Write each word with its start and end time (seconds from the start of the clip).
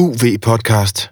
UV-podcast. 0.00 1.10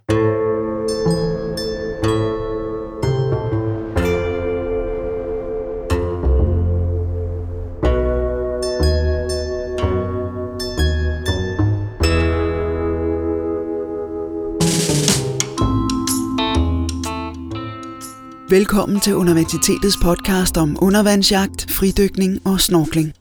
Velkommen 18.50 19.00
til 19.00 19.16
Universitetets 19.16 19.96
podcast 20.02 20.56
om 20.56 20.76
undervandsjagt, 20.82 21.70
fridykning 21.70 22.46
og 22.46 22.60
snorkling. 22.60 23.19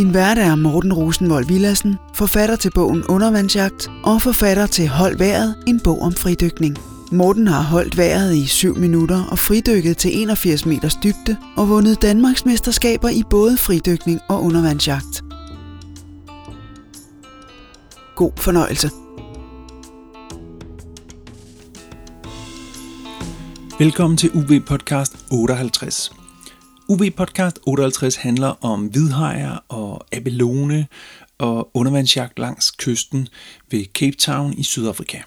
Din 0.00 0.14
vært 0.14 0.38
er 0.38 0.54
Morten 0.56 0.92
Rosenvold 0.92 1.46
Villassen, 1.46 1.98
forfatter 2.14 2.56
til 2.56 2.70
bogen 2.70 3.02
Undervandsjagt 3.04 3.90
og 4.04 4.22
forfatter 4.22 4.66
til 4.66 4.88
Hold 4.88 5.18
vejret, 5.18 5.64
en 5.66 5.80
bog 5.80 6.02
om 6.02 6.12
fridykning. 6.12 6.78
Morten 7.12 7.46
har 7.46 7.62
holdt 7.62 7.96
vejret 7.96 8.36
i 8.36 8.46
7 8.46 8.76
minutter 8.76 9.24
og 9.30 9.38
fridykket 9.38 9.96
til 9.96 10.10
81 10.22 10.66
meters 10.66 10.96
dybde 10.96 11.36
og 11.56 11.68
vundet 11.68 12.02
Danmarks 12.02 12.44
mesterskaber 12.44 13.08
i 13.08 13.22
både 13.30 13.56
fridykning 13.56 14.20
og 14.28 14.42
undervandsjagt. 14.42 15.24
God 18.16 18.32
fornøjelse. 18.36 18.90
Velkommen 23.78 24.16
til 24.16 24.30
UV 24.34 24.60
Podcast 24.66 25.16
58. 25.30 26.19
UV 26.90 27.10
Podcast 27.10 27.58
58 27.66 28.16
handler 28.16 28.64
om 28.64 28.86
hvidhajer 28.86 29.58
og 29.68 30.06
abelone 30.12 30.86
og 31.38 31.70
undervandsjagt 31.74 32.38
langs 32.38 32.70
kysten 32.70 33.28
ved 33.70 33.84
Cape 33.94 34.16
Town 34.16 34.52
i 34.52 34.62
Sydafrika. 34.62 35.22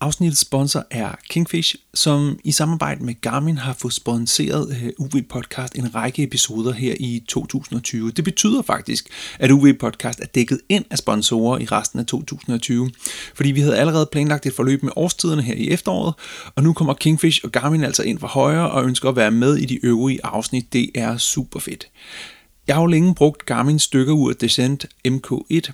Afsnittets 0.00 0.40
sponsor 0.40 0.84
er 0.90 1.14
Kingfish, 1.30 1.74
som 1.94 2.38
i 2.44 2.52
samarbejde 2.52 3.04
med 3.04 3.20
Garmin 3.20 3.58
har 3.58 3.72
fået 3.72 3.94
sponsoreret 3.94 4.76
øh, 4.82 4.92
UV 4.98 5.22
Podcast 5.28 5.74
en 5.74 5.94
række 5.94 6.22
episoder 6.22 6.72
her 6.72 6.94
i 7.00 7.24
2020. 7.28 8.10
Det 8.10 8.24
betyder 8.24 8.62
faktisk, 8.62 9.08
at 9.38 9.50
UV 9.50 9.74
Podcast 9.80 10.20
er 10.20 10.26
dækket 10.26 10.60
ind 10.68 10.84
af 10.90 10.98
sponsorer 10.98 11.58
i 11.58 11.64
resten 11.64 12.00
af 12.00 12.06
2020, 12.06 12.90
fordi 13.34 13.50
vi 13.50 13.60
havde 13.60 13.78
allerede 13.78 14.08
planlagt 14.12 14.46
et 14.46 14.54
forløb 14.54 14.82
med 14.82 14.92
årstiderne 14.96 15.42
her 15.42 15.54
i 15.54 15.70
efteråret, 15.70 16.14
og 16.54 16.62
nu 16.62 16.72
kommer 16.72 16.94
Kingfish 16.94 17.40
og 17.44 17.52
Garmin 17.52 17.84
altså 17.84 18.02
ind 18.02 18.18
fra 18.18 18.28
højre 18.28 18.70
og 18.70 18.84
ønsker 18.84 19.08
at 19.08 19.16
være 19.16 19.30
med 19.30 19.56
i 19.56 19.64
de 19.64 19.86
øvrige 19.86 20.26
afsnit. 20.26 20.72
Det 20.72 20.90
er 20.94 21.16
super 21.16 21.60
fedt. 21.60 21.88
Jeg 22.66 22.76
har 22.76 22.82
jo 22.82 22.86
længe 22.86 23.14
brugt 23.14 23.46
Garmin 23.46 23.78
stykkerur 23.78 24.32
Descent 24.32 24.86
MK1, 25.08 25.72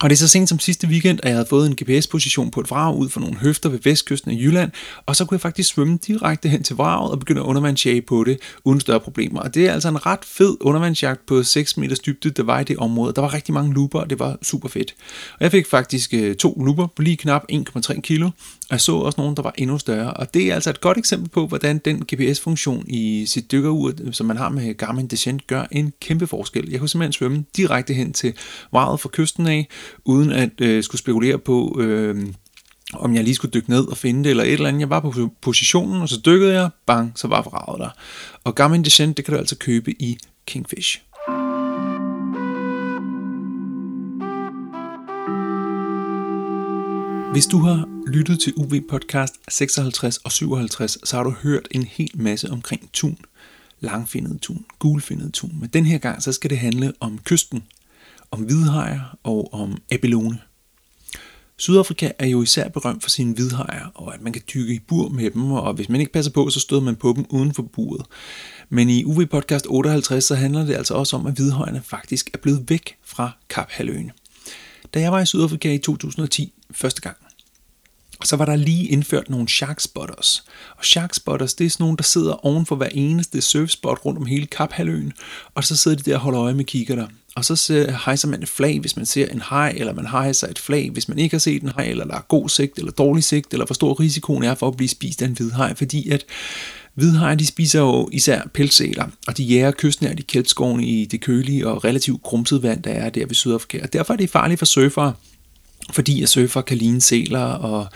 og 0.00 0.10
det 0.10 0.16
er 0.16 0.18
så 0.18 0.28
sent 0.28 0.48
som 0.48 0.58
sidste 0.58 0.86
weekend, 0.86 1.20
at 1.22 1.28
jeg 1.28 1.36
havde 1.36 1.46
fået 1.50 1.66
en 1.66 1.76
GPS-position 1.82 2.50
på 2.50 2.60
et 2.60 2.70
vrag 2.70 2.96
ud 2.96 3.08
for 3.08 3.20
nogle 3.20 3.36
høfter 3.36 3.68
ved 3.68 3.78
vestkysten 3.84 4.30
af 4.30 4.34
Jylland, 4.34 4.70
og 5.06 5.16
så 5.16 5.24
kunne 5.24 5.34
jeg 5.34 5.40
faktisk 5.40 5.68
svømme 5.68 5.98
direkte 6.06 6.48
hen 6.48 6.62
til 6.62 6.76
vraget 6.76 7.10
og 7.10 7.18
begynde 7.18 7.40
at 7.40 7.44
undervandsjage 7.44 8.02
på 8.02 8.24
det 8.24 8.38
uden 8.64 8.80
større 8.80 9.00
problemer. 9.00 9.40
Og 9.40 9.54
det 9.54 9.68
er 9.68 9.72
altså 9.72 9.88
en 9.88 10.06
ret 10.06 10.24
fed 10.24 10.56
undervandsjagt 10.60 11.26
på 11.26 11.42
6 11.42 11.76
meters 11.76 11.98
dybde, 11.98 12.30
der 12.30 12.42
var 12.42 12.60
i 12.60 12.64
det 12.64 12.76
område. 12.76 13.12
Der 13.14 13.20
var 13.20 13.34
rigtig 13.34 13.54
mange 13.54 13.74
looper, 13.74 14.00
og 14.00 14.10
det 14.10 14.18
var 14.18 14.38
super 14.42 14.68
fedt. 14.68 14.94
Og 15.32 15.38
jeg 15.40 15.50
fik 15.50 15.66
faktisk 15.66 16.14
øh, 16.14 16.36
to 16.36 16.62
looper 16.64 16.86
på 16.86 17.02
lige 17.02 17.16
knap 17.16 17.44
1,3 17.52 18.00
kilo, 18.00 18.30
og 18.64 18.72
jeg 18.72 18.80
så 18.80 18.96
også 18.96 19.20
nogen, 19.20 19.36
der 19.36 19.42
var 19.42 19.54
endnu 19.58 19.78
større. 19.78 20.14
Og 20.14 20.34
det 20.34 20.50
er 20.50 20.54
altså 20.54 20.70
et 20.70 20.80
godt 20.80 20.98
eksempel 20.98 21.30
på, 21.30 21.46
hvordan 21.46 21.78
den 21.78 22.04
GPS-funktion 22.14 22.84
i 22.88 23.26
sit 23.26 23.52
dykkerur, 23.52 23.92
som 24.12 24.26
man 24.26 24.36
har 24.36 24.48
med 24.48 24.74
Garmin 24.74 25.06
Descent, 25.06 25.46
gør 25.46 25.64
en 25.70 25.92
kæmpe 26.00 26.26
forskel. 26.26 26.70
Jeg 26.70 26.80
kunne 26.80 26.88
simpelthen 26.88 27.12
svømme 27.12 27.44
direkte 27.56 27.94
hen 27.94 28.12
til 28.12 28.34
vraget 28.72 29.00
fra 29.00 29.08
kysten 29.12 29.46
af, 29.46 29.68
uden 30.04 30.32
at 30.32 30.60
øh, 30.60 30.82
skulle 30.82 30.98
spekulere 30.98 31.38
på, 31.38 31.80
øh, 31.80 32.26
om 32.92 33.14
jeg 33.14 33.24
lige 33.24 33.34
skulle 33.34 33.52
dykke 33.52 33.70
ned 33.70 33.86
og 33.88 33.96
finde 33.96 34.24
det, 34.24 34.30
eller 34.30 34.44
et 34.44 34.52
eller 34.52 34.68
andet. 34.68 34.80
Jeg 34.80 34.90
var 34.90 35.00
på 35.00 35.30
positionen, 35.42 36.02
og 36.02 36.08
så 36.08 36.20
dykkede 36.26 36.52
jeg, 36.52 36.70
bang, 36.86 37.12
så 37.14 37.28
var 37.28 37.42
vraget 37.42 37.80
der. 37.80 37.90
Og 38.44 38.54
Garmin 38.54 38.84
Descent, 38.84 39.16
det 39.16 39.24
kan 39.24 39.34
du 39.34 39.38
altså 39.38 39.56
købe 39.56 40.02
i 40.02 40.18
Kingfish. 40.46 41.00
Hvis 47.34 47.46
du 47.46 47.58
har 47.58 47.88
lyttet 48.06 48.40
til 48.40 48.52
UV 48.56 48.80
Podcast 48.88 49.34
56 49.48 50.16
og 50.16 50.32
57, 50.32 51.08
så 51.08 51.16
har 51.16 51.24
du 51.24 51.30
hørt 51.30 51.68
en 51.70 51.82
hel 51.82 52.10
masse 52.14 52.50
omkring 52.50 52.90
tun. 52.92 53.18
Langfindet 53.80 54.40
tun, 54.40 54.64
gulfindet 54.78 55.32
tun. 55.32 55.56
Men 55.60 55.68
den 55.68 55.86
her 55.86 55.98
gang, 55.98 56.22
så 56.22 56.32
skal 56.32 56.50
det 56.50 56.58
handle 56.58 56.92
om 57.00 57.18
kysten, 57.24 57.62
om 58.30 58.40
hvidhajer 58.40 59.18
og 59.22 59.54
om 59.54 59.76
abelone. 59.90 60.38
Sydafrika 61.56 62.10
er 62.18 62.26
jo 62.26 62.42
især 62.42 62.68
berømt 62.68 63.02
for 63.02 63.10
sine 63.10 63.34
hvidhajer, 63.34 63.86
og 63.94 64.14
at 64.14 64.22
man 64.22 64.32
kan 64.32 64.42
dykke 64.54 64.74
i 64.74 64.78
bur 64.78 65.08
med 65.08 65.30
dem, 65.30 65.52
og 65.52 65.74
hvis 65.74 65.88
man 65.88 66.00
ikke 66.00 66.12
passer 66.12 66.32
på, 66.32 66.50
så 66.50 66.60
støder 66.60 66.82
man 66.82 66.96
på 66.96 67.12
dem 67.16 67.26
uden 67.28 67.54
for 67.54 67.62
buret. 67.62 68.06
Men 68.68 68.90
i 68.90 69.04
UV 69.04 69.26
Podcast 69.26 69.66
58, 69.70 70.24
så 70.24 70.34
handler 70.34 70.66
det 70.66 70.74
altså 70.74 70.94
også 70.94 71.16
om, 71.16 71.26
at 71.26 71.34
hvidhajerne 71.34 71.82
faktisk 71.84 72.30
er 72.34 72.38
blevet 72.38 72.70
væk 72.70 72.96
fra 73.04 73.30
Kaphaløen. 73.48 74.10
Da 74.94 75.00
jeg 75.00 75.12
var 75.12 75.20
i 75.20 75.26
Sydafrika 75.26 75.74
i 75.74 75.78
2010 75.78 76.52
første 76.70 77.00
gang, 77.00 77.16
så 78.24 78.36
var 78.36 78.44
der 78.44 78.56
lige 78.56 78.88
indført 78.88 79.30
nogle 79.30 79.48
shark 79.48 79.80
spotters. 79.80 80.44
Og 80.76 80.84
shark 80.84 81.14
spotters, 81.14 81.54
det 81.54 81.66
er 81.66 81.70
sådan 81.70 81.84
nogle, 81.84 81.96
der 81.96 82.02
sidder 82.02 82.46
oven 82.46 82.66
for 82.66 82.76
hver 82.76 82.88
eneste 82.92 83.40
surfspot 83.40 84.04
rundt 84.04 84.18
om 84.18 84.26
hele 84.26 84.46
Kaphaløen, 84.46 85.12
og 85.54 85.64
så 85.64 85.76
sidder 85.76 85.96
de 85.96 86.10
der 86.10 86.16
og 86.16 86.20
holder 86.20 86.42
øje 86.42 86.54
med 86.54 86.64
kigger 86.64 87.06
Og 87.34 87.44
så 87.44 87.86
hejser 88.04 88.28
man 88.28 88.42
et 88.42 88.48
flag, 88.48 88.80
hvis 88.80 88.96
man 88.96 89.06
ser 89.06 89.26
en 89.26 89.42
hej, 89.50 89.74
eller 89.76 89.94
man 89.94 90.06
hejser 90.06 90.48
et 90.48 90.58
flag, 90.58 90.90
hvis 90.90 91.08
man 91.08 91.18
ikke 91.18 91.34
har 91.34 91.40
set 91.40 91.62
en 91.62 91.72
hej, 91.76 91.84
eller 91.84 92.04
der 92.04 92.14
er 92.14 92.24
god 92.28 92.48
sigt, 92.48 92.78
eller 92.78 92.92
dårlig 92.92 93.24
sigt, 93.24 93.52
eller 93.52 93.66
hvor 93.66 93.74
stor 93.74 94.00
risikoen 94.00 94.42
er 94.42 94.54
for 94.54 94.68
at 94.68 94.76
blive 94.76 94.88
spist 94.88 95.22
af 95.22 95.26
en 95.26 95.32
hvid 95.32 95.50
hej, 95.50 95.74
fordi 95.74 96.10
at 96.10 96.24
Hvidhajer 96.94 97.34
de 97.34 97.46
spiser 97.46 97.80
jo 97.80 98.08
især 98.12 98.42
pelssæler, 98.52 99.06
og 99.26 99.36
de 99.36 99.44
jæger 99.44 99.70
kystnært 99.70 100.18
i 100.18 100.22
kældskovene 100.22 100.86
i 100.86 101.04
det 101.04 101.20
kølige 101.20 101.68
og 101.68 101.84
relativt 101.84 102.22
grumsede 102.22 102.62
vand, 102.62 102.82
der 102.82 102.90
er 102.90 103.10
der 103.10 103.26
ved 103.26 103.34
Sydafrika. 103.34 103.82
Og 103.82 103.92
derfor 103.92 104.12
er 104.12 104.16
det 104.16 104.30
farligt 104.30 104.58
for 104.58 104.66
surfere, 104.66 105.12
fordi 105.92 106.22
at 106.22 106.28
surfer 106.28 106.60
kan 106.60 106.76
ligne 106.76 107.00
sæler, 107.00 107.44
og 107.44 107.86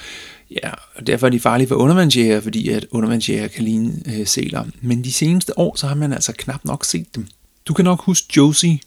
ja, 0.50 0.70
og 0.94 1.06
derfor 1.06 1.26
er 1.26 1.30
de 1.30 1.40
farlige 1.40 1.68
for 1.68 1.74
undervandsjæger, 1.74 2.40
fordi 2.40 2.68
at 2.68 2.86
undervandsjæger 2.90 3.48
kan 3.48 3.64
ligne 3.64 4.02
øh, 4.06 4.26
sæler. 4.26 4.64
Men 4.80 5.04
de 5.04 5.12
seneste 5.12 5.58
år, 5.58 5.76
så 5.76 5.86
har 5.86 5.94
man 5.94 6.12
altså 6.12 6.32
knap 6.32 6.64
nok 6.64 6.84
set 6.84 7.16
dem. 7.16 7.26
Du 7.66 7.74
kan 7.74 7.84
nok 7.84 8.00
huske 8.02 8.26
Josie 8.36 8.78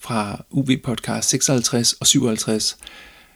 fra 0.00 0.44
UV 0.50 0.70
Podcast 0.84 1.28
56 1.28 1.92
og 1.92 2.06
57. 2.06 2.76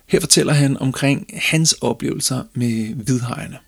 Her 0.07 0.21
fortæller 0.21 0.53
han 0.53 0.77
omkring 0.77 1.27
hans 1.33 1.73
oplevelser 1.73 2.43
med 2.55 2.95
hvidhajerne. 2.95 3.59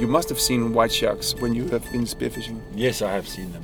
You 0.00 0.08
must 0.08 0.28
have 0.28 0.38
seen 0.38 0.74
white 0.74 0.94
sharks 0.94 1.36
when 1.36 1.56
you 1.56 1.68
have 1.68 1.82
been 1.92 2.06
spearfishing. 2.06 2.62
Yes, 2.78 3.00
I 3.00 3.04
have 3.04 3.26
seen 3.26 3.52
them. 3.52 3.62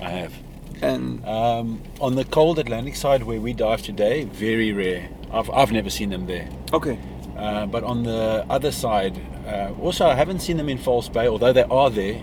I 0.00 0.10
have. 0.10 0.43
And 0.84 1.24
Um, 1.26 1.80
on 2.00 2.14
the 2.14 2.24
cold 2.24 2.58
Atlantic 2.58 2.96
side 2.96 3.22
where 3.24 3.40
we 3.40 3.52
dive 3.54 3.82
today, 3.82 4.24
very 4.24 4.72
rare. 4.72 5.08
I've, 5.32 5.50
I've 5.50 5.72
never 5.72 5.90
seen 5.90 6.10
them 6.10 6.26
there. 6.26 6.48
okay, 6.72 6.98
Uh, 7.36 7.66
but 7.66 7.82
on 7.84 8.04
the 8.04 8.44
other 8.48 8.70
side, 8.72 9.14
uh, 9.46 9.70
also 9.82 10.06
I 10.06 10.14
haven't 10.14 10.40
seen 10.40 10.56
them 10.56 10.68
in 10.68 10.78
False 10.78 11.08
Bay, 11.08 11.26
although 11.26 11.52
they 11.52 11.64
are 11.70 11.90
there. 11.90 12.16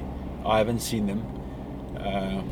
I 0.45 0.57
haven't 0.57 0.81
seen 0.81 1.05
them. 1.07 1.21
Um 1.99 2.43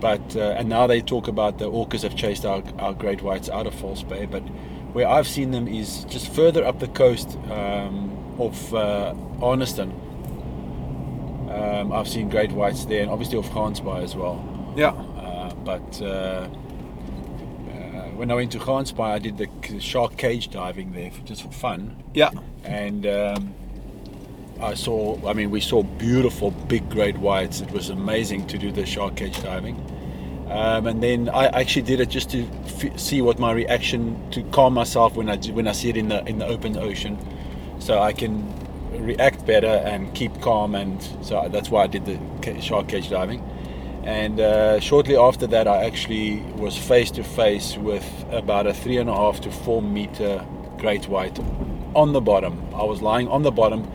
but 0.00 0.36
uh, 0.36 0.58
and 0.58 0.68
now 0.68 0.86
they 0.86 1.00
talk 1.00 1.28
about 1.28 1.58
the 1.58 1.70
orcas 1.70 2.02
have 2.02 2.16
chased 2.16 2.44
our, 2.44 2.62
our 2.78 2.92
great 2.94 3.20
whites 3.22 3.48
out 3.48 3.66
of 3.66 3.74
False 3.74 4.02
Bay. 4.02 4.26
But 4.26 4.42
where 4.94 5.08
I've 5.08 5.26
seen 5.28 5.50
them 5.50 5.66
is 5.68 6.04
just 6.04 6.26
further 6.34 6.64
up 6.64 6.78
the 6.78 6.88
coast 6.88 7.38
um, 7.50 7.96
of 8.38 8.54
uh, 8.74 9.14
Arniston. 9.40 9.90
Um, 11.50 11.92
I've 11.92 12.08
seen 12.08 12.28
great 12.28 12.52
whites 12.52 12.84
there, 12.86 13.02
and 13.02 13.10
obviously 13.10 13.38
off 13.38 13.50
Gansbaai 13.50 14.02
as 14.02 14.14
well. 14.16 14.36
yeah, 14.76 14.92
but 15.64 16.02
uh, 16.02 16.04
uh, 16.04 16.48
when 18.16 18.30
I 18.30 18.34
went 18.34 18.52
to 18.52 18.58
Gansbaai, 18.58 19.10
I 19.12 19.18
did 19.18 19.38
the 19.38 19.80
shark 19.80 20.16
cage 20.16 20.50
diving 20.50 20.92
there 20.92 21.10
for, 21.10 21.22
just 21.22 21.42
for 21.42 21.50
fun, 21.50 22.02
yeah, 22.14 22.30
and 22.64 23.06
um, 23.06 23.54
I 24.60 24.74
saw. 24.74 25.18
I 25.28 25.32
mean, 25.32 25.50
we 25.50 25.60
saw 25.60 25.82
beautiful 25.82 26.50
big 26.50 26.88
great 26.90 27.18
whites. 27.18 27.60
It 27.60 27.70
was 27.70 27.90
amazing 27.90 28.46
to 28.48 28.58
do 28.58 28.70
the 28.70 28.86
shark 28.86 29.16
cage 29.16 29.42
diving. 29.42 29.76
Um, 30.48 30.86
and 30.86 31.02
then 31.02 31.30
I 31.30 31.46
actually 31.46 31.82
did 31.82 32.00
it 32.00 32.10
just 32.10 32.30
to 32.30 32.46
f- 32.66 33.00
see 33.00 33.22
what 33.22 33.38
my 33.38 33.50
reaction 33.50 34.30
to 34.30 34.42
calm 34.44 34.74
myself 34.74 35.16
when 35.16 35.28
I 35.28 35.36
when 35.38 35.66
I 35.66 35.72
see 35.72 35.88
it 35.88 35.96
in 35.96 36.08
the 36.08 36.22
in 36.28 36.38
the 36.38 36.46
open 36.46 36.76
ocean, 36.76 37.18
so 37.80 37.98
I 37.98 38.12
can 38.12 38.52
react 38.92 39.46
better 39.46 39.66
and 39.66 40.14
keep 40.14 40.40
calm. 40.40 40.74
And 40.74 41.02
so 41.22 41.48
that's 41.50 41.70
why 41.70 41.84
I 41.84 41.86
did 41.86 42.04
the 42.04 42.60
shark 42.60 42.88
cage 42.88 43.10
diving. 43.10 43.42
And 44.04 44.38
uh, 44.38 44.80
shortly 44.80 45.16
after 45.16 45.46
that, 45.46 45.66
I 45.66 45.84
actually 45.84 46.40
was 46.56 46.76
face 46.76 47.10
to 47.12 47.24
face 47.24 47.76
with 47.78 48.04
about 48.30 48.66
a 48.66 48.74
three 48.74 48.98
and 48.98 49.08
a 49.08 49.14
half 49.14 49.40
to 49.42 49.50
four 49.50 49.80
meter 49.80 50.44
great 50.76 51.08
white 51.08 51.38
on 51.94 52.12
the 52.12 52.20
bottom. 52.20 52.62
I 52.74 52.84
was 52.84 53.00
lying 53.00 53.28
on 53.28 53.42
the 53.42 53.50
bottom 53.50 53.90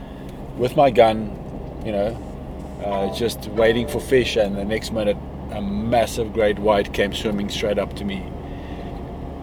with 0.57 0.75
my 0.75 0.89
gun, 0.89 1.37
you 1.85 1.91
know, 1.91 2.81
uh, 2.83 3.13
just 3.15 3.47
waiting 3.49 3.87
for 3.87 3.99
fish, 3.99 4.35
and 4.35 4.55
the 4.57 4.65
next 4.65 4.91
minute 4.91 5.17
a 5.51 5.61
massive 5.61 6.33
great 6.33 6.57
white 6.57 6.93
came 6.93 7.13
swimming 7.13 7.49
straight 7.49 7.77
up 7.77 7.95
to 7.97 8.05
me. 8.05 8.23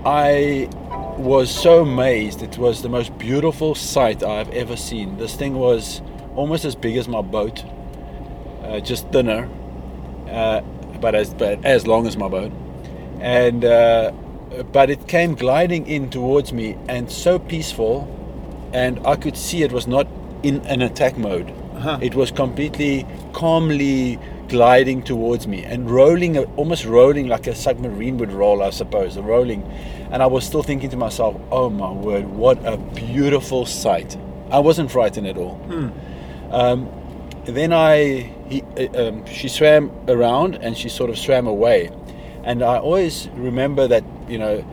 I 0.05 0.69
was 1.17 1.51
so 1.51 1.83
amazed. 1.83 2.43
It 2.43 2.59
was 2.59 2.83
the 2.83 2.89
most 2.89 3.17
beautiful 3.19 3.75
sight 3.75 4.23
I've 4.23 4.51
ever 4.51 4.77
seen. 4.77 5.17
This 5.19 5.35
thing 5.37 5.55
was 5.55 6.03
almost 6.35 6.65
as 6.65 6.75
big 6.75 6.97
as 6.97 7.09
my 7.09 7.23
boat, 7.23 7.65
uh, 8.63 8.81
just 8.81 9.09
thinner, 9.11 9.49
uh, 10.29 10.61
but 11.01 11.15
as 11.15 11.35
but 11.35 11.65
as 11.65 11.87
long 11.87 12.07
as 12.07 12.17
my 12.17 12.29
boat, 12.29 12.53
and 13.21 13.65
uh, 13.65 14.13
but 14.73 14.91
it 14.91 15.09
came 15.09 15.35
gliding 15.35 15.87
in 15.87 16.11
towards 16.11 16.53
me 16.53 16.77
and 16.89 17.11
so 17.11 17.39
peaceful, 17.39 18.09
and 18.73 19.05
I 19.07 19.17
could 19.17 19.37
see 19.37 19.63
it 19.63 19.73
was 19.73 19.87
not 19.87 20.07
in 20.43 20.65
an 20.67 20.83
attack 20.83 21.17
mode. 21.19 21.51
Uh-huh. 21.77 21.99
It 22.01 22.15
was 22.15 22.31
completely 22.31 23.07
calmly 23.33 24.19
gliding 24.49 25.03
towards 25.03 25.47
me 25.47 25.65
and 25.65 25.91
rolling, 25.91 26.39
almost 26.39 26.85
rolling 26.85 27.29
like 27.29 27.47
a 27.47 27.55
submarine 27.55 28.17
would 28.19 28.33
roll, 28.33 28.63
I 28.63 28.71
suppose, 28.71 29.19
rolling. 29.19 29.63
And 30.11 30.23
I 30.23 30.27
was 30.27 30.47
still 30.47 30.63
thinking 30.63 30.91
to 30.91 30.97
myself, 30.97 31.41
oh 31.51 31.69
my 31.69 31.91
word, 31.91 32.27
what 32.29 32.65
a 32.65 32.77
beautiful 32.77 33.67
sight. 33.67 34.17
I 34.51 34.61
wasn't 34.61 34.91
frightened 34.91 35.27
at 35.27 35.37
all. 35.37 35.61
Um, 36.51 36.89
then 37.45 37.73
I, 37.73 38.33
he, 38.49 38.63
uh, 38.63 39.09
um, 39.09 39.27
she 39.27 39.49
swam 39.49 39.91
around 40.09 40.57
and 40.57 40.77
she 40.77 40.89
sort 40.89 41.11
of 41.11 41.19
swam 41.19 41.47
away. 41.47 41.91
And 42.45 42.63
I 42.63 42.79
always 42.79 43.29
remember 43.35 43.89
that, 43.89 44.05
you 44.29 44.39
know, 44.39 44.65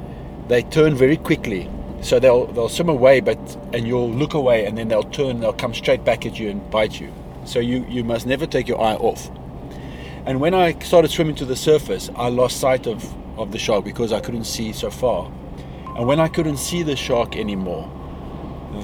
they 0.48 0.64
turn 0.64 0.96
very 0.96 1.18
quickly. 1.18 1.70
So 2.02 2.20
they'll, 2.20 2.48
they'll 2.48 2.70
swim 2.70 2.90
away, 2.90 3.22
but, 3.22 3.38
and 3.74 3.88
you'll 3.88 4.12
look 4.12 4.34
away 4.34 4.66
and 4.66 4.78
then 4.78 4.90
they'll 4.90 5.04
turn, 5.04 5.40
they'll 5.40 5.54
come 5.54 5.74
straight 5.74 6.04
back 6.04 6.26
at 6.26 6.38
you 6.38 6.50
and 6.50 6.70
bite 6.70 7.00
you. 7.00 7.12
So 7.46 7.60
you, 7.60 7.86
you 7.88 8.04
must 8.04 8.26
never 8.26 8.46
take 8.46 8.68
your 8.68 8.82
eye 8.82 8.96
off. 8.96 9.30
And 10.26 10.40
when 10.40 10.54
I 10.54 10.78
started 10.80 11.12
swimming 11.12 11.36
to 11.36 11.46
the 11.46 11.56
surface, 11.56 12.10
I 12.16 12.30
lost 12.30 12.60
sight 12.60 12.88
of, 12.88 13.04
of 13.40 13.52
the 13.52 13.60
shark 13.60 13.84
because 13.86 14.12
I 14.12 14.20
couldn't 14.20 14.46
see 14.46 14.72
so 14.72 14.90
far. 14.90 15.32
And 15.98 16.08
when 16.08 16.20
I 16.20 16.28
couldn't 16.28 16.58
see 16.58 16.84
the 16.84 16.96
shark 16.96 17.36
anymore, 17.36 17.90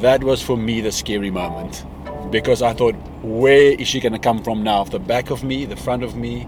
that 0.02 0.24
was 0.24 0.42
for 0.42 0.58
me 0.58 0.82
the 0.82 0.92
scary 0.92 1.32
moment. 1.32 1.86
Because 2.32 2.62
I 2.62 2.74
thought, 2.74 2.96
where 3.24 3.72
is 3.72 3.88
she 3.88 4.00
going 4.00 4.14
to 4.14 4.20
come 4.20 4.44
from 4.44 4.64
now? 4.64 4.84
The 4.84 5.00
back 5.00 5.30
of 5.30 5.44
me, 5.44 5.66
the 5.66 5.76
front 5.76 6.04
of 6.04 6.16
me? 6.16 6.48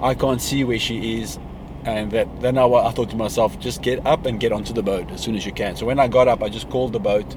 I 0.00 0.14
can't 0.14 0.40
see 0.40 0.64
where 0.64 0.78
she 0.78 1.20
is. 1.20 1.38
And 1.84 2.10
that, 2.10 2.40
then 2.40 2.58
I, 2.58 2.64
I 2.66 2.90
thought 2.90 3.10
to 3.10 3.16
myself, 3.16 3.58
just 3.58 3.80
get 3.82 4.04
up 4.06 4.26
and 4.26 4.38
get 4.38 4.52
onto 4.52 4.72
the 4.72 4.82
boat 4.82 5.10
as 5.10 5.22
soon 5.22 5.36
as 5.36 5.46
you 5.46 5.52
can. 5.52 5.76
So 5.76 5.86
when 5.86 5.98
I 5.98 6.08
got 6.08 6.28
up, 6.28 6.42
I 6.42 6.48
just 6.48 6.68
called 6.68 6.92
the 6.92 7.00
boat 7.00 7.36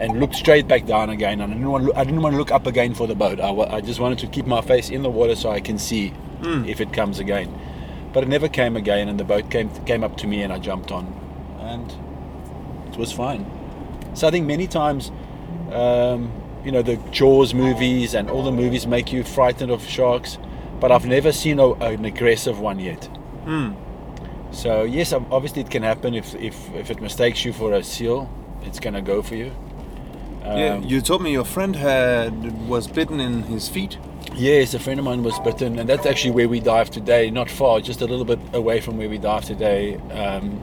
and 0.00 0.20
looked 0.20 0.34
straight 0.34 0.68
back 0.68 0.86
down 0.86 1.10
again. 1.10 1.40
And 1.40 1.52
I 1.52 1.56
didn't 1.56 1.70
want 1.70 1.82
to 1.82 1.86
look, 1.88 1.96
I 1.96 2.04
didn't 2.04 2.22
want 2.22 2.34
to 2.34 2.38
look 2.38 2.52
up 2.52 2.66
again 2.66 2.94
for 2.94 3.06
the 3.06 3.14
boat. 3.14 3.40
I, 3.40 3.50
I 3.50 3.80
just 3.80 4.00
wanted 4.00 4.18
to 4.20 4.26
keep 4.26 4.46
my 4.46 4.60
face 4.60 4.90
in 4.90 5.02
the 5.02 5.10
water 5.10 5.34
so 5.34 5.50
I 5.50 5.60
can 5.60 5.78
see 5.78 6.12
if 6.42 6.80
it 6.80 6.92
comes 6.92 7.18
again. 7.18 7.52
But 8.12 8.24
it 8.24 8.28
never 8.28 8.48
came 8.48 8.76
again, 8.76 9.08
and 9.08 9.20
the 9.20 9.24
boat 9.24 9.50
came 9.50 9.70
came 9.84 10.02
up 10.02 10.16
to 10.16 10.26
me, 10.26 10.42
and 10.42 10.52
I 10.52 10.58
jumped 10.58 10.90
on, 10.90 11.06
and 11.60 12.92
it 12.92 12.98
was 12.98 13.12
fine. 13.12 13.44
So 14.14 14.26
I 14.26 14.30
think 14.30 14.46
many 14.46 14.66
times, 14.66 15.12
um, 15.70 16.32
you 16.64 16.72
know, 16.72 16.82
the 16.82 16.96
Jaws 17.10 17.54
movies 17.54 18.14
and 18.14 18.30
all 18.30 18.42
the 18.42 18.52
movies 18.52 18.86
make 18.86 19.12
you 19.12 19.24
frightened 19.24 19.70
of 19.70 19.82
sharks, 19.86 20.38
but 20.80 20.90
I've 20.92 21.06
never 21.06 21.32
seen 21.32 21.58
a, 21.58 21.72
an 21.74 22.04
aggressive 22.04 22.58
one 22.60 22.78
yet. 22.78 23.08
So 24.52 24.82
yes, 24.82 25.12
obviously 25.12 25.62
it 25.62 25.70
can 25.70 25.82
happen 25.82 26.14
if 26.14 26.34
if 26.34 26.56
if 26.74 26.90
it 26.90 27.00
mistakes 27.00 27.44
you 27.44 27.52
for 27.52 27.72
a 27.72 27.82
seal, 27.82 28.28
it's 28.62 28.80
gonna 28.80 29.02
go 29.02 29.22
for 29.22 29.36
you. 29.36 29.52
yeah, 30.44 30.74
Um, 30.74 30.82
you 30.82 31.00
told 31.00 31.22
me 31.22 31.30
your 31.32 31.44
friend 31.44 31.76
had 31.76 32.32
was 32.68 32.86
bitten 32.88 33.20
in 33.20 33.42
his 33.44 33.68
feet. 33.68 33.98
Yes, 34.34 34.74
a 34.74 34.78
friend 34.78 34.98
of 34.98 35.04
mine 35.04 35.22
was 35.22 35.38
bitten, 35.40 35.78
and 35.78 35.88
that's 35.88 36.06
actually 36.06 36.32
where 36.32 36.48
we 36.48 36.60
dive 36.60 36.90
today. 36.90 37.30
Not 37.30 37.50
far, 37.50 37.80
just 37.80 38.00
a 38.00 38.06
little 38.06 38.24
bit 38.24 38.38
away 38.52 38.80
from 38.80 38.96
where 38.98 39.08
we 39.08 39.18
dive 39.18 39.44
today. 39.44 39.96
Um, 40.12 40.60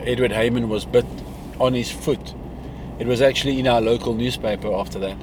Edward 0.00 0.32
Heyman 0.32 0.68
was 0.68 0.84
bit 0.84 1.06
on 1.58 1.74
his 1.74 1.90
foot. 1.90 2.34
It 3.00 3.06
was 3.06 3.22
actually 3.22 3.58
in 3.58 3.66
our 3.66 3.80
local 3.80 4.14
newspaper 4.14 4.70
after 4.72 4.98
that, 4.98 5.16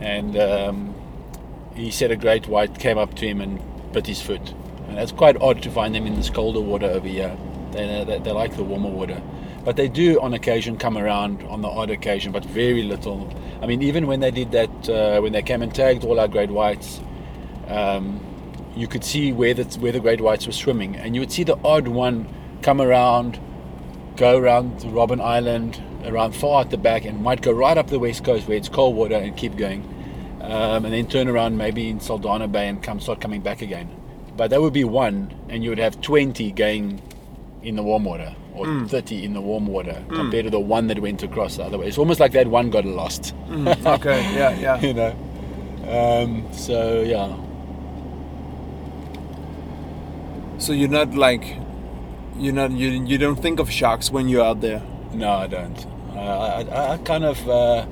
and 0.00 0.36
um, 0.36 0.94
he 1.74 1.90
said 1.92 2.10
a 2.10 2.16
great 2.16 2.48
white 2.48 2.78
came 2.78 2.98
up 2.98 3.14
to 3.14 3.26
him 3.26 3.40
and 3.40 3.60
bit 3.92 4.06
his 4.06 4.20
foot. 4.20 4.52
And 4.88 4.98
it's 4.98 5.12
quite 5.12 5.36
odd 5.40 5.62
to 5.62 5.70
find 5.70 5.94
them 5.94 6.06
in 6.06 6.14
this 6.16 6.28
colder 6.28 6.60
water 6.60 6.86
over 6.86 7.06
here. 7.06 7.36
They, 7.70 8.04
they, 8.04 8.18
they 8.18 8.32
like 8.32 8.56
the 8.56 8.64
warmer 8.64 8.90
water. 8.90 9.22
But 9.64 9.76
they 9.76 9.88
do 9.88 10.20
on 10.20 10.34
occasion 10.34 10.76
come 10.76 10.98
around 10.98 11.42
on 11.44 11.62
the 11.62 11.68
odd 11.68 11.90
occasion, 11.90 12.32
but 12.32 12.44
very 12.44 12.82
little. 12.82 13.32
I 13.62 13.66
mean, 13.66 13.80
even 13.82 14.06
when 14.06 14.20
they 14.20 14.30
did 14.30 14.52
that, 14.52 14.88
uh, 14.88 15.20
when 15.20 15.32
they 15.32 15.42
came 15.42 15.62
and 15.62 15.74
tagged 15.74 16.04
all 16.04 16.20
our 16.20 16.28
great 16.28 16.50
whites, 16.50 17.00
um, 17.68 18.20
you 18.76 18.86
could 18.88 19.04
see 19.04 19.32
where 19.32 19.54
the, 19.54 19.64
where 19.78 19.92
the 19.92 20.00
great 20.00 20.20
whites 20.20 20.46
were 20.46 20.52
swimming. 20.52 20.96
And 20.96 21.14
you 21.14 21.20
would 21.20 21.32
see 21.32 21.44
the 21.44 21.56
odd 21.64 21.88
one 21.88 22.28
come 22.60 22.80
around, 22.80 23.40
go 24.16 24.36
around 24.36 24.80
to 24.80 24.88
Robben 24.88 25.20
Island, 25.20 25.80
around 26.04 26.32
far 26.34 26.60
at 26.62 26.70
the 26.70 26.76
back, 26.76 27.04
and 27.04 27.22
might 27.22 27.42
go 27.42 27.52
right 27.52 27.76
up 27.76 27.88
the 27.88 27.98
west 27.98 28.24
coast 28.24 28.46
where 28.48 28.56
it's 28.56 28.68
cold 28.68 28.94
water 28.96 29.16
and 29.16 29.36
keep 29.36 29.56
going. 29.56 29.82
Um, 30.40 30.84
and 30.84 30.92
then 30.92 31.06
turn 31.06 31.26
around 31.28 31.56
maybe 31.56 31.88
in 31.88 32.00
Saldana 32.00 32.46
Bay 32.48 32.68
and 32.68 32.82
come 32.82 33.00
start 33.00 33.20
coming 33.20 33.40
back 33.40 33.62
again. 33.62 33.88
But 34.36 34.50
that 34.50 34.60
would 34.60 34.72
be 34.74 34.84
one, 34.84 35.32
and 35.48 35.64
you 35.64 35.70
would 35.70 35.78
have 35.78 36.00
20 36.02 36.50
going 36.52 37.00
in 37.62 37.76
the 37.76 37.82
warm 37.82 38.04
water, 38.04 38.34
or 38.54 38.66
30 38.86 39.24
in 39.24 39.32
the 39.32 39.40
warm 39.40 39.66
water, 39.66 40.04
compared 40.10 40.44
to 40.44 40.50
the 40.50 40.60
one 40.60 40.88
that 40.88 40.98
went 40.98 41.22
across 41.22 41.56
the 41.56 41.64
other 41.64 41.78
way. 41.78 41.86
It's 41.86 41.96
almost 41.96 42.20
like 42.20 42.32
that 42.32 42.46
one 42.48 42.68
got 42.68 42.84
lost, 42.84 43.34
Okay, 43.50 44.20
yeah, 44.34 44.58
yeah. 44.58 44.80
you 44.80 44.92
know. 44.92 45.14
Um, 45.88 46.52
so 46.52 47.00
yeah, 47.02 47.36
So 50.58 50.72
you're 50.72 50.88
not 50.88 51.14
like, 51.14 51.56
you're 52.38 52.52
not 52.54 52.70
you 52.72 52.88
you 52.90 53.18
don't 53.18 53.36
think 53.36 53.60
of 53.60 53.70
sharks 53.70 54.10
when 54.10 54.28
you're 54.28 54.44
out 54.44 54.60
there. 54.60 54.82
No, 55.12 55.30
I 55.30 55.46
don't. 55.46 55.86
Uh, 56.14 56.18
I, 56.70 56.92
I, 56.94 56.98
kind 56.98 57.24
of, 57.24 57.48
uh, 57.48 57.86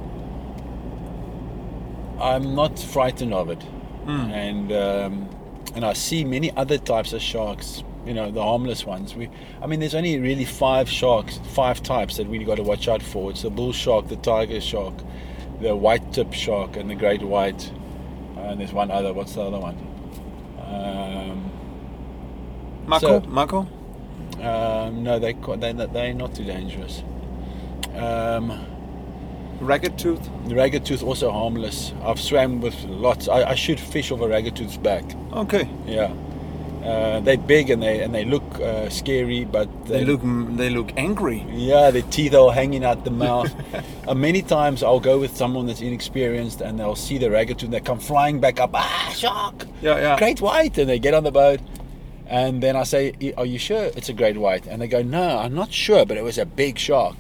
I'm 2.21 2.55
not 2.55 2.79
frightened 2.79 3.35
of 3.35 3.51
it, 3.51 3.63
and 4.07 4.71
um, 4.73 5.29
and 5.75 5.85
I 5.85 5.93
see 5.93 6.25
many 6.25 6.55
other 6.57 6.79
types 6.79 7.13
of 7.13 7.21
sharks. 7.23 7.83
You 8.07 8.15
know, 8.15 8.31
the 8.33 8.43
harmless 8.43 8.85
ones. 8.85 9.15
We, 9.15 9.29
I 9.61 9.67
mean, 9.67 9.79
there's 9.81 9.95
only 9.95 10.19
really 10.19 10.45
five 10.45 10.89
sharks, 10.89 11.39
five 11.55 11.83
types 11.83 12.17
that 12.17 12.27
we 12.29 12.39
got 12.45 12.57
to 12.57 12.63
watch 12.65 12.89
out 12.89 13.03
for. 13.03 13.31
It's 13.31 13.43
the 13.43 13.51
bull 13.51 13.73
shark, 13.73 14.09
the 14.09 14.17
tiger 14.17 14.61
shark, 14.61 14.95
the 15.61 15.75
white 15.77 16.13
tip 16.13 16.33
shark, 16.33 16.77
and 16.77 16.91
the 16.91 16.97
great 16.97 17.23
white. 17.23 17.71
And 18.37 18.59
there's 18.61 18.73
one 18.73 18.91
other. 18.91 19.13
What's 19.13 19.35
the 19.35 19.43
other 19.43 19.59
one? 19.59 19.77
Um, 20.67 21.51
Mako, 22.87 23.21
So- 23.21 23.29
Mako. 23.29 23.59
um, 24.41 25.05
no, 25.05 25.19
they 25.21 25.33
they 25.33 25.73
they're 25.73 26.15
not 26.15 26.35
too 26.35 26.45
dangerous. 26.45 27.03
Um, 27.97 28.67
Ragged 29.61 29.97
tooth. 29.97 30.29
Ragged 30.47 30.85
tooth 30.85 31.05
also 31.05 31.31
harmless. 31.31 31.93
I've 32.03 32.21
swam 32.21 32.61
with 32.61 32.75
lots. 32.87 33.29
I, 33.29 33.51
I 33.51 33.55
shoot 33.55 33.79
fish 33.79 34.11
off 34.11 34.21
a 34.21 34.27
ragged 34.27 34.57
tooth's 34.57 34.77
back. 34.77 35.05
Okay. 35.33 35.69
Yeah, 35.87 36.13
uh, 36.85 37.21
they're 37.21 37.37
big 37.37 37.71
and 37.71 37.81
they 37.81 38.03
and 38.03 38.13
they 38.13 38.25
look 38.25 38.43
uh, 38.59 38.89
scary, 38.89 39.45
but 39.45 39.69
They 39.87 40.05
look 40.05 40.21
they 40.57 40.69
look 40.69 40.91
angry. 40.97 41.45
yeah, 41.53 41.93
their 41.93 42.03
teeth 42.03 42.35
are 42.35 42.51
hanging 42.53 42.85
out 42.85 43.05
the 43.05 43.11
mouth. 43.27 43.55
uh, 44.09 44.15
many 44.17 44.43
times 44.43 44.83
I'll 44.83 44.99
go 44.99 45.21
with 45.21 45.37
someone 45.37 45.67
that's 45.67 45.81
inexperienced 45.81 46.61
and 46.61 46.81
they'll 46.81 46.97
see 46.97 47.19
the 47.19 47.31
ragged 47.31 47.61
tooth 47.61 47.67
and 47.69 47.75
they 47.75 47.81
come 47.81 48.01
flying 48.01 48.41
back 48.41 48.59
up. 48.59 48.71
Ah, 48.75 49.13
shark! 49.15 49.65
Yeah, 49.81 49.97
yeah. 49.99 50.19
Great 50.19 50.41
white, 50.41 50.77
and 50.77 50.89
they 50.89 50.99
get 50.99 51.15
on 51.15 51.23
the 51.23 51.31
boat. 51.31 51.61
And 52.27 52.61
then 52.61 52.75
I 52.75 52.83
say, 52.83 53.13
"Are 53.37 53.47
you 53.47 53.59
sure 53.61 53.85
it's 53.97 54.09
a 54.09 54.13
great 54.15 54.37
white?" 54.39 54.67
And 54.67 54.83
they 54.83 54.89
go, 54.89 55.03
"No, 55.03 55.39
I'm 55.39 55.55
not 55.55 55.71
sure, 55.73 56.05
but 56.05 56.17
it 56.17 56.25
was 56.25 56.37
a 56.39 56.47
big 56.47 56.79
shark." 56.81 57.15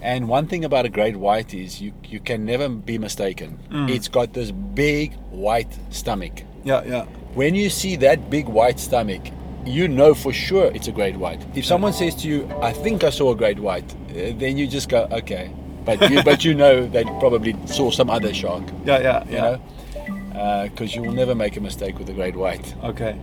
And 0.00 0.28
one 0.28 0.46
thing 0.46 0.64
about 0.64 0.84
a 0.86 0.88
great 0.88 1.16
white 1.16 1.52
is 1.54 1.80
you 1.80 1.92
you 2.04 2.20
can 2.20 2.44
never 2.44 2.68
be 2.68 2.98
mistaken. 2.98 3.58
It's 3.88 4.08
got 4.08 4.32
this 4.32 4.50
big 4.52 5.14
white 5.30 5.72
stomach. 5.90 6.42
Yeah, 6.64 6.82
yeah. 6.84 7.04
When 7.34 7.54
you 7.54 7.68
see 7.70 7.96
that 7.96 8.30
big 8.30 8.46
white 8.48 8.78
stomach, 8.80 9.22
you 9.66 9.88
know 9.88 10.14
for 10.14 10.32
sure 10.32 10.66
it's 10.74 10.88
a 10.88 10.92
great 10.92 11.16
white. 11.16 11.44
If 11.54 11.64
someone 11.66 11.92
says 11.92 12.14
to 12.22 12.28
you, 12.28 12.48
"I 12.62 12.72
think 12.72 13.02
I 13.04 13.10
saw 13.10 13.32
a 13.32 13.36
great 13.36 13.58
white," 13.58 13.92
uh, 14.10 14.32
then 14.38 14.56
you 14.56 14.66
just 14.68 14.88
go, 14.88 15.08
"Okay," 15.10 15.50
but 15.84 16.00
you 16.10 16.22
but 16.22 16.44
you 16.44 16.54
know 16.54 16.86
they 16.86 17.04
probably 17.20 17.54
saw 17.66 17.90
some 17.90 18.08
other 18.10 18.32
shark. 18.32 18.62
Yeah, 18.86 19.00
yeah, 19.00 19.24
You 19.28 19.32
yeah. 19.36 19.42
know, 19.42 20.68
because 20.68 20.94
you 20.94 21.02
will 21.02 21.12
never 21.14 21.34
make 21.34 21.56
a 21.56 21.60
mistake 21.60 21.98
with 21.98 22.08
a 22.08 22.12
great 22.14 22.36
white. 22.36 22.74
Okay. 22.84 23.16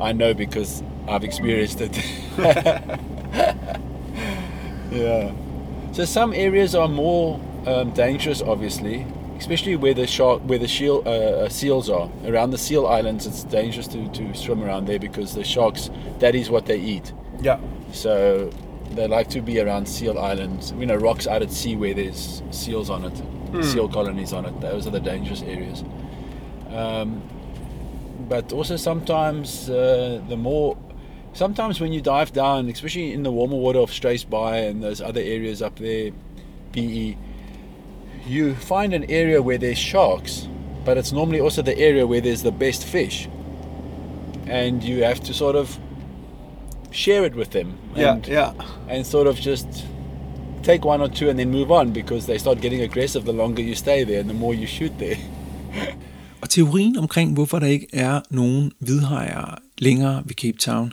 I 0.00 0.12
know 0.12 0.34
because 0.34 0.82
I've 1.08 1.24
experienced 1.24 1.80
it. 1.80 1.94
yeah. 4.90 5.32
So 5.94 6.04
some 6.04 6.32
areas 6.32 6.74
are 6.74 6.88
more 6.88 7.40
um, 7.66 7.92
dangerous, 7.92 8.42
obviously, 8.42 9.06
especially 9.38 9.76
where 9.76 9.94
the 9.94 10.08
shark, 10.08 10.42
where 10.42 10.58
the 10.58 10.66
seal, 10.66 11.04
uh, 11.06 11.44
uh, 11.44 11.48
seals 11.48 11.88
are. 11.88 12.10
Around 12.24 12.50
the 12.50 12.58
seal 12.58 12.84
islands, 12.88 13.28
it's 13.28 13.44
dangerous 13.44 13.86
to, 13.86 14.08
to 14.08 14.34
swim 14.34 14.64
around 14.64 14.88
there 14.88 14.98
because 14.98 15.36
the 15.36 15.44
sharks, 15.44 15.90
that 16.18 16.34
is 16.34 16.50
what 16.50 16.66
they 16.66 16.80
eat. 16.80 17.12
Yeah. 17.40 17.60
So 17.92 18.50
they 18.90 19.06
like 19.06 19.28
to 19.30 19.40
be 19.40 19.60
around 19.60 19.86
seal 19.86 20.18
islands, 20.18 20.72
you 20.72 20.84
know, 20.84 20.96
rocks 20.96 21.28
out 21.28 21.42
at 21.42 21.52
sea 21.52 21.76
where 21.76 21.94
there's 21.94 22.42
seals 22.50 22.90
on 22.90 23.04
it, 23.04 23.64
seal 23.64 23.88
colonies 23.88 24.32
on 24.32 24.46
it. 24.46 24.60
Those 24.60 24.88
are 24.88 24.90
the 24.90 24.98
dangerous 24.98 25.42
areas. 25.42 25.84
Um, 26.70 27.22
but 28.28 28.52
also 28.52 28.74
sometimes 28.74 29.70
uh, 29.70 30.20
the 30.28 30.36
more 30.36 30.76
sometimes 31.34 31.80
when 31.80 31.92
you 31.92 32.00
dive 32.00 32.32
down, 32.32 32.68
especially 32.68 33.12
in 33.12 33.22
the 33.22 33.30
warmer 33.30 33.56
water 33.56 33.80
of 33.80 33.92
Straits 33.92 34.24
Bay 34.24 34.68
and 34.68 34.82
those 34.82 35.00
other 35.00 35.20
areas 35.20 35.60
up 35.60 35.76
there, 35.76 36.12
BE, 36.72 37.18
you 38.26 38.54
find 38.54 38.94
an 38.94 39.04
area 39.10 39.42
where 39.42 39.58
there's 39.58 39.78
sharks, 39.78 40.48
but 40.84 40.96
it's 40.96 41.12
normally 41.12 41.40
also 41.40 41.62
the 41.62 41.76
area 41.78 42.06
where 42.06 42.20
there's 42.20 42.42
the 42.42 42.52
best 42.52 42.84
fish. 42.84 43.28
And 44.46 44.82
you 44.82 45.04
have 45.04 45.20
to 45.20 45.34
sort 45.34 45.56
of 45.56 45.78
share 46.90 47.24
it 47.24 47.34
with 47.34 47.50
them. 47.50 47.78
And, 47.94 48.26
yeah, 48.26 48.52
And 48.88 49.06
sort 49.06 49.26
of 49.26 49.36
just 49.36 49.84
take 50.62 50.84
one 50.84 51.00
or 51.00 51.08
two 51.08 51.28
and 51.28 51.38
then 51.38 51.50
move 51.50 51.70
on 51.70 51.92
because 51.92 52.26
they 52.26 52.38
start 52.38 52.60
getting 52.60 52.80
aggressive 52.80 53.24
the 53.24 53.32
longer 53.32 53.62
you 53.62 53.74
stay 53.74 54.04
there 54.04 54.20
and 54.20 54.30
the 54.30 54.34
more 54.34 54.54
you 54.54 54.66
shoot 54.66 54.92
there. 54.98 55.16
Og 56.42 56.50
teorien 56.50 56.98
omkring, 56.98 57.32
hvorfor 57.32 57.58
der 57.58 57.66
ikke 57.66 57.86
er 57.92 58.20
nogen 58.30 58.72
hvidhajer 58.78 59.58
længere 59.78 60.22
ved 60.24 60.34
Cape 60.34 60.58
Town, 60.58 60.92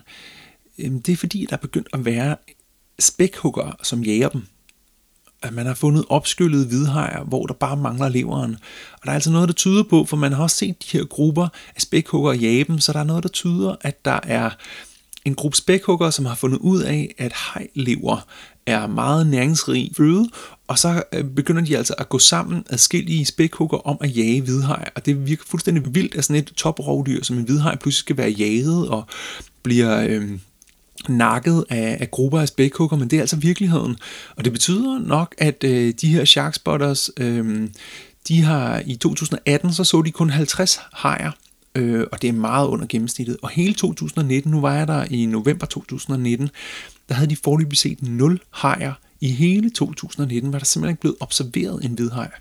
øhm, 0.77 1.01
det 1.01 1.13
er 1.13 1.17
fordi, 1.17 1.45
der 1.49 1.55
er 1.55 1.61
begyndt 1.61 1.87
at 1.93 2.05
være 2.05 2.35
spækhugger, 2.99 3.77
som 3.83 4.03
jager 4.03 4.29
dem. 4.29 4.47
At 5.43 5.53
man 5.53 5.65
har 5.65 5.73
fundet 5.73 6.05
opskyllede 6.09 6.67
hvidhajer, 6.67 7.23
hvor 7.23 7.45
der 7.45 7.53
bare 7.53 7.77
mangler 7.77 8.09
leveren. 8.09 8.57
Og 8.93 8.99
der 9.03 9.09
er 9.09 9.15
altså 9.15 9.31
noget, 9.31 9.49
der 9.49 9.53
tyder 9.53 9.83
på, 9.83 10.05
for 10.05 10.17
man 10.17 10.33
har 10.33 10.43
også 10.43 10.55
set 10.55 10.83
de 10.83 10.97
her 10.97 11.05
grupper 11.05 11.47
af 11.75 11.81
spækhugger 11.81 12.33
jage 12.33 12.63
dem, 12.63 12.79
så 12.79 12.93
der 12.93 12.99
er 12.99 13.03
noget, 13.03 13.23
der 13.23 13.29
tyder, 13.29 13.75
at 13.81 14.05
der 14.05 14.19
er 14.23 14.49
en 15.25 15.35
gruppe 15.35 15.57
spækhugger, 15.57 16.09
som 16.09 16.25
har 16.25 16.35
fundet 16.35 16.57
ud 16.57 16.81
af, 16.81 17.15
at 17.17 17.33
hejlever 17.53 18.27
er 18.65 18.87
meget 18.87 19.27
næringsrig 19.27 19.91
føde, 19.97 20.29
og 20.67 20.79
så 20.79 21.03
øh, 21.13 21.23
begynder 21.23 21.61
de 21.61 21.77
altså 21.77 21.93
at 21.97 22.09
gå 22.09 22.19
sammen 22.19 22.63
adskillige 22.69 23.25
spækhugger 23.25 23.77
om 23.77 23.97
at 24.01 24.17
jage 24.17 24.41
hvidhaj, 24.41 24.89
og 24.95 25.05
det 25.05 25.27
virker 25.27 25.43
fuldstændig 25.47 25.95
vildt, 25.95 26.15
at 26.15 26.23
sådan 26.23 26.41
et 26.41 26.53
toprovdyr 26.55 27.23
som 27.23 27.37
en 27.37 27.43
hvidhaj 27.43 27.75
pludselig 27.75 27.99
skal 27.99 28.17
være 28.17 28.29
jaget 28.29 28.89
og 28.89 29.05
bliver 29.63 30.05
øh, 30.09 30.29
nakket 31.09 31.65
af, 31.69 31.97
af 32.01 32.11
grupper 32.11 32.39
af 32.39 32.47
spækhugger, 32.47 32.97
men 32.97 33.07
det 33.07 33.17
er 33.17 33.21
altså 33.21 33.35
virkeligheden. 33.35 33.97
Og 34.35 34.45
det 34.45 34.53
betyder 34.53 34.99
nok, 34.99 35.35
at 35.37 35.63
øh, 35.63 35.93
de 36.01 36.07
her 36.07 36.25
sharkspotters, 36.25 37.09
øh, 37.17 37.69
de 38.27 38.41
har 38.41 38.83
i 38.85 38.95
2018, 38.95 39.73
så 39.73 39.83
så 39.83 40.01
de 40.01 40.11
kun 40.11 40.29
50 40.29 40.79
hajer, 40.93 41.31
øh, 41.75 42.05
og 42.11 42.21
det 42.21 42.27
er 42.27 42.33
meget 42.33 42.67
under 42.67 42.85
gennemsnittet. 42.89 43.37
Og 43.41 43.49
hele 43.49 43.73
2019, 43.73 44.51
nu 44.51 44.61
var 44.61 44.75
jeg 44.75 44.87
der 44.87 45.05
i 45.09 45.25
november 45.25 45.65
2019, 45.65 46.49
der 47.11 47.15
havde 47.15 47.29
de 47.29 47.35
forløbig 47.43 47.77
set 47.77 48.01
0 48.01 48.39
hajer. 48.51 48.93
I 49.21 49.31
hele 49.31 49.69
2019 49.69 50.53
var 50.53 50.59
der 50.59 50.65
simpelthen 50.65 50.93
ikke 50.93 51.01
blevet 51.01 51.17
observeret 51.19 51.85
en 51.85 51.91
hvidhaj. 51.91 52.31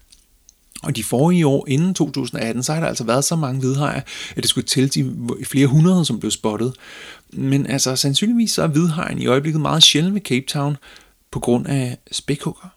Og 0.82 0.96
de 0.96 1.04
forrige 1.04 1.46
år, 1.46 1.64
inden 1.68 1.94
2018, 1.94 2.62
så 2.62 2.72
har 2.72 2.80
der 2.80 2.88
altså 2.88 3.04
været 3.04 3.24
så 3.24 3.36
mange 3.36 3.60
hvidhajer, 3.60 4.00
at 4.30 4.36
det 4.36 4.48
skulle 4.48 4.66
til 4.66 4.94
de 4.94 5.16
flere 5.44 5.66
hundrede, 5.66 6.04
som 6.04 6.20
blev 6.20 6.30
spottet. 6.30 6.74
Men 7.32 7.66
altså, 7.66 7.96
sandsynligvis 7.96 8.52
så 8.52 8.62
er 8.62 8.66
hvidhajen 8.66 9.18
i 9.18 9.26
øjeblikket 9.26 9.60
meget 9.60 9.82
sjældent 9.82 10.14
ved 10.14 10.20
Cape 10.20 10.46
Town, 10.48 10.76
på 11.30 11.40
grund 11.40 11.66
af 11.66 11.98
spækhugger. 12.12 12.68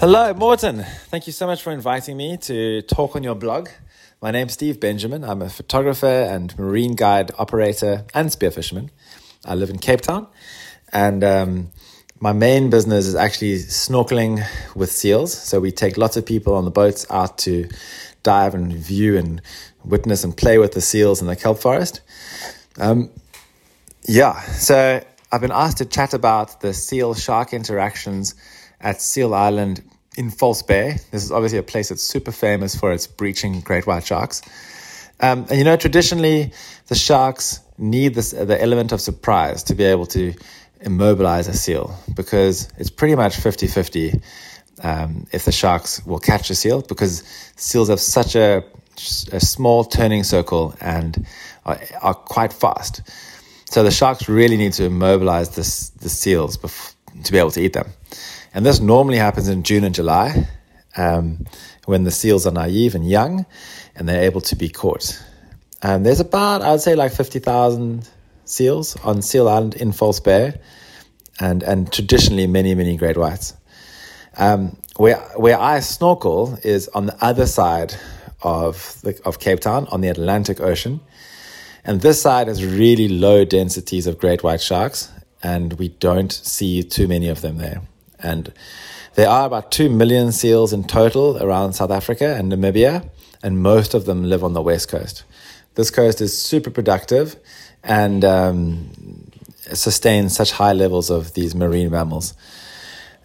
Hello, 0.00 0.34
Morton. 0.34 0.80
Thank 1.08 1.26
you 1.26 1.32
so 1.32 1.46
much 1.46 1.64
for 1.64 1.70
inviting 1.70 2.16
me 2.16 2.36
to 2.36 2.54
talk 2.94 3.16
on 3.16 3.24
your 3.24 3.34
blog. 3.34 3.66
My 4.22 4.30
name's 4.30 4.52
Steve 4.52 4.78
Benjamin. 4.78 5.24
I'm 5.24 5.42
a 5.42 5.48
photographer 5.48 6.06
and 6.06 6.56
marine 6.56 6.94
guide 6.94 7.32
operator 7.38 8.04
and 8.14 8.28
spearfisherman. 8.28 8.90
I 9.44 9.56
live 9.56 9.68
in 9.68 9.78
Cape 9.78 10.00
Town, 10.00 10.28
and 10.92 11.24
um, 11.24 11.72
my 12.20 12.32
main 12.32 12.70
business 12.70 13.08
is 13.08 13.16
actually 13.16 13.56
snorkeling 13.56 14.46
with 14.76 14.92
seals. 14.92 15.36
So 15.36 15.58
we 15.58 15.72
take 15.72 15.96
lots 15.96 16.16
of 16.16 16.24
people 16.24 16.54
on 16.54 16.64
the 16.64 16.70
boats 16.70 17.04
out 17.10 17.36
to 17.38 17.68
dive 18.22 18.54
and 18.54 18.72
view 18.72 19.18
and 19.18 19.42
witness 19.84 20.22
and 20.22 20.36
play 20.36 20.56
with 20.56 20.70
the 20.70 20.80
seals 20.80 21.20
in 21.20 21.26
the 21.26 21.34
kelp 21.34 21.58
forest. 21.58 22.00
Um, 22.78 23.10
yeah, 24.06 24.40
so 24.40 25.02
I've 25.32 25.40
been 25.40 25.50
asked 25.50 25.78
to 25.78 25.84
chat 25.84 26.14
about 26.14 26.60
the 26.60 26.72
seal 26.74 27.14
shark 27.14 27.52
interactions 27.52 28.36
at 28.80 29.00
Seal 29.00 29.34
Island 29.34 29.82
in 30.16 30.30
False 30.30 30.62
Bay. 30.62 30.98
This 31.10 31.24
is 31.24 31.32
obviously 31.32 31.58
a 31.58 31.62
place 31.62 31.88
that's 31.88 32.02
super 32.02 32.32
famous 32.32 32.74
for 32.74 32.92
its 32.92 33.06
breaching 33.06 33.60
great 33.60 33.86
white 33.86 34.04
sharks. 34.04 34.42
Um, 35.20 35.46
and 35.48 35.58
you 35.58 35.64
know, 35.64 35.76
traditionally, 35.76 36.52
the 36.88 36.94
sharks 36.94 37.60
need 37.78 38.14
this, 38.14 38.32
the 38.32 38.60
element 38.60 38.92
of 38.92 39.00
surprise 39.00 39.62
to 39.64 39.74
be 39.74 39.84
able 39.84 40.06
to 40.06 40.34
immobilize 40.80 41.48
a 41.48 41.54
seal 41.54 41.96
because 42.14 42.68
it's 42.76 42.90
pretty 42.90 43.14
much 43.14 43.36
50 43.36 43.68
50 43.68 44.20
um, 44.82 45.26
if 45.32 45.44
the 45.44 45.52
sharks 45.52 46.04
will 46.04 46.18
catch 46.18 46.50
a 46.50 46.54
seal 46.54 46.82
because 46.82 47.22
seals 47.56 47.88
have 47.88 48.00
such 48.00 48.34
a, 48.34 48.64
a 49.32 49.40
small 49.40 49.84
turning 49.84 50.24
circle 50.24 50.74
and 50.80 51.26
are, 51.64 51.78
are, 52.00 52.14
quite 52.14 52.52
fast. 52.52 53.02
So 53.66 53.84
the 53.84 53.90
sharks 53.90 54.28
really 54.28 54.56
need 54.56 54.72
to 54.74 54.84
immobilize 54.84 55.50
this, 55.50 55.90
the 55.90 56.08
seals 56.08 56.58
bef- 56.58 56.94
to 57.24 57.32
be 57.32 57.38
able 57.38 57.52
to 57.52 57.60
eat 57.60 57.74
them. 57.74 57.88
And 58.54 58.66
this 58.66 58.80
normally 58.80 59.18
happens 59.18 59.48
in 59.48 59.62
June 59.62 59.84
and 59.84 59.94
July 59.94 60.46
um, 60.96 61.46
when 61.86 62.04
the 62.04 62.10
seals 62.10 62.46
are 62.46 62.52
naive 62.52 62.94
and 62.94 63.08
young 63.08 63.46
and 63.96 64.08
they're 64.08 64.24
able 64.24 64.40
to 64.42 64.56
be 64.56 64.68
caught. 64.68 65.22
Um, 65.82 66.02
there's 66.02 66.20
about, 66.20 66.62
I 66.62 66.70
would 66.70 66.80
say, 66.80 66.94
like 66.94 67.12
50,000 67.12 68.08
seals 68.44 68.96
on 69.02 69.22
Seal 69.22 69.48
Island 69.48 69.74
in 69.74 69.92
False 69.92 70.20
Bay 70.20 70.60
and, 71.40 71.62
and 71.62 71.92
traditionally 71.92 72.46
many, 72.46 72.74
many 72.74 72.96
great 72.96 73.16
whites. 73.16 73.54
Um, 74.36 74.76
where, 74.96 75.16
where 75.36 75.58
I 75.58 75.80
snorkel 75.80 76.58
is 76.62 76.88
on 76.88 77.06
the 77.06 77.24
other 77.24 77.46
side 77.46 77.94
of, 78.42 79.00
the, 79.02 79.18
of 79.24 79.38
Cape 79.38 79.60
Town 79.60 79.86
on 79.90 80.00
the 80.00 80.08
Atlantic 80.08 80.60
Ocean. 80.60 81.00
And 81.84 82.00
this 82.00 82.20
side 82.22 82.48
has 82.48 82.64
really 82.64 83.08
low 83.08 83.44
densities 83.44 84.06
of 84.06 84.18
great 84.18 84.42
white 84.42 84.60
sharks, 84.60 85.10
and 85.42 85.72
we 85.74 85.88
don't 85.88 86.30
see 86.30 86.82
too 86.82 87.08
many 87.08 87.28
of 87.28 87.40
them 87.40 87.58
there. 87.58 87.82
And 88.22 88.52
there 89.14 89.28
are 89.28 89.46
about 89.46 89.72
2 89.72 89.90
million 89.90 90.32
seals 90.32 90.72
in 90.72 90.84
total 90.84 91.42
around 91.42 91.74
South 91.74 91.90
Africa 91.90 92.34
and 92.36 92.50
Namibia, 92.50 93.08
and 93.42 93.62
most 93.62 93.94
of 93.94 94.04
them 94.04 94.24
live 94.24 94.42
on 94.44 94.52
the 94.52 94.62
west 94.62 94.88
coast. 94.88 95.24
This 95.74 95.90
coast 95.90 96.20
is 96.20 96.36
super 96.36 96.70
productive 96.70 97.36
and 97.82 98.24
um, 98.24 99.30
sustains 99.72 100.36
such 100.36 100.52
high 100.52 100.72
levels 100.72 101.10
of 101.10 101.34
these 101.34 101.54
marine 101.54 101.90
mammals. 101.90 102.34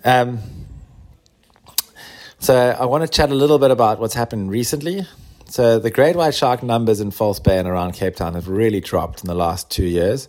Um, 0.04 0.40
so 2.40 2.56
I 2.80 2.86
want 2.86 3.04
to 3.04 3.08
chat 3.10 3.30
a 3.30 3.36
little 3.36 3.60
bit 3.60 3.72
about 3.72 4.00
what's 4.00 4.14
happened 4.14 4.52
recently. 4.52 5.06
So 5.50 5.80
the 5.80 5.90
great 5.90 6.16
white 6.16 6.36
shark 6.36 6.62
numbers 6.62 7.00
in 7.00 7.12
False 7.12 7.40
Bay 7.40 7.58
and 7.58 7.68
around 7.68 7.94
Cape 7.94 8.16
Town 8.16 8.34
have 8.36 8.48
really 8.48 8.82
dropped 8.82 9.24
in 9.24 9.28
the 9.28 9.36
last 9.36 9.72
two 9.72 9.86
years. 9.86 10.28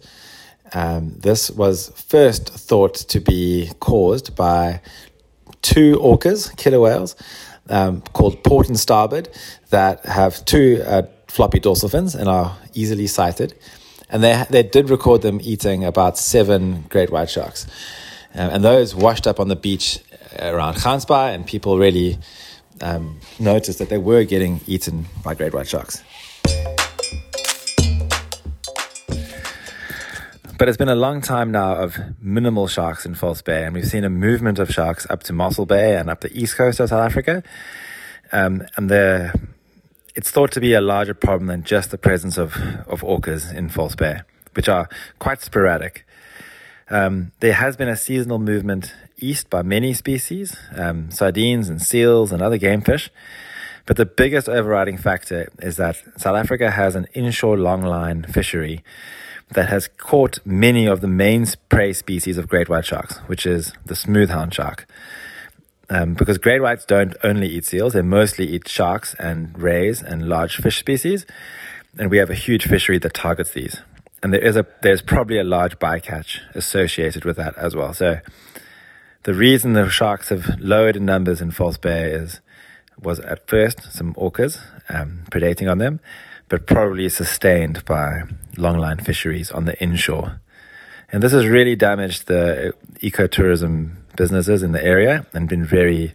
Um, 0.73 1.15
this 1.19 1.51
was 1.51 1.89
first 2.09 2.49
thought 2.49 2.95
to 2.95 3.21
be 3.21 3.71
caused 3.81 4.37
by 4.37 4.81
two 5.63 5.97
orcas, 5.97 6.57
killer 6.57 6.81
whales, 6.81 7.17
um, 7.69 8.01
called 8.13 8.43
port 8.45 8.69
and 8.69 8.79
starboard, 8.79 9.29
that 9.71 10.05
have 10.07 10.45
two 10.45 10.83
uh, 10.87 11.03
floppy 11.27 11.61
dorsal 11.61 11.89
fins 11.89 12.15
and 12.15 12.29
are 12.29 12.57
easily 12.75 13.07
sighted. 13.07 13.55
And 14.11 14.23
they, 14.23 14.45
they 14.51 14.63
did 14.63 14.89
record 14.91 15.23
them 15.23 15.39
eating 15.43 15.85
about 15.85 16.17
seven 16.17 16.85
great 16.89 17.11
white 17.11 17.29
sharks. 17.29 17.67
Um, 18.35 18.51
and 18.51 18.65
those 18.65 18.95
washed 18.95 19.27
up 19.27 19.41
on 19.41 19.49
the 19.49 19.57
beach 19.57 20.01
around 20.39 20.77
Gansbaai, 20.77 21.35
and 21.35 21.47
people 21.47 21.79
really 21.79 22.19
um, 22.81 23.21
noticed 23.39 23.79
that 23.79 23.89
they 23.89 23.99
were 23.99 24.25
getting 24.25 24.61
eaten 24.67 25.07
by 25.23 25.35
great 25.35 25.55
white 25.55 25.69
sharks. 25.69 26.03
But 30.59 30.69
it's 30.69 30.77
been 30.77 30.89
a 30.89 30.97
long 30.97 31.21
time 31.21 31.53
now 31.53 31.77
of 31.77 31.97
minimal 32.21 32.67
sharks 32.67 33.07
in 33.07 33.15
False 33.15 33.43
Bay, 33.43 33.65
and 33.65 33.73
we've 33.77 33.87
seen 33.87 34.03
a 34.03 34.11
movement 34.11 34.59
of 34.59 34.69
sharks 34.69 35.07
up 35.09 35.23
to 35.23 35.33
Mossel 35.33 35.67
Bay 35.67 35.97
and 35.97 36.11
up 36.11 36.21
the 36.21 36.37
east 36.37 36.57
coast 36.57 36.81
of 36.81 36.89
South 36.89 37.01
Africa. 37.01 37.45
Um, 38.33 38.67
and 38.77 38.91
it's 40.17 40.33
thought 40.33 40.51
to 40.51 40.61
be 40.61 40.75
a 40.75 40.81
larger 40.81 41.15
problem 41.15 41.47
than 41.47 41.63
just 41.63 41.93
the 41.93 41.97
presence 41.97 42.37
of, 42.39 42.57
of 42.89 43.03
orcas 43.03 43.55
in 43.55 43.69
False 43.69 43.95
Bay, 43.95 44.23
which 44.55 44.69
are 44.69 44.89
quite 45.21 45.41
sporadic. 45.43 46.05
Um, 46.91 47.31
there 47.39 47.53
has 47.53 47.77
been 47.77 47.89
a 47.89 47.97
seasonal 47.97 48.41
movement 48.41 48.93
east 49.17 49.49
by 49.51 49.63
many 49.63 49.95
species, 49.95 50.57
um, 50.75 51.13
sardines 51.13 51.69
and 51.69 51.81
seals 51.81 52.33
and 52.33 52.43
other 52.43 52.59
game 52.59 52.81
fish. 52.81 53.11
But 53.87 53.97
the 53.97 54.07
biggest 54.07 54.49
overriding 54.49 54.99
factor 54.99 55.53
is 55.61 55.77
that 55.77 56.03
South 56.17 56.35
Africa 56.35 56.73
has 56.73 56.97
an 56.97 57.07
inshore 57.15 57.57
longline 57.57 58.29
fishery 58.29 58.83
that 59.51 59.69
has 59.69 59.89
caught 59.97 60.39
many 60.45 60.87
of 60.87 61.01
the 61.01 61.09
main 61.09 61.47
prey 61.69 61.93
species 61.93 62.39
of 62.39 62.49
great 62.49 62.69
white 62.69 62.85
sharks, 62.85 63.19
which 63.27 63.47
is 63.47 63.73
the 63.87 63.95
smoothhound 63.95 64.53
shark. 64.53 64.87
Um, 65.91 66.15
because 66.15 66.37
great 66.37 66.61
whites 66.61 66.85
don't 66.85 67.17
only 67.25 67.49
eat 67.49 67.65
seals, 67.65 67.95
they 67.95 68.03
mostly 68.03 68.47
eat 68.47 68.69
sharks 68.69 69.15
and 69.19 69.59
rays 69.59 70.03
and 70.03 70.29
large 70.29 70.57
fish 70.57 70.79
species. 70.79 71.25
And 71.99 72.11
we 72.11 72.19
have 72.19 72.29
a 72.29 72.35
huge 72.35 72.67
fishery 72.67 72.99
that 72.99 73.15
targets 73.15 73.53
these. 73.53 73.81
And 74.23 74.33
there 74.33 74.41
is 74.41 74.57
a 74.57 74.67
there's 74.83 75.01
probably 75.01 75.39
a 75.39 75.45
large 75.45 75.79
bycatch 75.79 76.41
associated 76.55 77.25
with 77.25 77.37
that 77.37 77.57
as 77.57 77.75
well. 77.75 77.95
So 77.95 78.21
the 79.23 79.33
reason 79.33 79.73
the 79.73 79.89
sharks 79.89 80.29
have 80.29 80.59
lowered 80.59 80.97
in 80.97 81.05
numbers 81.05 81.41
in 81.41 81.53
False 81.53 81.79
Bay 81.79 82.11
is 82.11 82.41
was 83.01 83.21
at 83.21 83.49
first 83.49 83.93
some 83.93 84.15
orcas 84.15 84.61
um, 84.89 85.23
predating 85.31 85.71
on 85.71 85.79
them, 85.79 86.01
but 86.49 86.67
probably 86.67 87.09
sustained 87.09 87.85
by 87.85 88.23
longline 88.57 89.05
fisheries 89.05 89.51
on 89.51 89.65
the 89.65 89.81
inshore. 89.83 90.41
And 91.11 91.23
this 91.23 91.33
has 91.33 91.47
really 91.47 91.77
damaged 91.77 92.27
the 92.27 92.75
ecotourism 93.01 93.97
businesses 94.17 94.63
in 94.63 94.73
the 94.73 94.85
area 94.85 95.27
and 95.33 95.49
been 95.49 95.65
very 95.65 96.13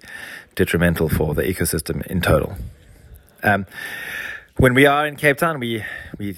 detrimental 0.56 1.10
for 1.10 1.34
the 1.34 1.44
ecosystem 1.44 2.06
in 2.08 2.22
total. 2.22 2.56
Um, 3.42 3.66
when 4.58 4.76
we 4.76 4.86
are 4.86 5.08
in 5.08 5.16
Cape 5.16 5.38
Town, 5.38 5.60
we 5.60 5.84
we 6.20 6.38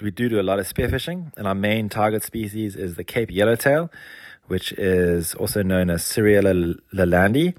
we 0.00 0.10
do 0.12 0.28
do 0.28 0.40
a 0.40 0.42
lot 0.42 0.60
of 0.60 0.72
spearfishing, 0.72 1.36
and 1.36 1.48
our 1.48 1.54
main 1.54 1.88
target 1.88 2.22
species 2.22 2.76
is 2.76 2.94
the 2.94 3.02
Cape 3.02 3.30
Yellowtail, 3.30 3.90
which 4.46 4.72
is 4.72 5.34
also 5.34 5.62
known 5.62 5.90
as 5.90 6.02
Ciriella 6.02 6.78
lalandi. 6.94 7.54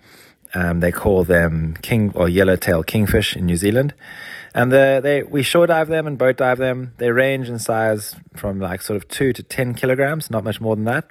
Um, 0.53 0.79
they 0.79 0.93
call 0.93 1.25
them 1.25 1.75
king 1.81 2.13
or 2.15 2.29
yellowtail 2.29 2.83
kingfish 2.83 3.35
in 3.35 3.45
New 3.45 3.57
Zealand, 3.57 3.93
and 4.57 4.71
the, 4.71 4.99
they 5.03 5.21
we 5.21 5.43
shore 5.43 5.67
dive 5.67 5.87
them 5.87 6.07
and 6.07 6.17
boat 6.17 6.37
dive 6.37 6.57
them. 6.57 6.93
They 6.97 7.11
range 7.11 7.47
in 7.47 7.59
size 7.59 8.15
from 8.35 8.59
like 8.59 8.81
sort 8.81 8.97
of 8.97 9.07
two 9.07 9.31
to 9.33 9.43
ten 9.43 9.75
kilograms, 9.75 10.31
not 10.31 10.43
much 10.43 10.59
more 10.59 10.75
than 10.75 10.85
that, 10.85 11.05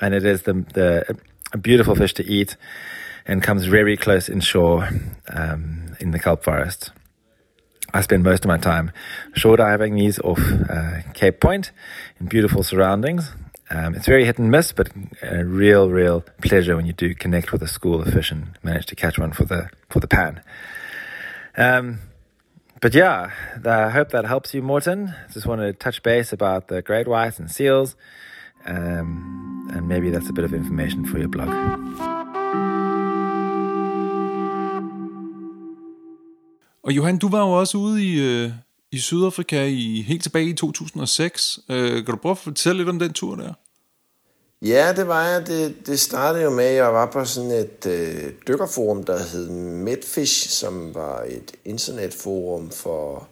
and 0.00 0.14
it 0.14 0.24
is 0.24 0.42
the 0.42 0.54
the 0.72 1.18
a 1.52 1.58
beautiful 1.58 1.94
fish 1.94 2.14
to 2.14 2.24
eat, 2.24 2.56
and 3.26 3.42
comes 3.42 3.66
very 3.66 3.94
close 3.98 4.30
inshore 4.30 4.88
um, 5.28 5.94
in 6.00 6.12
the 6.12 6.18
kelp 6.18 6.42
forest. 6.42 6.92
I 7.92 8.00
spend 8.00 8.24
most 8.24 8.46
of 8.46 8.48
my 8.48 8.56
time 8.56 8.90
shore 9.34 9.58
diving 9.58 9.94
these 9.94 10.18
off 10.20 10.40
uh, 10.70 11.02
Cape 11.12 11.40
Point 11.40 11.72
in 12.18 12.26
beautiful 12.26 12.62
surroundings. 12.62 13.32
Um, 13.68 13.94
it's 13.94 14.06
very 14.06 14.24
hit 14.24 14.38
and 14.38 14.50
miss, 14.50 14.72
but 14.72 14.88
a 15.22 15.44
real, 15.44 15.90
real 15.90 16.24
pleasure 16.40 16.74
when 16.74 16.86
you 16.86 16.92
do 16.94 17.14
connect 17.14 17.52
with 17.52 17.62
a 17.62 17.68
school 17.68 18.00
of 18.00 18.12
fish 18.12 18.30
and 18.30 18.58
manage 18.62 18.86
to 18.86 18.96
catch 18.96 19.18
one 19.18 19.32
for 19.32 19.44
the 19.44 19.68
for 19.90 20.00
the 20.00 20.08
pan. 20.08 20.40
Um, 21.56 22.00
but 22.80 22.94
yeah, 22.94 23.30
I 23.64 23.90
hope 23.90 24.10
that 24.10 24.26
helps 24.26 24.54
you, 24.54 24.62
Morton. 24.62 25.10
Just 25.34 25.46
wanted 25.46 25.66
to 25.66 25.72
touch 25.72 26.02
base 26.02 26.32
about 26.32 26.68
the 26.68 26.82
great 26.82 27.06
whites 27.06 27.38
and 27.38 27.50
seals, 27.50 27.96
um, 28.66 29.68
and 29.74 29.88
maybe 29.88 30.10
that's 30.10 30.28
a 30.28 30.32
bit 30.32 30.44
of 30.44 30.52
information 30.52 31.06
for 31.06 31.18
your 31.18 31.28
blog. 31.28 31.48
Og 36.82 36.92
Johan, 36.92 37.18
du 37.18 37.28
var 37.28 37.40
jo 37.40 37.52
også 37.52 37.78
ude 37.78 38.04
i, 38.04 38.44
øh, 38.44 38.50
i 38.92 38.98
Sydafrika 38.98 39.66
i, 39.66 40.02
helt 40.02 40.22
tilbage 40.22 40.48
i 40.48 40.54
2006. 40.54 41.58
Øh, 41.68 42.04
kan 42.04 42.04
du 42.04 42.16
prøve 42.16 42.30
at 42.30 42.38
fortælle 42.38 42.78
lidt 42.78 42.88
om 42.88 42.98
den 42.98 43.12
tur 43.12 43.36
der? 43.36 43.52
Ja, 44.62 44.92
det 44.96 45.08
var 45.08 45.28
jeg. 45.28 45.46
Det, 45.46 45.86
det 45.86 46.00
startede 46.00 46.44
jo 46.44 46.50
med, 46.50 46.64
at 46.64 46.74
jeg 46.74 46.92
var 46.92 47.06
på 47.06 47.24
sådan 47.24 47.50
et 47.50 47.86
øh, 47.86 48.32
dykkerforum, 48.48 49.04
der 49.04 49.18
hed 49.18 49.48
Medfish, 49.50 50.48
som 50.48 50.94
var 50.94 51.22
et 51.22 51.52
internetforum 51.64 52.70
for 52.70 53.28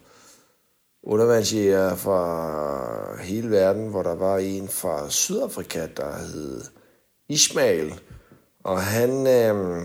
undervandsjæger 1.03 1.95
fra 1.95 3.21
hele 3.21 3.51
verden, 3.51 3.87
hvor 3.87 4.03
der 4.03 4.15
var 4.15 4.37
en 4.37 4.67
fra 4.67 5.09
Sydafrika, 5.09 5.87
der 5.97 6.17
hed 6.17 6.61
Ismail. 7.29 7.99
Og 8.63 8.81
han 8.81 9.27
øh, 9.27 9.83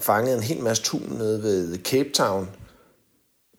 fangede 0.00 0.36
en 0.36 0.42
hel 0.42 0.62
masse 0.62 0.82
tun 0.82 1.12
nede 1.18 1.42
ved 1.42 1.78
Cape 1.78 2.10
Town– 2.10 2.48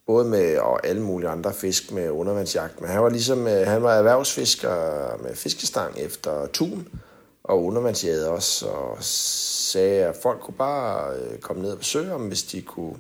både 0.08 0.26
med 0.26 0.58
og 0.58 0.88
alle 0.88 1.02
mulige 1.02 1.30
andre 1.30 1.54
fisk 1.54 1.92
med 1.92 2.10
undervandsjagt. 2.10 2.82
Men 2.82 2.90
han 2.90 3.04
var 3.04 3.10
ligesom, 3.10 3.48
øh, 3.48 3.68
han 3.68 3.84
var 3.84 3.94
erhvervsfisker 3.94 5.18
med 5.24 5.36
fiskestang 5.36 6.00
efter 6.00 6.48
tun 6.48 6.88
og 7.48 7.64
undervandsjæde 7.64 8.30
også, 8.30 8.68
og 8.68 8.98
sagde, 9.04 10.06
at 10.06 10.16
folk 10.16 10.42
kunne 10.42 10.58
bare 10.58 11.16
øh, 11.16 11.40
komme 11.40 11.62
ned 11.62 11.72
og 11.72 11.78
besøge 11.78 12.10
ham, 12.10 12.28
hvis 12.28 12.44
de 12.44 12.62
kunne 12.62 12.96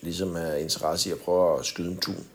ligesom 0.00 0.34
have 0.34 0.60
interesse 0.60 1.08
i 1.08 1.12
at 1.12 1.18
prøve 1.18 1.58
at 1.58 1.66
skyde 1.66 1.90
en 1.90 1.98
tun. 1.98 2.26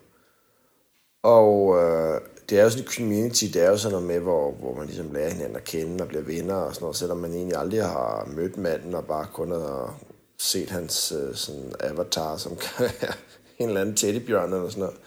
Og 1.23 1.77
øh, 1.83 2.21
det 2.49 2.59
er 2.59 2.63
jo 2.63 2.69
sådan 2.69 2.85
en 2.85 2.91
community, 2.91 3.45
det 3.45 3.63
er 3.63 3.69
jo 3.69 3.77
sådan 3.77 3.91
noget 3.91 4.07
med, 4.07 4.19
hvor, 4.19 4.51
hvor 4.51 4.75
man 4.75 4.85
ligesom 4.85 5.13
lærer 5.13 5.29
hinanden 5.29 5.55
at 5.55 5.63
kende 5.63 6.03
og 6.03 6.07
bliver 6.07 6.23
venner 6.23 6.55
og 6.55 6.73
sådan 6.73 6.83
noget, 6.83 6.95
selvom 6.95 7.17
man 7.17 7.33
egentlig 7.33 7.57
aldrig 7.57 7.83
har 7.83 8.29
mødt 8.35 8.57
manden 8.57 8.95
og 8.95 9.05
bare 9.05 9.27
kun 9.33 9.51
har 9.51 9.99
set 10.37 10.69
hans 10.69 11.11
øh, 11.11 11.35
sådan 11.35 11.73
avatar, 11.79 12.37
som 12.37 12.55
kan 12.55 12.71
være 12.79 13.13
en 13.59 13.67
eller 13.67 13.81
anden 13.81 13.95
teddybjørn 13.95 14.53
eller 14.53 14.69
sådan 14.69 14.81
noget. 14.81 14.97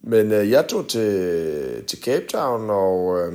Men 0.00 0.32
øh, 0.32 0.50
jeg 0.50 0.68
tog 0.68 0.88
til, 0.88 1.84
til 1.86 2.02
Cape 2.02 2.26
Town, 2.26 2.70
og 2.70 3.20
øh, 3.20 3.32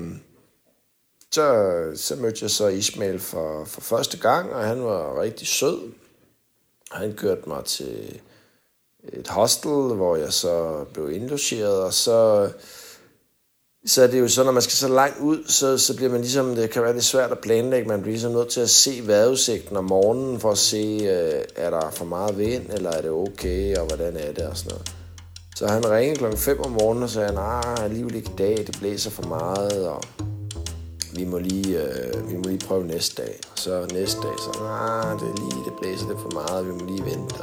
så, 1.34 1.92
så 1.96 2.16
mødte 2.16 2.38
jeg 2.42 2.52
så 2.52 2.68
Ismail 2.68 3.20
for, 3.20 3.66
for 3.66 3.82
første 3.82 4.18
gang, 4.18 4.54
og 4.54 4.64
han 4.64 4.84
var 4.84 5.22
rigtig 5.22 5.48
sød. 5.48 5.92
Han 6.92 7.14
kørte 7.14 7.50
mig 7.50 7.66
til 7.66 8.22
et 9.14 9.28
hostel, 9.28 9.72
hvor 9.72 10.16
jeg 10.16 10.34
så 10.34 10.86
blev 10.94 11.12
indlogeret, 11.12 11.84
og 11.84 11.94
så 11.94 12.50
så 13.88 14.04
er 14.04 14.08
det 14.08 14.20
jo 14.20 14.28
så, 14.28 14.44
når 14.44 14.52
man 14.52 14.62
skal 14.62 14.74
så 14.74 14.88
langt 14.88 15.20
ud, 15.20 15.44
så, 15.48 15.78
så 15.78 15.96
bliver 15.96 16.12
man 16.12 16.22
ligesom, 16.22 16.56
det 16.56 16.70
kan 16.70 16.84
være 16.84 16.94
lidt 16.94 17.04
svært 17.04 17.32
at 17.32 17.40
planlægge, 17.40 17.88
man 17.88 18.02
bliver 18.02 18.14
ligesom 18.14 18.32
nødt 18.32 18.50
til 18.50 18.62
at 18.62 18.70
se 18.70 19.02
vejrudsigten 19.08 19.78
om 19.78 19.84
morgenen, 19.84 20.40
for 20.40 20.52
at 20.52 20.58
se, 20.58 21.00
øh, 21.02 21.44
er 21.56 21.70
der 21.70 21.90
for 21.92 22.06
meget 22.06 22.38
vind, 22.38 22.70
eller 22.74 22.92
er 22.92 23.02
det 23.02 23.12
okay, 23.12 23.78
og 23.78 23.86
hvordan 23.86 24.18
er 24.18 24.32
det, 24.32 24.44
og 24.48 24.58
sådan 24.58 24.70
noget. 24.70 24.92
Så 25.56 25.68
han 25.68 25.92
ringede 25.92 26.18
klokken 26.18 26.40
5 26.40 26.60
om 26.60 26.72
morgenen 26.72 27.04
og 27.04 27.10
sagde, 27.10 27.34
nej, 27.34 27.76
alligevel 27.80 28.16
ikke 28.16 28.32
i 28.34 28.38
dag, 28.38 28.58
det 28.58 28.78
blæser 28.80 29.10
for 29.10 29.24
meget, 29.24 29.88
og 29.88 30.04
vi 31.18 31.26
må 31.26 31.38
lige, 31.38 31.82
øh, 31.82 32.32
vi 32.32 32.38
må 32.38 32.44
lige 32.44 32.68
prøve 32.68 32.88
næste 32.88 33.22
dag. 33.22 33.40
Så 33.56 33.88
næste 33.94 34.22
dag, 34.22 34.34
så 34.38 34.60
nah, 34.60 35.20
det 35.20 35.28
er 35.28 35.36
lige, 35.36 35.66
det 35.66 35.74
blæser 35.82 36.08
lidt 36.08 36.20
for 36.22 36.32
meget, 36.34 36.68
vi 36.68 36.72
må 36.72 36.86
lige 36.86 37.06
vente. 37.06 37.36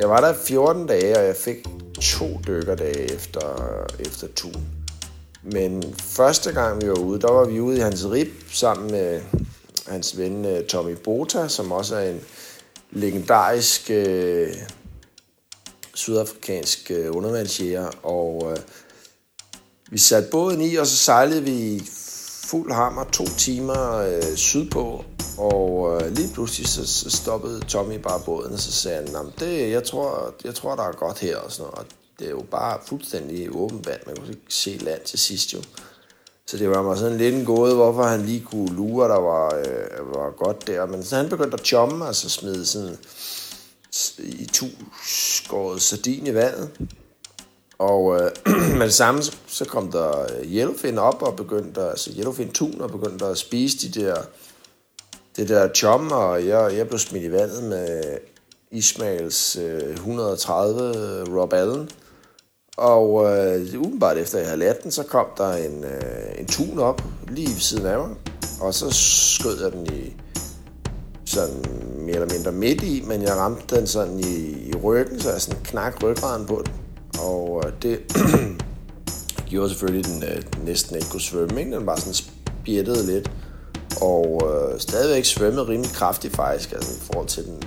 Jeg 0.00 0.08
var 0.08 0.20
der 0.20 0.34
14 0.34 0.86
dage, 0.86 1.18
og 1.18 1.24
jeg 1.24 1.36
fik 1.36 1.66
to 2.00 2.26
dykkerdage 2.46 3.14
efter, 3.14 3.70
efter 4.00 4.26
tun. 4.36 4.64
Men 5.42 5.94
første 5.98 6.52
gang 6.52 6.82
vi 6.82 6.88
var 6.88 6.98
ude, 6.98 7.20
der 7.20 7.32
var 7.32 7.44
vi 7.44 7.60
ude 7.60 7.76
i 7.76 7.80
hans 7.80 8.06
rib 8.10 8.28
sammen 8.50 8.90
med 8.90 9.20
hans 9.86 10.18
ven 10.18 10.44
øh, 10.44 10.64
Tommy 10.64 10.96
Bota, 11.04 11.48
som 11.48 11.72
også 11.72 11.96
er 11.96 12.10
en 12.10 12.20
legendarisk 12.90 13.90
øh, 13.90 14.54
sydafrikansk 15.94 16.90
øh, 16.90 17.16
undervandsjæger. 17.16 17.90
Og 18.02 18.50
øh, 18.50 18.56
vi 19.90 19.98
satte 19.98 20.28
båden 20.30 20.60
i, 20.60 20.76
og 20.76 20.86
så 20.86 20.96
sejlede 20.96 21.42
vi 21.42 21.82
fuld 22.44 22.72
hammer 22.72 23.04
to 23.04 23.24
timer 23.24 23.92
øh, 23.96 24.36
sydpå. 24.36 25.04
Og 25.38 26.00
øh, 26.02 26.12
lige 26.12 26.34
pludselig 26.34 26.68
så, 26.68 26.86
så 26.86 27.10
stoppede 27.10 27.60
Tommy 27.60 27.98
bare 27.98 28.20
båden, 28.24 28.52
og 28.52 28.58
så 28.58 28.72
sagde 28.72 29.08
han, 29.16 29.26
det, 29.38 29.70
jeg, 29.70 29.84
tror, 29.84 30.34
jeg 30.44 30.54
tror, 30.54 30.74
der 30.76 30.82
er 30.82 30.92
godt 30.92 31.18
her. 31.18 31.36
Og 31.36 31.52
sådan 31.52 31.70
noget 31.70 31.86
det 32.18 32.26
er 32.26 32.30
jo 32.30 32.44
bare 32.50 32.78
fuldstændig 32.86 33.56
åbent 33.56 33.86
vand. 33.86 34.00
Man 34.06 34.16
kunne 34.16 34.28
ikke 34.28 34.42
se 34.48 34.70
land 34.70 35.00
til 35.04 35.18
sidst 35.18 35.52
jo. 35.54 35.62
Så 36.46 36.58
det 36.58 36.70
var 36.70 36.82
mig 36.82 36.98
sådan 36.98 37.18
lidt 37.18 37.34
en 37.34 37.44
gåde, 37.44 37.74
hvorfor 37.74 38.02
han 38.02 38.22
lige 38.22 38.46
kunne 38.50 38.74
lure, 38.76 39.08
der 39.08 39.20
var, 39.20 39.54
øh, 39.54 40.14
var 40.14 40.30
godt 40.30 40.66
der. 40.66 40.86
Men 40.86 41.04
så 41.04 41.16
han 41.16 41.28
begyndte 41.28 41.54
at 41.54 41.66
chomme, 41.66 42.06
altså 42.06 42.28
smide 42.28 42.66
sådan 42.66 42.96
i 44.18 44.46
tu 44.52 44.66
skåret 45.06 45.82
sardin 45.82 46.26
i 46.26 46.34
vandet. 46.34 46.70
Og 47.88 48.20
øh, 48.20 48.30
med 48.78 48.86
det 48.86 48.94
samme, 48.94 49.22
så 49.46 49.64
kom 49.64 49.92
der 49.92 50.20
øh, 50.20 50.52
yellowfin 50.52 50.98
op 50.98 51.22
og 51.22 51.36
begyndte, 51.36 51.80
altså 51.82 52.10
yellowfin 52.18 52.52
tun 52.52 52.80
og 52.80 52.90
begyndte 52.90 53.26
at 53.26 53.38
spise 53.38 53.88
de 53.88 54.00
der, 54.00 54.16
det 55.36 55.48
der 55.48 55.68
chum, 55.74 56.12
og 56.12 56.46
jeg, 56.46 56.76
jeg 56.76 56.88
blev 56.88 56.98
smidt 56.98 57.24
i 57.24 57.32
vandet 57.32 57.64
med 57.64 58.18
Ismails 58.70 59.56
øh, 59.56 59.90
130 59.90 60.80
øh, 60.80 61.36
Rob 61.36 61.52
Allen. 61.52 61.90
Og 62.76 63.24
øh, 63.24 63.80
umiddelbart 63.80 64.18
efter 64.18 64.38
jeg 64.38 64.46
havde 64.46 64.58
lært 64.58 64.82
den, 64.82 64.90
så 64.90 65.02
kom 65.02 65.26
der 65.36 65.52
en, 65.52 65.84
øh, 65.84 66.38
en 66.38 66.46
tun 66.46 66.78
op 66.78 67.02
lige 67.28 67.48
ved 67.48 67.60
siden 67.60 67.86
af 67.86 67.98
mig. 67.98 68.16
Og 68.60 68.74
så 68.74 68.90
skød 68.90 69.62
jeg 69.62 69.72
den 69.72 69.86
i 69.86 70.16
sådan 71.24 71.64
mere 71.98 72.14
eller 72.14 72.34
mindre 72.34 72.52
midt 72.52 72.82
i, 72.82 73.04
men 73.06 73.22
jeg 73.22 73.36
ramte 73.36 73.76
den 73.76 73.86
sådan 73.86 74.20
i, 74.20 74.68
i 74.68 74.74
ryggen, 74.84 75.20
så 75.20 75.30
jeg 75.30 75.40
sådan 75.40 75.62
knak 75.62 76.02
ryggraden 76.02 76.46
på 76.46 76.62
den. 76.66 76.83
Og 77.20 77.62
øh, 77.66 77.72
det 77.82 78.00
gjorde 79.50 79.68
selvfølgelig, 79.68 80.06
den 80.06 80.22
øh, 80.22 80.42
næsten 80.64 80.96
ikke 80.96 81.08
kunne 81.08 81.20
svømme. 81.20 81.60
Ikke? 81.60 81.76
Den 81.76 81.86
var 81.86 81.96
sådan 81.96 82.14
spjættede 82.14 83.06
lidt. 83.06 83.30
Og 84.00 84.42
øh, 84.44 84.80
stadigvæk 84.80 85.24
svømmede 85.24 85.68
rimelig 85.68 85.92
kraftigt 85.92 86.36
faktisk, 86.36 86.72
altså 86.72 86.90
i 86.90 87.00
forhold 87.06 87.28
til 87.28 87.44
den 87.44 87.62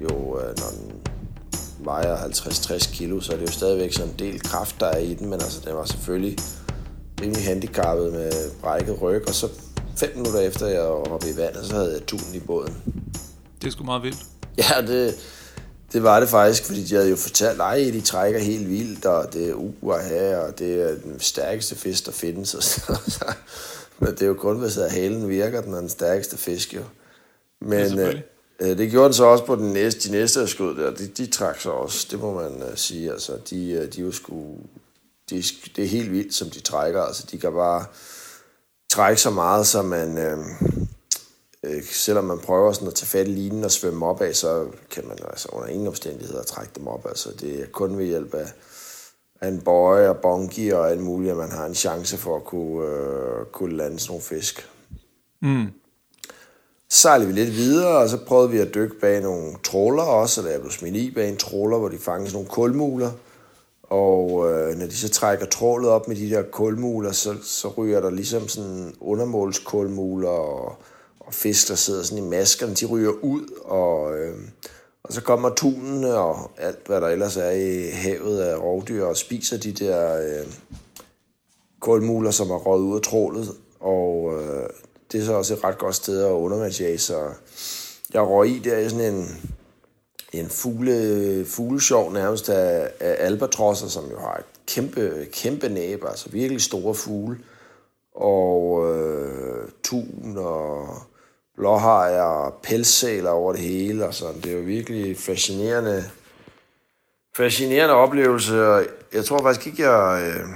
jo, 0.00 0.40
øh, 0.40 0.46
når 0.46 0.70
den 0.78 0.92
vejer 1.78 2.16
50-60 2.16 2.94
kilo, 2.94 3.20
så 3.20 3.32
er 3.32 3.36
det 3.36 3.46
jo 3.46 3.52
stadigvæk 3.52 3.92
sådan 3.92 4.10
en 4.10 4.18
del 4.18 4.40
kraft, 4.40 4.80
der 4.80 4.86
er 4.86 4.98
i 4.98 5.14
den, 5.14 5.30
men 5.30 5.40
altså, 5.40 5.60
den 5.64 5.76
var 5.76 5.84
selvfølgelig 5.84 6.38
rimelig 7.20 7.44
handicappet 7.44 8.12
med 8.12 8.32
brækket 8.60 9.02
ryg, 9.02 9.28
og 9.28 9.34
så 9.34 9.48
fem 9.96 10.10
minutter 10.16 10.40
efter 10.40 10.66
jeg 10.66 10.82
var 10.82 11.26
i 11.26 11.36
vandet, 11.36 11.66
så 11.66 11.74
havde 11.74 11.92
jeg 11.92 12.06
tunen 12.06 12.34
i 12.34 12.38
båden. 12.38 12.74
Det 13.62 13.66
er 13.66 13.70
sgu 13.70 13.84
meget 13.84 14.02
vildt. 14.02 14.18
Ja, 14.58 14.86
det, 14.86 15.14
det 15.92 16.02
var 16.02 16.20
det 16.20 16.28
faktisk, 16.28 16.64
fordi 16.64 16.84
de 16.84 16.94
havde 16.94 17.10
jo 17.10 17.16
fortalt, 17.16 17.60
at 17.60 17.94
de 17.94 18.00
trækker 18.00 18.40
helt 18.40 18.68
vildt, 18.68 19.04
og 19.04 19.32
det 19.32 19.48
er 19.48 19.54
uaha, 19.82 20.36
og 20.36 20.58
det 20.58 20.82
er 20.82 20.94
den 20.94 21.20
stærkeste 21.20 21.74
fisk, 21.76 22.06
der 22.06 22.12
findes. 22.12 22.54
Og 22.88 22.96
så, 23.06 23.34
men 23.98 24.10
det 24.10 24.22
er 24.22 24.26
jo 24.26 24.34
kun, 24.34 24.58
hvis 24.58 24.78
halen 24.90 25.28
virker, 25.28 25.60
den 25.60 25.74
er 25.74 25.80
den 25.80 25.88
stærkeste 25.88 26.36
fisk 26.36 26.74
jo. 26.74 26.82
Men, 27.60 27.98
ja, 27.98 28.12
Øh, 28.60 28.78
det 28.78 28.90
gjorde 28.90 29.04
den 29.04 29.14
så 29.14 29.24
også 29.24 29.44
på 29.44 29.56
den 29.56 29.72
næste, 29.72 30.08
de 30.08 30.12
næste, 30.12 30.48
skød 30.48 30.76
der. 30.76 30.90
De, 30.90 31.06
de 31.06 31.26
trak 31.26 31.60
sig 31.60 31.72
også, 31.72 32.06
det 32.10 32.20
må 32.20 32.34
man 32.34 32.62
uh, 32.62 32.74
sige. 32.74 33.12
Altså, 33.12 33.32
de, 33.50 33.80
uh, 33.82 33.92
de 33.92 34.04
var 34.04 34.10
sgu, 34.10 34.56
de, 35.30 35.42
det 35.76 35.84
er 35.84 35.88
helt 35.88 36.12
vildt, 36.12 36.34
som 36.34 36.50
de 36.50 36.60
trækker. 36.60 37.02
Altså, 37.02 37.26
de 37.30 37.38
kan 37.38 37.52
bare 37.52 37.84
trække 38.90 39.20
så 39.20 39.30
meget, 39.30 39.66
så 39.66 39.82
man, 39.82 40.18
øh, 40.18 40.38
øh, 41.66 41.82
selvom 41.84 42.24
man 42.24 42.38
prøver 42.38 42.72
sådan 42.72 42.88
at 42.88 42.94
tage 42.94 43.06
fat 43.06 43.28
i 43.28 43.30
linen 43.30 43.64
og 43.64 43.70
svømme 43.70 44.06
op 44.06 44.20
af, 44.20 44.36
så 44.36 44.66
kan 44.90 45.08
man 45.08 45.18
altså 45.30 45.48
under 45.52 45.68
ingen 45.68 45.88
omstændigheder 45.88 46.42
trække 46.42 46.72
dem 46.76 46.86
op. 46.86 47.06
Altså, 47.08 47.30
det 47.40 47.62
er 47.62 47.66
kun 47.72 47.98
ved 47.98 48.04
hjælp 48.04 48.34
af, 48.34 48.46
af 49.40 49.48
en 49.48 49.60
bøje 49.60 50.08
og 50.08 50.16
bongi 50.16 50.70
og 50.70 50.90
alt 50.90 51.02
muligt, 51.02 51.30
at 51.30 51.36
man 51.36 51.50
har 51.50 51.66
en 51.66 51.74
chance 51.74 52.16
for 52.16 52.36
at 52.36 52.44
kunne, 52.44 52.86
øh, 52.86 53.46
kunne 53.52 53.76
lande 53.76 53.98
sådan 53.98 54.10
nogle 54.10 54.22
fisk. 54.22 54.68
Mm. 55.42 55.66
Så 56.88 57.00
sejlede 57.00 57.28
vi 57.28 57.34
lidt 57.34 57.54
videre, 57.54 57.98
og 57.98 58.08
så 58.08 58.18
prøvede 58.26 58.50
vi 58.50 58.58
at 58.58 58.74
dykke 58.74 59.00
bag 59.00 59.20
nogle 59.20 59.54
tråler 59.64 60.02
også, 60.02 60.40
eller 60.40 60.50
jeg 60.50 60.60
blev 60.60 60.72
smidt 60.72 60.96
i 60.96 61.10
bag 61.10 61.28
en 61.28 61.36
tråler, 61.36 61.78
hvor 61.78 61.88
de 61.88 61.98
fangede 61.98 62.30
sådan 62.30 62.36
nogle 62.36 62.50
kulmuler. 62.50 63.10
Og 63.82 64.52
øh, 64.52 64.78
når 64.78 64.86
de 64.86 64.96
så 64.96 65.08
trækker 65.08 65.46
trålet 65.46 65.90
op 65.90 66.08
med 66.08 66.16
de 66.16 66.30
der 66.30 66.42
kulmuler, 66.42 67.12
så, 67.12 67.34
så 67.42 67.68
ryger 67.68 68.00
der 68.00 68.10
ligesom 68.10 68.48
sådan 68.48 68.94
undermålskulmuler 69.00 70.28
og, 70.28 70.76
og 71.26 71.34
fisk, 71.34 71.68
der 71.68 71.74
sidder 71.74 72.02
sådan 72.02 72.24
i 72.24 72.28
maskerne, 72.28 72.74
de 72.74 72.86
ryger 72.86 73.12
ud, 73.22 73.60
og, 73.64 74.18
øh, 74.18 74.34
og 75.02 75.12
så 75.12 75.20
kommer 75.20 75.50
tunene 75.54 76.14
og 76.14 76.50
alt, 76.58 76.86
hvad 76.86 77.00
der 77.00 77.08
ellers 77.08 77.36
er 77.36 77.50
i 77.50 77.90
havet 77.90 78.40
af 78.40 78.56
rovdyr, 78.56 79.04
og 79.04 79.16
spiser 79.16 79.58
de 79.58 79.72
der 79.72 80.18
øh, 80.18 80.46
kulmuler, 81.80 82.30
som 82.30 82.50
er 82.50 82.56
røget 82.56 82.82
ud 82.82 82.96
af 82.96 83.02
trålet. 83.02 83.48
Og 83.80 84.32
øh, 84.34 84.68
det 85.12 85.20
er 85.20 85.24
så 85.24 85.32
også 85.32 85.54
et 85.54 85.64
ret 85.64 85.78
godt 85.78 85.94
sted 85.94 86.24
at 86.24 86.30
undervandsjage, 86.30 86.98
så 86.98 87.28
jeg 88.14 88.22
røg 88.22 88.48
i 88.48 88.58
der 88.58 88.78
i 88.78 88.88
sådan 88.88 89.14
en, 89.14 89.52
en 90.32 90.48
fugle, 90.48 91.44
fuglesjov 91.44 92.12
nærmest 92.12 92.48
af, 92.48 92.90
af 93.00 93.16
albatrosser, 93.26 93.88
som 93.88 94.10
jo 94.10 94.18
har 94.18 94.36
et 94.36 94.44
kæmpe, 94.66 95.26
kæmpe 95.32 95.68
næb, 95.68 96.04
altså 96.08 96.30
virkelig 96.30 96.62
store 96.62 96.94
fugle, 96.94 97.38
og 98.14 98.94
øh, 98.94 99.68
tun 99.82 100.34
og 100.36 100.88
blåhajer 101.56 102.22
og 102.22 102.54
pelssæler 102.62 103.30
over 103.30 103.52
det 103.52 103.60
hele, 103.60 104.06
og 104.06 104.14
sådan. 104.14 104.40
Det 104.40 104.52
er 104.52 104.56
jo 104.56 104.62
virkelig 104.62 105.16
fascinerende, 105.18 106.04
fascinerende 107.36 107.94
oplevelse, 107.94 108.66
og 108.66 108.84
jeg 109.12 109.24
tror 109.24 109.42
faktisk 109.42 109.66
ikke, 109.66 109.90
jeg, 109.90 110.22
øh, 110.22 110.48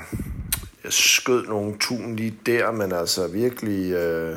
jeg 0.84 0.92
skød 0.92 1.46
nogen 1.46 1.78
tun 1.78 2.16
lige 2.16 2.38
der, 2.46 2.70
men 2.70 2.92
altså 2.92 3.26
virkelig, 3.26 3.92
øh, 3.92 4.36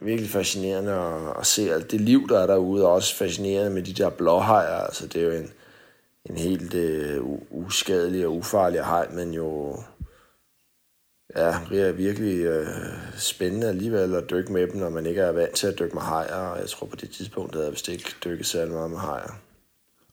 virkelig 0.00 0.30
fascinerende 0.30 0.92
at, 0.92 1.40
at 1.40 1.46
se 1.46 1.74
alt 1.74 1.90
det 1.90 2.00
liv, 2.00 2.28
der 2.28 2.40
er 2.40 2.46
derude, 2.46 2.86
og 2.86 2.92
også 2.92 3.16
fascinerende 3.16 3.70
med 3.70 3.82
de 3.82 3.92
der 3.92 4.10
blåhajer. 4.10 4.84
Altså, 4.84 5.06
det 5.06 5.22
er 5.22 5.26
jo 5.26 5.32
en, 5.32 5.50
en 6.30 6.36
helt 6.36 6.74
øh, 6.74 7.20
uskadelig 7.50 8.26
og 8.26 8.36
ufarlig 8.36 8.84
hej, 8.84 9.08
men 9.12 9.34
jo 9.34 9.76
ja, 11.36 11.56
det 11.70 11.88
er 11.88 11.92
virkelig 11.92 12.38
øh, 12.44 12.66
spændende 13.16 13.68
alligevel 13.68 14.14
at 14.14 14.30
dykke 14.30 14.52
med 14.52 14.66
dem, 14.66 14.76
når 14.76 14.90
man 14.90 15.06
ikke 15.06 15.20
er 15.20 15.32
vant 15.32 15.52
til 15.52 15.66
at 15.66 15.78
dykke 15.78 15.94
med 15.94 16.02
hajer, 16.02 16.34
og 16.34 16.60
jeg 16.60 16.68
tror 16.68 16.86
på 16.86 16.96
det 16.96 17.10
tidspunkt, 17.10 17.54
havde 17.54 17.66
jeg 17.66 17.72
vist 17.72 17.88
ikke 17.88 18.14
dykket 18.24 18.46
særlig 18.46 18.74
meget 18.74 18.90
med 18.90 18.98
hajer. 18.98 19.32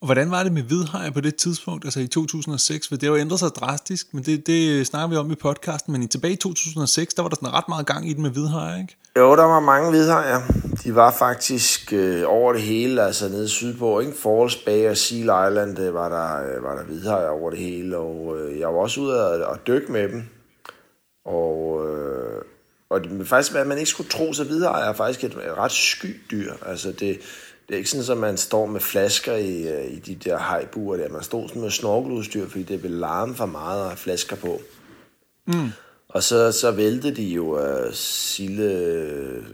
Og 0.01 0.05
hvordan 0.05 0.31
var 0.31 0.43
det 0.43 0.51
med 0.51 0.61
hvidhajer 0.61 1.11
på 1.11 1.21
det 1.21 1.35
tidspunkt, 1.35 1.85
altså 1.85 1.99
i 1.99 2.07
2006? 2.07 2.87
For 2.87 2.95
det 2.95 3.03
har 3.03 3.15
jo 3.15 3.21
ændret 3.21 3.39
sig 3.39 3.49
drastisk, 3.49 4.13
men 4.13 4.23
det, 4.23 4.47
det 4.47 4.87
snakker 4.87 5.07
vi 5.07 5.15
om 5.15 5.31
i 5.31 5.35
podcasten. 5.35 5.93
Men 5.93 6.07
tilbage 6.07 6.33
i 6.33 6.35
2006, 6.35 7.13
der 7.13 7.21
var 7.21 7.29
der 7.29 7.35
sådan 7.35 7.53
ret 7.53 7.69
meget 7.69 7.85
gang 7.85 8.09
i 8.09 8.13
det 8.13 8.19
med 8.19 8.29
hvidhajer, 8.29 8.77
ikke? 8.81 8.97
Jo, 9.17 9.35
der 9.35 9.43
var 9.43 9.59
mange 9.59 9.89
hvidhajer. 9.89 10.41
De 10.83 10.95
var 10.95 11.11
faktisk 11.11 11.93
øh, 11.93 12.23
over 12.27 12.53
det 12.53 12.61
hele, 12.61 13.03
altså 13.03 13.29
nede 13.29 13.49
sydpå, 13.49 13.99
ikke? 13.99 14.13
Falls 14.13 14.55
Bay 14.55 14.89
og 14.89 14.97
Seal 14.97 15.23
Island 15.23 15.79
øh, 15.79 15.93
var 15.93 16.09
der, 16.09 16.55
øh, 16.55 16.63
var 16.63 16.75
der 16.75 16.83
hvidhajer 16.83 17.29
over 17.29 17.49
det 17.49 17.59
hele, 17.59 17.97
og 17.97 18.37
øh, 18.39 18.59
jeg 18.59 18.67
var 18.67 18.79
også 18.79 19.01
ude 19.01 19.21
at, 19.21 19.41
at 19.41 19.67
dykke 19.67 19.91
med 19.91 20.09
dem. 20.09 20.23
Og, 21.25 21.87
øh, 21.87 22.41
og 22.89 23.03
det, 23.03 23.27
faktisk, 23.27 23.51
hvad 23.51 23.65
man 23.65 23.77
ikke 23.77 23.89
skulle 23.89 24.09
tro, 24.09 24.33
så 24.33 24.43
hvidhajer 24.43 24.85
er 24.85 24.93
faktisk 24.93 25.23
et, 25.23 25.31
et 25.31 25.57
ret 25.57 25.71
sky 25.71 26.21
dyr. 26.31 26.53
Altså 26.65 26.91
det, 26.91 27.19
det 27.67 27.73
er 27.73 27.77
ikke 27.77 27.89
sådan, 27.89 28.11
at 28.11 28.17
man 28.17 28.37
står 28.37 28.65
med 28.65 28.79
flasker 28.79 29.33
i, 29.33 29.67
øh, 29.67 29.91
i 29.91 29.99
de 29.99 30.15
der 30.15 30.37
hejbuer 30.37 30.97
der. 30.97 31.09
Man 31.09 31.23
står 31.23 31.47
sådan 31.47 31.61
med 31.61 31.71
snorkeludstyr, 31.71 32.47
fordi 32.47 32.63
det 32.63 32.83
vil 32.83 32.91
larme 32.91 33.35
for 33.35 33.45
meget 33.45 33.81
at 33.81 33.87
have 33.87 33.97
flasker 33.97 34.35
på. 34.35 34.61
Mm. 35.47 35.69
Og 36.09 36.23
så, 36.23 36.51
så 36.51 36.71
væltede 36.71 37.15
de 37.15 37.23
jo 37.23 37.43
uh, 37.43 37.93
sille, 37.93 38.71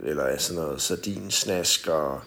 eller 0.04 0.38
sådan 0.38 0.62
noget 0.62 0.82
sardinsnask 0.82 1.88
og, 1.88 2.20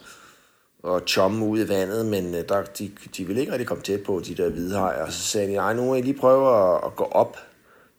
og 0.83 1.01
chomme 1.07 1.45
ud 1.45 1.59
i 1.59 1.69
vandet, 1.69 2.05
men 2.05 2.25
uh, 2.25 2.39
der, 2.49 2.63
de, 2.79 2.91
de 3.17 3.25
ville 3.25 3.39
ikke 3.39 3.51
rigtig 3.51 3.67
komme 3.67 3.83
tæt 3.83 4.03
på, 4.03 4.21
de 4.25 4.35
der 4.35 4.49
hvide 4.49 4.77
hajer. 4.77 5.05
Og 5.05 5.13
så 5.13 5.19
sagde 5.19 5.47
de, 5.47 5.53
nej, 5.53 5.73
nu 5.73 5.85
må 5.85 5.95
I 5.95 6.01
lige 6.01 6.19
prøve 6.19 6.75
at, 6.75 6.81
at 6.85 6.95
gå 6.95 7.03
op, 7.03 7.37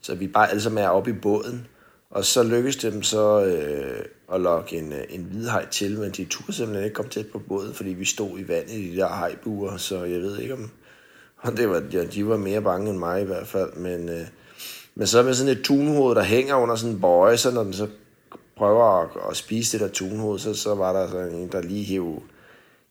så 0.00 0.14
vi 0.14 0.26
bare 0.26 0.50
alle 0.50 0.62
sammen 0.62 0.84
er 0.84 0.88
oppe 0.88 1.10
i 1.10 1.14
båden. 1.22 1.66
Og 2.10 2.24
så 2.24 2.42
lykkedes 2.42 2.76
det 2.76 2.92
dem 2.92 3.02
så 3.02 3.44
øh, 3.44 4.04
at 4.34 4.40
lokke 4.40 4.78
en, 4.78 4.92
øh, 4.92 5.04
en 5.08 5.22
hvidhaj 5.30 5.66
til, 5.66 5.98
men 5.98 6.10
de 6.10 6.24
turde 6.24 6.52
simpelthen 6.52 6.84
ikke 6.84 6.94
komme 6.94 7.10
tæt 7.10 7.26
på 7.26 7.38
båden, 7.38 7.74
fordi 7.74 7.90
vi 7.90 8.04
stod 8.04 8.38
i 8.38 8.48
vandet 8.48 8.72
i 8.72 8.92
de 8.92 8.96
der 8.96 9.08
hajbuer, 9.08 9.76
så 9.76 10.04
jeg 10.04 10.20
ved 10.20 10.38
ikke 10.38 10.54
om... 10.54 10.70
Og 11.36 11.56
det 11.56 11.68
var, 11.68 11.82
ja, 11.92 12.04
de 12.04 12.28
var 12.28 12.36
mere 12.36 12.62
bange 12.62 12.90
end 12.90 12.98
mig 12.98 13.22
i 13.22 13.24
hvert 13.24 13.46
fald, 13.46 13.72
men, 13.72 14.08
øh, 14.08 14.26
men 14.94 15.06
så 15.06 15.22
med 15.22 15.34
sådan 15.34 15.52
et 15.52 15.64
tunhoved, 15.64 16.14
der 16.14 16.22
hænger 16.22 16.54
under 16.54 16.76
sådan 16.76 16.94
en 16.94 17.00
bøje, 17.00 17.36
så 17.36 17.50
når 17.50 17.64
den 17.64 17.72
så 17.72 17.88
prøver 18.56 19.02
at, 19.02 19.08
at 19.30 19.36
spise 19.36 19.78
det 19.78 19.86
der 19.86 19.92
tunhoved, 19.92 20.38
så, 20.38 20.54
så 20.54 20.74
var 20.74 20.92
der 20.92 21.10
sådan 21.10 21.34
en, 21.34 21.48
der 21.52 21.62
lige 21.62 21.84
hæv, 21.84 22.22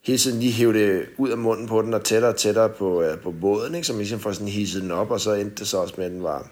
hele 0.01 0.17
tiden 0.17 0.39
lige 0.39 0.51
hævde 0.51 0.79
det 0.79 1.05
ud 1.17 1.29
af 1.29 1.37
munden 1.37 1.67
på 1.67 1.81
den, 1.81 1.93
og 1.93 2.03
tættere 2.03 2.31
og 2.31 2.37
tættere 2.37 2.69
på, 2.69 3.01
øh, 3.01 3.19
på 3.19 3.31
båden, 3.31 3.75
ikke? 3.75 3.87
som 3.87 3.97
ligesom 3.97 4.19
får 4.19 4.31
sådan 4.31 4.47
hisset 4.47 4.81
den 4.81 4.91
op, 4.91 5.11
og 5.11 5.19
så 5.19 5.33
endte 5.33 5.55
det 5.55 5.67
så 5.67 5.77
også 5.77 5.93
med, 5.97 6.05
at 6.05 6.11
den 6.11 6.23
var, 6.23 6.49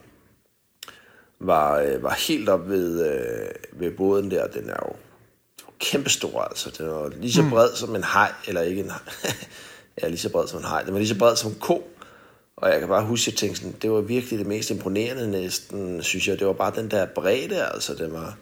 var, 1.39 1.79
øh, 1.79 2.03
var 2.03 2.13
helt 2.27 2.49
op 2.49 2.69
ved, 2.69 3.11
øh, 3.11 3.49
ved 3.71 3.91
båden 3.91 4.31
der. 4.31 4.47
Den 4.47 4.69
er 4.69 4.77
jo 4.85 4.93
kæmpestor, 5.79 6.41
altså. 6.41 6.75
Den 6.77 6.89
var 6.89 7.09
lige 7.09 7.33
så 7.33 7.41
mm. 7.41 7.49
bred 7.49 7.69
mm. 7.69 7.75
som 7.75 7.95
en 7.95 8.03
hej, 8.03 8.31
eller 8.47 8.61
ikke 8.61 8.81
en 8.81 8.89
hej. 8.89 9.33
ja, 10.01 10.07
lige 10.07 10.19
så 10.19 10.31
bred 10.31 10.47
som 10.47 10.59
en 10.59 10.65
hej. 10.65 10.83
Den 10.83 10.93
var 10.93 10.99
lige 10.99 11.09
så 11.09 11.17
bred 11.17 11.35
som 11.35 11.51
en 11.51 11.57
ko. 11.59 11.87
Og 12.57 12.69
jeg 12.71 12.79
kan 12.79 12.89
bare 12.89 13.05
huske, 13.05 13.29
at 13.29 13.33
jeg 13.33 13.37
tænkte 13.37 13.61
sådan, 13.61 13.75
det 13.81 13.91
var 13.91 14.01
virkelig 14.01 14.39
det 14.39 14.47
mest 14.47 14.69
imponerende 14.69 15.31
næsten, 15.31 16.03
synes 16.03 16.27
jeg. 16.27 16.39
Det 16.39 16.47
var 16.47 16.53
bare 16.53 16.73
den 16.75 16.91
der 16.91 17.05
bredde, 17.05 17.65
altså. 17.65 17.93
Det 17.93 18.13
var, 18.13 18.37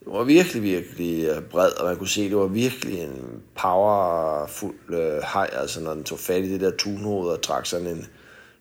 det 0.00 0.12
var 0.12 0.24
virkelig, 0.24 0.62
virkelig 0.62 1.24
øh, 1.24 1.42
bred, 1.42 1.70
og 1.70 1.86
man 1.86 1.96
kunne 1.96 2.08
se, 2.08 2.22
at 2.22 2.30
det 2.30 2.36
var 2.36 2.46
virkelig 2.46 2.98
en 3.02 3.42
powerfuld 3.54 4.94
øh, 4.94 5.22
hej, 5.32 5.50
altså 5.52 5.80
når 5.80 5.94
den 5.94 6.04
tog 6.04 6.18
fat 6.18 6.44
i 6.44 6.52
det 6.52 6.60
der 6.60 6.70
tunhoved 6.70 7.30
og 7.30 7.42
trak 7.42 7.66
sådan 7.66 7.86
en 7.86 8.06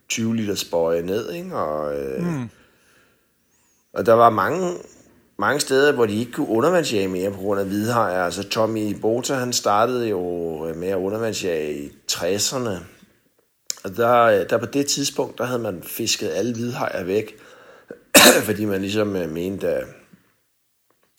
20 0.10 0.36
liters 0.36 0.64
bøje 0.64 1.02
ned, 1.02 1.32
ikke? 1.32 1.56
Og, 1.56 2.00
øh, 2.00 2.24
mm 2.24 2.50
og 3.95 4.05
der 4.05 4.13
var 4.13 4.29
mange, 4.29 4.73
mange 5.38 5.60
steder, 5.60 5.91
hvor 5.91 6.05
de 6.05 6.19
ikke 6.19 6.31
kunne 6.31 6.49
undervandsjage 6.49 7.08
mere 7.08 7.31
på 7.31 7.38
grund 7.38 7.60
af 7.60 7.65
hvidhajer. 7.65 8.23
Altså 8.23 8.49
Tommy 8.49 8.99
Bota, 9.01 9.34
han 9.34 9.53
startede 9.53 10.10
jo 10.10 10.19
øh, 10.67 10.75
med 10.75 10.88
at 10.88 10.97
undervandsjage 10.97 11.84
i 11.84 11.91
60'erne. 12.12 12.69
Og 13.84 13.97
der, 13.97 14.21
øh, 14.21 14.49
der 14.49 14.58
på 14.58 14.65
det 14.65 14.86
tidspunkt, 14.86 15.38
der 15.38 15.43
havde 15.43 15.62
man 15.62 15.84
fisket 15.84 16.29
alle 16.29 16.53
hvidhajer 16.53 17.03
væk, 17.03 17.36
fordi 18.47 18.65
man 18.65 18.81
ligesom 18.81 19.15
øh, 19.15 19.31
mente, 19.31 19.67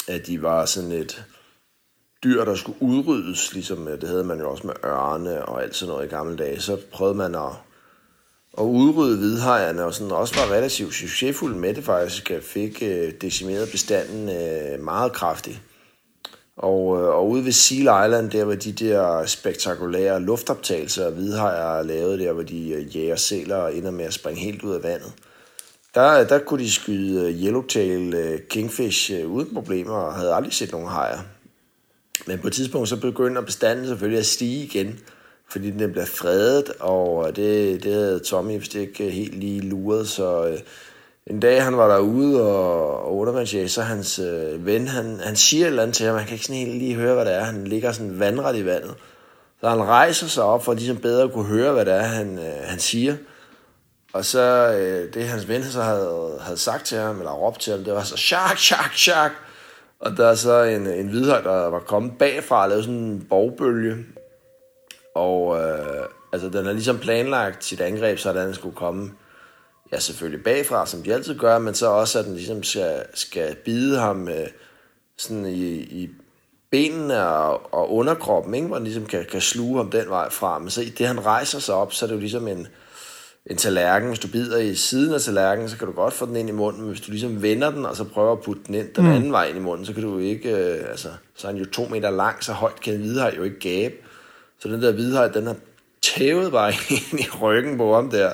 at 0.08 0.26
de 0.26 0.42
var 0.42 0.64
sådan 0.64 0.92
et 0.92 1.24
dyr, 2.24 2.44
der 2.44 2.54
skulle 2.54 2.82
udryddes, 2.82 3.54
ligesom 3.54 3.86
det 4.00 4.08
havde 4.08 4.24
man 4.24 4.38
jo 4.38 4.50
også 4.50 4.66
med 4.66 4.74
ørne 4.84 5.44
og 5.44 5.62
alt 5.62 5.76
sådan 5.76 5.92
noget 5.92 6.06
i 6.06 6.08
gamle 6.08 6.36
dage. 6.36 6.60
Så 6.60 6.78
prøvede 6.92 7.16
man 7.16 7.34
at 7.34 7.52
og 8.56 8.70
udrydde 8.70 9.18
hvidhajerne, 9.18 9.84
og 9.84 9.94
sådan 9.94 10.12
også 10.12 10.34
var 10.34 10.54
relativt 10.54 10.94
succesfuld 10.94 11.54
med 11.54 11.74
det 11.74 11.84
faktisk, 11.84 12.32
fik 12.42 12.82
øh, 12.82 13.12
decimeret 13.20 13.70
bestanden 13.70 14.28
øh, 14.28 14.84
meget 14.84 15.12
kraftigt. 15.12 15.60
Og, 16.56 17.02
øh, 17.02 17.08
og 17.08 17.28
ude 17.30 17.44
ved 17.44 17.52
Seal 17.52 17.80
Island, 17.80 18.30
der 18.30 18.44
var 18.44 18.54
de 18.54 18.72
der 18.72 19.26
spektakulære 19.26 20.20
luftoptagelser 20.20 21.06
af 21.06 21.12
hvidhajer 21.12 21.82
lavet 21.82 22.18
der, 22.18 22.32
hvor 22.32 22.42
de 22.42 22.68
øh, 22.68 22.96
jæger 22.96 23.16
sæler 23.16 23.56
og 23.56 23.76
ender 23.76 23.90
med 23.90 24.04
at 24.04 24.14
springe 24.14 24.40
helt 24.40 24.62
ud 24.62 24.74
af 24.74 24.82
vandet. 24.82 25.12
Der, 25.94 26.24
der 26.24 26.38
kunne 26.38 26.64
de 26.64 26.72
skyde 26.72 27.22
øh, 27.22 27.44
yellowtail 27.44 28.14
øh, 28.14 28.40
kingfish 28.50 29.12
øh, 29.14 29.30
uden 29.30 29.54
problemer, 29.54 29.94
og 29.94 30.14
havde 30.14 30.34
aldrig 30.34 30.52
set 30.52 30.72
nogen 30.72 30.88
hajer. 30.88 31.18
Men 32.26 32.38
på 32.38 32.46
et 32.46 32.52
tidspunkt 32.52 32.88
så 32.88 32.96
begynder 33.00 33.42
bestanden 33.42 33.86
selvfølgelig 33.86 34.18
at 34.18 34.26
stige 34.26 34.64
igen, 34.64 34.98
fordi 35.48 35.70
den 35.70 35.92
bliver 35.92 36.06
fredet, 36.06 36.72
og 36.80 37.28
øh, 37.28 37.36
det, 37.36 37.84
det 37.84 37.92
havde 37.94 38.18
Tommy 38.18 38.58
vist 38.58 38.74
ikke 38.74 39.04
øh, 39.04 39.10
helt 39.10 39.34
lige 39.34 39.60
luret, 39.60 40.08
så 40.08 40.46
øh, 40.46 40.58
en 41.26 41.40
dag 41.40 41.64
han 41.64 41.76
var 41.76 41.88
derude 41.88 42.42
og, 42.42 43.04
og 43.04 43.16
undervandsjæge, 43.16 43.68
så 43.68 43.82
hans 43.82 44.18
øh, 44.18 44.66
ven, 44.66 44.88
han, 44.88 45.20
han 45.20 45.36
siger 45.36 45.64
et 45.64 45.68
eller 45.68 45.82
andet 45.82 45.96
til 45.96 46.06
ham, 46.06 46.16
han 46.16 46.26
kan 46.26 46.32
ikke 46.32 46.44
sådan 46.44 46.66
helt 46.66 46.78
lige 46.78 46.94
høre, 46.94 47.14
hvad 47.14 47.24
det 47.24 47.34
er, 47.34 47.44
han 47.44 47.64
ligger 47.64 47.92
sådan 47.92 48.18
vandret 48.18 48.56
i 48.56 48.64
vandet. 48.64 48.94
Så 49.60 49.68
han 49.68 49.82
rejser 49.82 50.26
sig 50.26 50.44
op 50.44 50.64
for 50.64 50.72
at 50.72 50.78
ligesom 50.78 50.96
bedre 50.96 51.28
kunne 51.28 51.44
høre, 51.44 51.72
hvad 51.72 51.84
det 51.84 51.94
er, 51.94 52.02
han, 52.02 52.38
øh, 52.38 52.54
han 52.64 52.78
siger. 52.78 53.16
Og 54.12 54.24
så 54.24 54.72
øh, 54.72 55.14
det 55.14 55.28
hans 55.28 55.48
ven 55.48 55.64
så 55.64 55.82
havde, 55.82 56.38
havde 56.40 56.58
sagt 56.58 56.86
til 56.86 56.98
ham, 56.98 57.18
eller 57.18 57.32
råbt 57.32 57.60
til 57.60 57.72
ham, 57.72 57.84
det 57.84 57.92
var 57.92 58.02
så, 58.02 58.16
shark, 58.16 58.58
shark, 58.58 58.92
shark. 58.94 59.32
Og 60.00 60.16
der 60.16 60.28
er 60.28 60.34
så 60.34 60.62
en, 60.62 60.86
en 60.86 61.08
hvidhøj, 61.08 61.40
der 61.40 61.66
var 61.66 61.78
kommet 61.78 62.12
bagfra 62.18 62.62
og 62.62 62.68
lavet 62.68 62.84
sådan 62.84 63.00
en 63.00 63.26
borgbølge, 63.30 63.96
og 65.16 65.58
øh, 65.58 66.06
altså, 66.32 66.48
den 66.48 66.66
har 66.66 66.72
ligesom 66.72 66.98
planlagt 66.98 67.64
sit 67.64 67.80
angreb, 67.80 68.18
så 68.18 68.32
den 68.32 68.54
skulle 68.54 68.76
komme 68.76 69.10
ja, 69.92 69.98
selvfølgelig 69.98 70.44
bagfra, 70.44 70.86
som 70.86 71.02
de 71.02 71.14
altid 71.14 71.38
gør, 71.38 71.58
men 71.58 71.74
så 71.74 71.86
også, 71.86 72.18
at 72.18 72.24
den 72.24 72.34
ligesom 72.34 72.62
skal, 72.62 73.02
skal 73.14 73.54
bide 73.54 73.98
ham 73.98 74.28
øh, 74.28 74.46
sådan 75.18 75.46
i, 75.46 75.74
i 75.74 76.10
benene 76.70 77.28
og, 77.28 77.74
og 77.74 77.92
underkroppen, 77.92 78.54
ikke? 78.54 78.66
hvor 78.66 78.76
den 78.76 78.84
ligesom 78.84 79.06
kan, 79.06 79.24
kan 79.30 79.40
sluge 79.40 79.76
ham 79.76 79.90
den 79.90 80.08
vej 80.08 80.30
fra. 80.30 80.58
Men 80.58 80.70
så 80.70 80.82
i 80.82 80.88
det, 80.88 81.06
han 81.06 81.26
rejser 81.26 81.58
sig 81.58 81.74
op, 81.74 81.92
så 81.92 82.04
er 82.04 82.06
det 82.06 82.14
jo 82.14 82.20
ligesom 82.20 82.48
en, 82.48 82.66
en 83.46 83.56
tallerken. 83.56 84.08
Hvis 84.08 84.18
du 84.18 84.28
bider 84.28 84.58
i 84.58 84.74
siden 84.74 85.14
af 85.14 85.20
tallerkenen, 85.20 85.68
så 85.68 85.78
kan 85.78 85.86
du 85.86 85.92
godt 85.92 86.14
få 86.14 86.26
den 86.26 86.36
ind 86.36 86.48
i 86.48 86.52
munden, 86.52 86.80
men 86.80 86.90
hvis 86.90 87.00
du 87.00 87.10
ligesom 87.10 87.42
vender 87.42 87.70
den, 87.70 87.86
og 87.86 87.96
så 87.96 88.04
prøver 88.04 88.32
at 88.32 88.40
putte 88.40 88.62
den 88.66 88.74
ind 88.74 88.88
den 88.94 89.04
mm. 89.04 89.12
anden 89.12 89.32
vej 89.32 89.46
ind 89.46 89.56
i 89.56 89.60
munden, 89.60 89.86
så 89.86 89.92
kan 89.92 90.02
du 90.02 90.18
ikke, 90.18 90.50
øh, 90.50 90.90
altså, 90.90 91.08
så 91.36 91.48
er 91.48 91.52
han 91.52 91.60
jo 91.60 91.66
to 91.66 91.84
meter 91.84 92.10
lang, 92.10 92.44
så 92.44 92.52
højt 92.52 92.80
kan 92.80 92.94
en 92.94 93.00
hvidhaj 93.00 93.34
jo 93.36 93.42
ikke 93.42 93.60
gabe. 93.60 93.94
Så 94.60 94.68
den 94.68 94.82
der 94.82 94.92
hvidhaj, 94.92 95.28
den 95.28 95.46
har 95.46 95.56
tævet 96.02 96.52
bare 96.52 96.72
ind 97.12 97.20
i 97.20 97.30
ryggen 97.42 97.78
på 97.78 97.94
ham 97.94 98.10
der. 98.10 98.30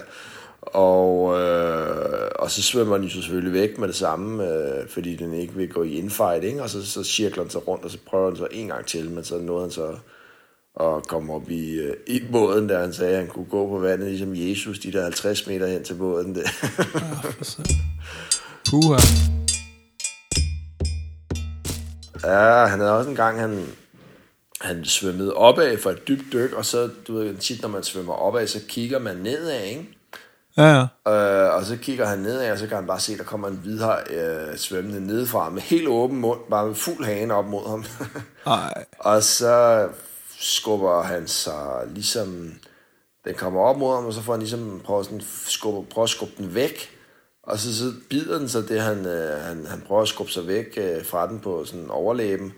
Og, 0.62 1.40
øh, 1.40 2.30
og 2.38 2.50
så 2.50 2.62
svømmer 2.62 2.96
den 2.96 3.06
jo 3.06 3.10
selvfølgelig 3.10 3.52
væk 3.52 3.78
med 3.78 3.88
det 3.88 3.96
samme, 3.96 4.48
øh, 4.48 4.88
fordi 4.88 5.16
den 5.16 5.32
ikke 5.32 5.54
vil 5.54 5.72
gå 5.72 5.82
i 5.82 5.94
infight, 5.94 6.44
ikke? 6.44 6.62
og 6.62 6.70
så, 6.70 6.86
så 6.86 7.04
cirkler 7.04 7.42
den 7.42 7.50
sig 7.50 7.68
rundt, 7.68 7.84
og 7.84 7.90
så 7.90 7.98
prøver 8.06 8.26
den 8.26 8.36
så 8.36 8.48
en 8.50 8.68
gang 8.68 8.86
til, 8.86 9.10
men 9.10 9.24
så 9.24 9.38
nåede 9.38 9.62
han 9.62 9.70
så 9.70 9.96
at 10.80 11.06
komme 11.08 11.32
op 11.32 11.50
i, 11.50 11.74
øh, 11.74 11.96
i 12.06 12.22
båden, 12.32 12.68
der 12.68 12.80
han 12.80 12.92
sagde, 12.92 13.12
at 13.12 13.18
han 13.18 13.28
kunne 13.28 13.44
gå 13.44 13.68
på 13.68 13.78
vandet, 13.78 14.08
ligesom 14.08 14.32
Jesus, 14.34 14.78
de 14.78 14.92
der 14.92 15.02
50 15.02 15.46
meter 15.46 15.66
hen 15.66 15.84
til 15.84 15.94
båden. 15.94 16.34
Der. 16.34 16.40
Puha. 18.70 18.98
Ja, 22.24 22.66
han 22.66 22.78
havde 22.78 22.98
også 22.98 23.10
en 23.10 23.16
gang, 23.16 23.40
han, 23.40 23.66
han 24.62 24.84
svømmede 24.84 25.34
opad 25.34 25.78
for 25.78 25.90
et 25.90 26.08
dybt 26.08 26.32
dyk, 26.32 26.52
og 26.52 26.64
så, 26.64 26.90
du 27.08 27.14
ved, 27.14 27.36
tit 27.36 27.62
når 27.62 27.68
man 27.68 27.82
svømmer 27.82 28.14
opad, 28.14 28.46
så 28.46 28.60
kigger 28.68 28.98
man 28.98 29.16
nedad, 29.16 29.62
ikke? 29.62 29.88
Ja, 30.56 30.86
ja. 31.06 31.12
Øh, 31.12 31.56
og 31.56 31.64
så 31.64 31.76
kigger 31.76 32.06
han 32.06 32.18
nedad, 32.18 32.52
og 32.52 32.58
så 32.58 32.66
kan 32.66 32.76
han 32.76 32.86
bare 32.86 33.00
se, 33.00 33.18
der 33.18 33.24
kommer 33.24 33.48
en 33.48 33.60
hvidhaj 33.62 34.04
øh, 34.10 34.56
svømmende 34.56 35.06
nedefra 35.06 35.50
med 35.50 35.62
helt 35.62 35.88
åben 35.88 36.20
mund, 36.20 36.40
bare 36.50 36.66
med 36.66 36.74
fuld 36.74 37.04
hane 37.04 37.34
op 37.34 37.46
mod 37.46 37.68
ham. 37.68 37.84
Ej. 38.46 38.84
og 38.98 39.22
så 39.22 39.88
skubber 40.38 41.02
han 41.02 41.26
sig 41.26 41.82
ligesom, 41.94 42.52
den 43.24 43.34
kommer 43.34 43.60
op 43.60 43.78
mod 43.78 43.94
ham, 43.94 44.06
og 44.06 44.12
så 44.12 44.22
får 44.22 44.32
han 44.32 44.40
ligesom 44.40 44.80
prøver, 44.84 45.02
sådan, 45.02 45.22
skubber, 45.46 45.82
prøver 45.82 46.04
at 46.04 46.10
skubbe 46.10 46.34
den 46.38 46.54
væk, 46.54 46.90
og 47.42 47.58
så, 47.58 47.78
så 47.78 47.92
bider 48.10 48.38
den 48.38 48.48
så 48.48 48.62
det, 48.62 48.80
han, 48.80 49.06
øh, 49.06 49.40
han, 49.40 49.66
han 49.66 49.82
prøver 49.86 50.02
at 50.02 50.08
skubbe 50.08 50.32
sig 50.32 50.46
væk 50.46 50.66
øh, 50.76 51.04
fra 51.04 51.28
den 51.28 51.40
på 51.40 51.64
sådan 51.64 51.90
overlæben, 51.90 52.52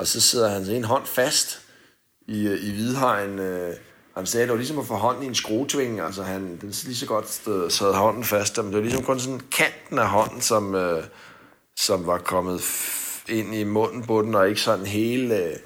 og 0.00 0.06
så 0.06 0.20
sidder 0.20 0.48
han 0.48 0.62
en 0.62 0.84
hånd 0.84 1.06
fast 1.06 1.60
i, 2.28 2.46
øh, 2.46 2.64
i 2.64 2.70
hvidhajen, 2.70 3.38
øh, 3.38 3.76
han 4.16 4.26
sagde, 4.26 4.46
det 4.46 4.50
var 4.50 4.56
ligesom 4.56 4.78
at 4.78 4.86
få 4.86 4.94
hånden 4.94 5.22
i 5.22 5.26
en 5.26 5.34
skruetvinge, 5.34 6.02
altså 6.02 6.22
han, 6.22 6.42
den 6.42 6.68
lige 6.84 6.96
så 6.96 7.06
godt 7.06 7.28
sted, 7.28 7.70
sad 7.70 7.94
hånden 7.94 8.24
fast, 8.24 8.56
men 8.56 8.66
det 8.66 8.74
var 8.74 8.80
ligesom 8.80 9.04
kun 9.04 9.20
sådan 9.20 9.40
kanten 9.40 9.98
af 9.98 10.08
hånden, 10.08 10.40
som, 10.40 10.74
øh, 10.74 11.04
som 11.76 12.06
var 12.06 12.18
kommet 12.18 12.60
ind 13.28 13.54
i 13.54 13.64
munden 13.64 14.02
på 14.02 14.22
den, 14.22 14.34
og 14.34 14.48
ikke 14.48 14.60
sådan 14.60 14.86
hele, 14.86 15.44
øh, 15.44 15.56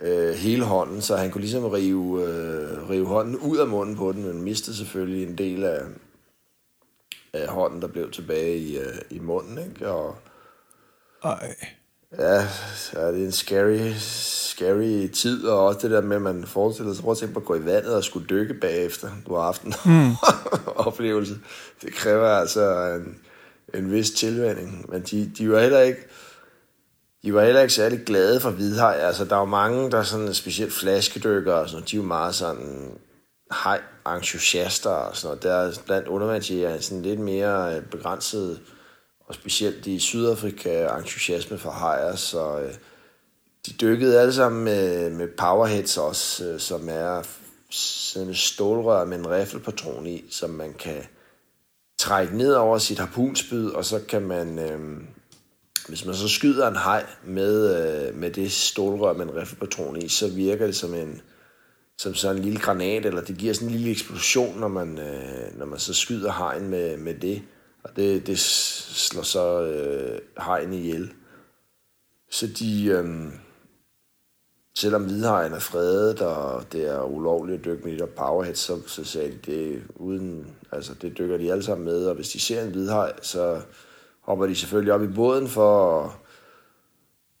øh, 0.00 0.34
hele 0.34 0.64
hånden, 0.64 1.02
så 1.02 1.16
han 1.16 1.30
kunne 1.30 1.40
ligesom 1.40 1.64
rive, 1.64 2.28
øh, 2.28 2.90
rive 2.90 3.06
hånden 3.06 3.36
ud 3.36 3.56
af 3.56 3.66
munden 3.66 3.96
på 3.96 4.12
den, 4.12 4.22
men 4.22 4.42
mistede 4.42 4.76
selvfølgelig 4.76 5.22
en 5.22 5.38
del 5.38 5.64
af, 5.64 5.82
af 7.32 7.48
hånden, 7.48 7.82
der 7.82 7.88
blev 7.88 8.10
tilbage 8.10 8.56
i, 8.56 8.78
øh, 8.78 8.98
i 9.10 9.18
munden, 9.18 9.58
ikke? 9.58 9.88
Og, 9.88 10.16
Ej. 11.24 11.56
Ja, 12.18 12.48
det 12.92 13.22
er 13.22 13.26
en 13.26 13.32
scary, 13.32 13.92
scary 13.98 15.06
tid, 15.06 15.46
og 15.46 15.66
også 15.66 15.80
det 15.82 15.90
der 15.90 16.00
med, 16.00 16.16
at 16.16 16.22
man 16.22 16.44
forestiller 16.46 16.94
sig, 16.94 17.02
prøv 17.02 17.12
at 17.12 17.18
tænke 17.18 17.34
på 17.34 17.40
at 17.40 17.46
gå 17.46 17.54
i 17.54 17.64
vandet 17.64 17.94
og 17.94 18.04
skulle 18.04 18.26
dykke 18.26 18.54
bagefter. 18.54 19.08
Du 19.26 19.34
har 19.34 19.42
haft 19.42 19.62
en 19.62 19.74
mm. 19.92 20.12
oplevelse. 20.76 21.34
Det 21.82 21.94
kræver 21.94 22.28
altså 22.28 22.94
en, 22.94 23.18
en 23.74 23.92
vis 23.92 24.10
tilvænding. 24.10 24.86
Men 24.88 25.02
de, 25.02 25.30
de 25.38 25.50
var 25.50 25.60
heller 25.60 25.80
ikke, 25.80 26.00
de 27.24 27.34
var 27.34 27.44
heller 27.44 27.60
ikke 27.60 27.74
særlig 27.74 28.04
glade 28.06 28.40
for 28.40 28.50
hvidhaj. 28.50 28.94
Altså, 28.94 29.24
der 29.24 29.36
er 29.36 29.40
jo 29.40 29.44
mange, 29.44 29.90
der 29.90 29.98
er 29.98 30.02
sådan 30.02 30.34
specielt 30.34 30.72
flaskedykker 30.72 31.52
og 31.52 31.68
sådan 31.68 31.76
noget, 31.76 31.90
de 31.90 31.96
er 31.96 32.00
jo 32.00 32.06
meget 32.06 32.34
sådan 32.34 32.90
hej 33.64 33.80
entusiaster 34.16 34.90
og 34.90 35.16
sådan 35.16 35.28
noget. 35.28 35.42
Der 35.42 35.52
er 35.54 35.72
blandt 35.86 36.08
undervandsjæger 36.08 36.80
sådan 36.80 37.02
lidt 37.02 37.20
mere 37.20 37.80
begrænset 37.90 38.60
og 39.26 39.34
specielt 39.34 39.86
i 39.86 39.98
Sydafrika 39.98 40.96
entusiasme 40.98 41.58
for 41.58 41.70
hajer, 41.70 42.16
så 42.16 42.60
øh, 42.60 42.74
de 43.66 43.72
dykkede 43.72 44.20
alle 44.20 44.32
sammen 44.32 44.64
med, 44.64 45.10
med 45.10 45.28
powerheads 45.38 45.96
også, 45.96 46.44
øh, 46.44 46.60
som 46.60 46.88
er 46.88 47.22
sådan 47.70 48.28
et 48.28 48.36
stålrør 48.36 49.04
med 49.04 49.18
en 49.18 49.30
riffelpatron 49.30 50.06
i, 50.06 50.24
som 50.30 50.50
man 50.50 50.74
kan 50.78 51.02
trække 51.98 52.36
ned 52.36 52.52
over 52.52 52.78
sit 52.78 52.98
harpunspyd, 52.98 53.68
og 53.68 53.84
så 53.84 54.00
kan 54.08 54.22
man, 54.22 54.58
øh, 54.58 55.00
hvis 55.88 56.04
man 56.04 56.14
så 56.14 56.28
skyder 56.28 56.68
en 56.68 56.76
haj 56.76 57.06
med, 57.24 57.76
øh, 58.08 58.14
med 58.14 58.30
det 58.30 58.52
stålrør 58.52 59.12
med 59.12 59.26
en 59.26 59.36
riffelpatron 59.36 60.02
i, 60.02 60.08
så 60.08 60.28
virker 60.28 60.66
det 60.66 60.76
som 60.76 60.94
en, 60.94 61.20
som 61.98 62.14
sådan 62.14 62.36
en 62.36 62.42
lille 62.42 62.60
granat, 62.60 63.06
eller 63.06 63.20
det 63.20 63.36
giver 63.36 63.54
sådan 63.54 63.68
en 63.68 63.74
lille 63.74 63.90
eksplosion, 63.90 64.60
når 64.60 64.68
man, 64.68 64.98
øh, 64.98 65.58
når 65.58 65.66
man 65.66 65.78
så 65.78 65.94
skyder 65.94 66.30
hajen 66.30 66.68
med, 66.68 66.96
med 66.96 67.14
det. 67.14 67.42
Og 67.84 67.96
det, 67.96 68.26
det 68.26 68.38
slår 68.38 69.22
så 69.22 69.62
øh, 69.62 70.20
hegn 70.44 70.72
ihjel. 70.72 71.12
Så 72.30 72.46
de, 72.46 72.84
øh, 72.84 73.32
selvom 74.76 75.04
hvidhajen 75.04 75.52
er 75.52 75.58
fredet, 75.58 76.20
og 76.20 76.72
det 76.72 76.88
er 76.90 77.02
ulovligt 77.02 77.58
at 77.58 77.64
dykke 77.64 77.84
med 77.84 77.92
de 77.92 77.98
der 77.98 78.06
powerheads, 78.06 78.58
så, 78.58 78.80
så 78.86 79.04
sagde 79.04 79.32
de, 79.32 79.52
det 79.52 79.82
uden, 79.96 80.56
altså 80.72 80.94
det 80.94 81.18
dykker 81.18 81.36
de 81.36 81.52
alle 81.52 81.64
sammen 81.64 81.84
med, 81.84 82.06
og 82.06 82.14
hvis 82.14 82.28
de 82.28 82.40
ser 82.40 82.62
en 82.62 82.70
hvidhaj, 82.70 83.12
så 83.22 83.60
hopper 84.20 84.46
de 84.46 84.54
selvfølgelig 84.54 84.92
op 84.92 85.02
i 85.02 85.14
båden 85.14 85.48
for 85.48 86.16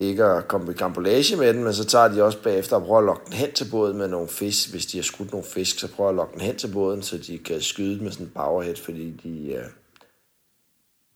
ikke 0.00 0.24
at 0.24 0.48
komme 0.48 0.72
i 0.72 0.74
kampolage 0.74 1.36
med 1.36 1.54
den, 1.54 1.64
men 1.64 1.74
så 1.74 1.84
tager 1.84 2.08
de 2.08 2.22
også 2.22 2.42
bagefter 2.42 2.76
og 2.76 2.82
prøver 2.82 2.98
at 2.98 3.04
lokke 3.04 3.24
den 3.24 3.32
hen 3.32 3.52
til 3.52 3.70
båden 3.70 3.98
med 3.98 4.08
nogle 4.08 4.28
fisk. 4.28 4.70
Hvis 4.70 4.86
de 4.86 4.98
har 4.98 5.02
skudt 5.02 5.32
nogle 5.32 5.46
fisk, 5.46 5.78
så 5.78 5.88
prøver 5.88 6.10
at 6.10 6.16
lokke 6.16 6.32
den 6.32 6.40
hen 6.40 6.56
til 6.56 6.72
båden, 6.72 7.02
så 7.02 7.18
de 7.18 7.38
kan 7.38 7.60
skyde 7.60 8.02
med 8.02 8.12
sådan 8.12 8.26
en 8.26 8.32
powerhead, 8.34 8.76
fordi 8.76 9.10
de, 9.10 9.52
øh, 9.52 9.64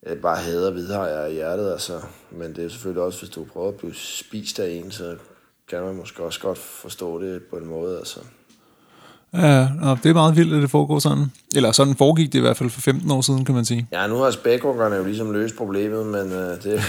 jeg 0.09 0.19
bare 0.23 0.37
hader 0.37 0.71
hvidhajer 0.71 1.27
i 1.27 1.33
hjertet, 1.33 1.73
altså. 1.73 2.01
Men 2.31 2.57
det 2.57 2.65
er 2.65 2.69
selvfølgelig 2.69 3.03
også, 3.03 3.19
hvis 3.19 3.31
du 3.31 3.45
prøver 3.45 3.69
at 3.69 3.75
blive 3.75 3.95
spist 3.95 4.61
af 4.61 4.71
en, 4.71 4.91
så 4.91 5.15
kan 5.71 5.83
man 5.83 5.95
måske 5.95 6.23
også 6.23 6.41
godt 6.41 6.59
forstå 6.59 7.23
det 7.23 7.43
på 7.43 7.57
en 7.57 7.67
måde, 7.67 7.99
altså. 7.99 8.21
Ja, 9.35 9.69
det 10.03 10.09
er 10.11 10.13
meget 10.13 10.37
vildt, 10.37 10.55
at 10.55 10.63
det 10.63 10.71
foregår 10.71 10.99
sådan. 10.99 11.25
Eller 11.57 11.73
sådan 11.73 11.95
foregik 11.97 12.33
det 12.33 12.39
i 12.39 12.41
hvert 12.41 12.57
fald 12.57 12.71
for 12.71 12.81
15 12.81 13.11
år 13.11 13.21
siden, 13.21 13.45
kan 13.45 13.55
man 13.55 13.65
sige. 13.65 13.89
Ja, 13.93 14.07
nu 14.07 14.17
har 14.17 14.31
spækhuggerne 14.31 14.97
jo 14.97 15.05
ligesom 15.05 15.33
løst 15.33 15.57
problemet, 15.57 16.07
men 16.07 16.27
uh, 16.27 16.33
det, 16.33 16.63
det, 16.63 16.81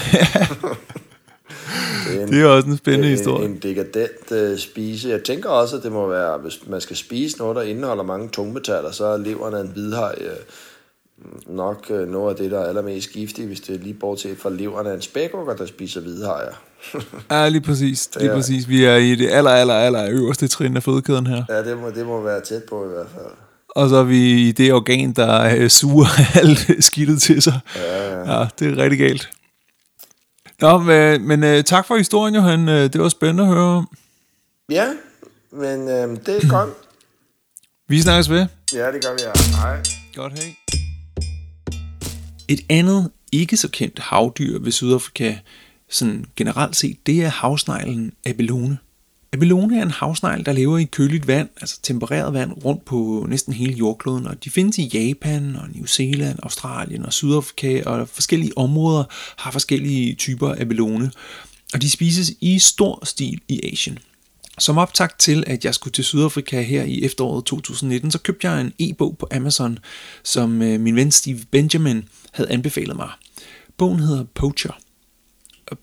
er 2.16 2.22
en, 2.22 2.28
det 2.28 2.42
er 2.42 2.46
også 2.46 2.68
en 2.68 2.76
spændende 2.76 3.08
en, 3.08 3.16
historie. 3.16 3.44
En 3.44 3.58
dekadent 3.58 4.52
uh, 4.52 4.58
spise. 4.58 5.08
Jeg 5.08 5.22
tænker 5.22 5.48
også, 5.48 5.76
at 5.76 5.82
det 5.82 5.92
må 5.92 6.08
være, 6.08 6.38
hvis 6.38 6.60
man 6.66 6.80
skal 6.80 6.96
spise 6.96 7.38
noget, 7.38 7.56
der 7.56 7.62
indeholder 7.62 8.02
mange 8.02 8.28
tungmetaller, 8.28 8.90
så 8.90 9.04
er 9.04 9.16
leveren 9.16 9.66
en 9.66 9.72
hvidhaj 9.72 10.14
uh, 10.20 10.36
nok 11.46 11.86
øh, 11.90 12.08
noget 12.08 12.30
af 12.30 12.36
det, 12.36 12.50
der 12.50 12.60
er 12.60 12.68
allermest 12.68 13.10
giftigt, 13.10 13.46
hvis 13.46 13.60
det 13.60 13.74
er 13.74 13.78
lige 13.78 13.94
bortset 13.94 14.38
fra 14.38 14.50
leveren 14.50 14.86
af 14.86 14.94
en 14.94 15.02
spækhugger, 15.02 15.56
der 15.56 15.66
spiser 15.66 16.00
hvidhajer. 16.00 16.52
ja, 17.30 17.48
lige 17.48 17.60
præcis. 17.60 18.10
Lige 18.16 18.30
ja. 18.30 18.36
præcis. 18.36 18.68
Vi 18.68 18.84
er 18.84 18.96
i 18.96 19.14
det 19.14 19.30
aller, 19.30 19.50
aller, 19.50 19.74
aller 19.74 20.08
øverste 20.10 20.48
trin 20.48 20.76
af 20.76 20.82
fødekæden 20.82 21.26
her. 21.26 21.44
Ja, 21.48 21.64
det 21.64 21.78
må, 21.78 21.90
det 21.90 22.06
må 22.06 22.20
være 22.22 22.40
tæt 22.40 22.62
på 22.68 22.84
i 22.84 22.88
hvert 22.88 23.08
fald. 23.14 23.32
Og 23.68 23.88
så 23.88 23.96
er 23.96 24.04
vi 24.04 24.48
i 24.48 24.52
det 24.52 24.72
organ, 24.72 25.12
der 25.12 25.56
øh, 25.56 25.68
suger 25.68 26.06
alt 26.40 26.84
skidtet 26.84 27.22
til 27.22 27.42
sig. 27.42 27.60
Ja, 27.76 28.14
ja. 28.14 28.38
ja, 28.38 28.48
det 28.58 28.72
er 28.72 28.82
rigtig 28.82 28.98
galt. 28.98 29.30
Nå, 30.60 30.78
men, 30.78 31.28
men 31.28 31.44
øh, 31.44 31.64
tak 31.64 31.86
for 31.86 31.96
historien, 31.96 32.34
Johan. 32.34 32.68
Det 32.68 33.00
var 33.00 33.08
spændende 33.08 33.42
at 33.42 33.48
høre 33.48 33.64
om. 33.64 33.88
Ja, 34.70 34.86
men 35.52 35.88
øh, 35.88 36.26
det 36.26 36.44
er 36.44 36.48
godt. 36.48 36.70
vi 37.88 38.00
snakkes 38.00 38.30
ved. 38.30 38.46
Ja, 38.72 38.92
det 38.92 39.04
gør 39.04 39.12
vi. 39.12 39.20
Ja. 39.22 39.60
Hej. 39.60 39.82
Godt, 40.14 40.32
hej. 40.32 40.89
Et 42.50 42.60
andet 42.68 43.10
ikke 43.32 43.56
så 43.56 43.68
kendt 43.68 43.98
havdyr 43.98 44.58
ved 44.58 44.72
Sydafrika, 44.72 45.36
sådan 45.90 46.24
generelt 46.36 46.76
set, 46.76 47.06
det 47.06 47.22
er 47.22 47.28
havsneglen 47.28 48.12
abelone. 48.26 48.78
Abelone 49.32 49.78
er 49.78 49.82
en 49.82 49.90
havsnegl, 49.90 50.44
der 50.46 50.52
lever 50.52 50.78
i 50.78 50.84
køligt 50.84 51.26
vand, 51.26 51.48
altså 51.60 51.80
tempereret 51.82 52.32
vand, 52.32 52.52
rundt 52.64 52.84
på 52.84 53.26
næsten 53.28 53.52
hele 53.52 53.72
jordkloden, 53.74 54.26
og 54.26 54.44
de 54.44 54.50
findes 54.50 54.78
i 54.78 54.90
Japan 54.94 55.56
og 55.56 55.68
New 55.74 55.86
Zealand, 55.86 56.38
Australien 56.42 57.06
og 57.06 57.12
Sydafrika, 57.12 57.82
og 57.86 58.08
forskellige 58.08 58.58
områder 58.58 59.04
har 59.38 59.50
forskellige 59.50 60.14
typer 60.14 60.54
abelone, 60.58 61.10
og 61.74 61.82
de 61.82 61.90
spises 61.90 62.32
i 62.40 62.58
stor 62.58 63.04
stil 63.04 63.40
i 63.48 63.60
Asien. 63.72 63.98
Som 64.60 64.78
optakt 64.78 65.18
til, 65.18 65.44
at 65.46 65.64
jeg 65.64 65.74
skulle 65.74 65.92
til 65.92 66.04
Sydafrika 66.04 66.62
her 66.62 66.82
i 66.82 67.04
efteråret 67.04 67.44
2019, 67.44 68.10
så 68.10 68.18
købte 68.18 68.50
jeg 68.50 68.60
en 68.60 68.72
e-bog 68.78 69.16
på 69.18 69.28
Amazon, 69.32 69.78
som 70.22 70.62
øh, 70.62 70.80
min 70.80 70.96
ven 70.96 71.12
Steve 71.12 71.40
Benjamin 71.50 72.08
havde 72.32 72.50
anbefalet 72.50 72.96
mig. 72.96 73.08
Bogen 73.76 74.00
hedder 74.00 74.24
Poacher. 74.34 74.72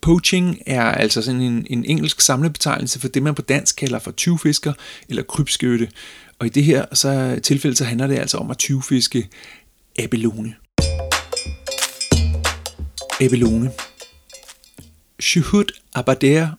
Poaching 0.02 0.62
er 0.66 0.84
altså 0.84 1.22
sådan 1.22 1.42
en, 1.42 1.68
en 1.70 1.86
engelsk 1.86 2.22
samlebetegnelse 2.22 3.00
for 3.00 3.08
det, 3.08 3.24
man 3.24 3.36
på 3.36 3.42
dansk 3.42 3.76
kalder 3.76 4.00
for 4.00 4.12
tyvfisker 4.12 4.74
eller 5.10 5.24
krybskytte. 5.24 5.90
Og 6.40 6.46
i 6.46 6.50
det 6.50 6.64
her 6.64 6.86
så, 6.94 7.40
tilfælde 7.44 7.76
så 7.76 7.84
handler 7.84 8.08
det 8.08 8.18
altså 8.18 8.38
om 8.38 8.52
at 8.52 8.58
tyvfiske 8.58 9.30
abelone. 10.00 10.56
Abelone. 13.22 13.72
Shuhud 15.20 15.66
Abader, 15.96 16.50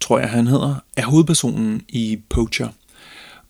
tror 0.00 0.18
jeg 0.18 0.28
han 0.28 0.46
hedder, 0.46 0.74
er 0.96 1.06
hovedpersonen 1.06 1.82
i 1.88 2.18
Poacher. 2.28 2.68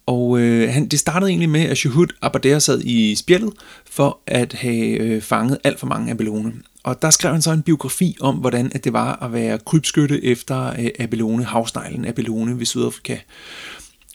Og 0.06 0.40
øh, 0.40 0.72
han, 0.72 0.88
det 0.88 0.98
startede 0.98 1.30
egentlig 1.30 1.50
med, 1.50 1.60
at 1.60 1.76
Shuhud 1.76 2.06
Abader 2.22 2.58
sad 2.58 2.80
i 2.84 3.14
spjældet 3.14 3.52
for 3.90 4.18
at 4.26 4.52
have 4.52 4.98
øh, 4.98 5.22
fanget 5.22 5.58
alt 5.64 5.80
for 5.80 5.86
mange 5.86 6.10
abelone. 6.10 6.52
Og 6.82 7.02
der 7.02 7.10
skrev 7.10 7.32
han 7.32 7.42
så 7.42 7.52
en 7.52 7.62
biografi 7.62 8.16
om, 8.20 8.36
hvordan 8.36 8.72
at 8.74 8.84
det 8.84 8.92
var 8.92 9.22
at 9.22 9.32
være 9.32 9.58
krybskytte 9.58 10.24
efter 10.24 10.66
øh, 10.78 10.88
abelone, 10.98 11.44
havsneglen 11.44 12.04
abelone 12.04 12.58
ved 12.58 12.66
Sydafrika. 12.66 13.16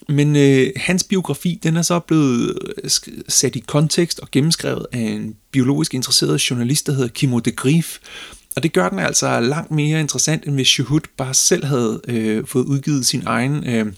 Men 0.09 0.35
øh, 0.35 0.71
hans 0.75 1.03
biografi, 1.03 1.59
den 1.63 1.77
er 1.77 1.81
så 1.81 1.99
blevet 1.99 2.57
øh, 2.83 2.89
sat 3.27 3.55
i 3.55 3.59
kontekst 3.59 4.19
og 4.19 4.31
gennemskrevet 4.31 4.85
af 4.91 4.99
en 4.99 5.35
biologisk 5.51 5.93
interesseret 5.93 6.49
journalist, 6.49 6.87
der 6.87 6.93
hedder 6.93 7.07
Kimo 7.07 7.39
de 7.39 7.51
Grief. 7.51 7.97
Og 8.55 8.63
det 8.63 8.73
gør 8.73 8.89
den 8.89 8.99
altså 8.99 9.39
langt 9.39 9.71
mere 9.71 9.99
interessant, 9.99 10.45
end 10.45 10.55
hvis 10.55 10.67
Shuhud 10.67 10.99
bare 11.17 11.33
selv 11.33 11.65
havde 11.65 12.01
øh, 12.07 12.47
fået 12.47 12.65
udgivet 12.65 13.05
sin 13.05 13.23
egen 13.25 13.67
øh, 13.67 13.93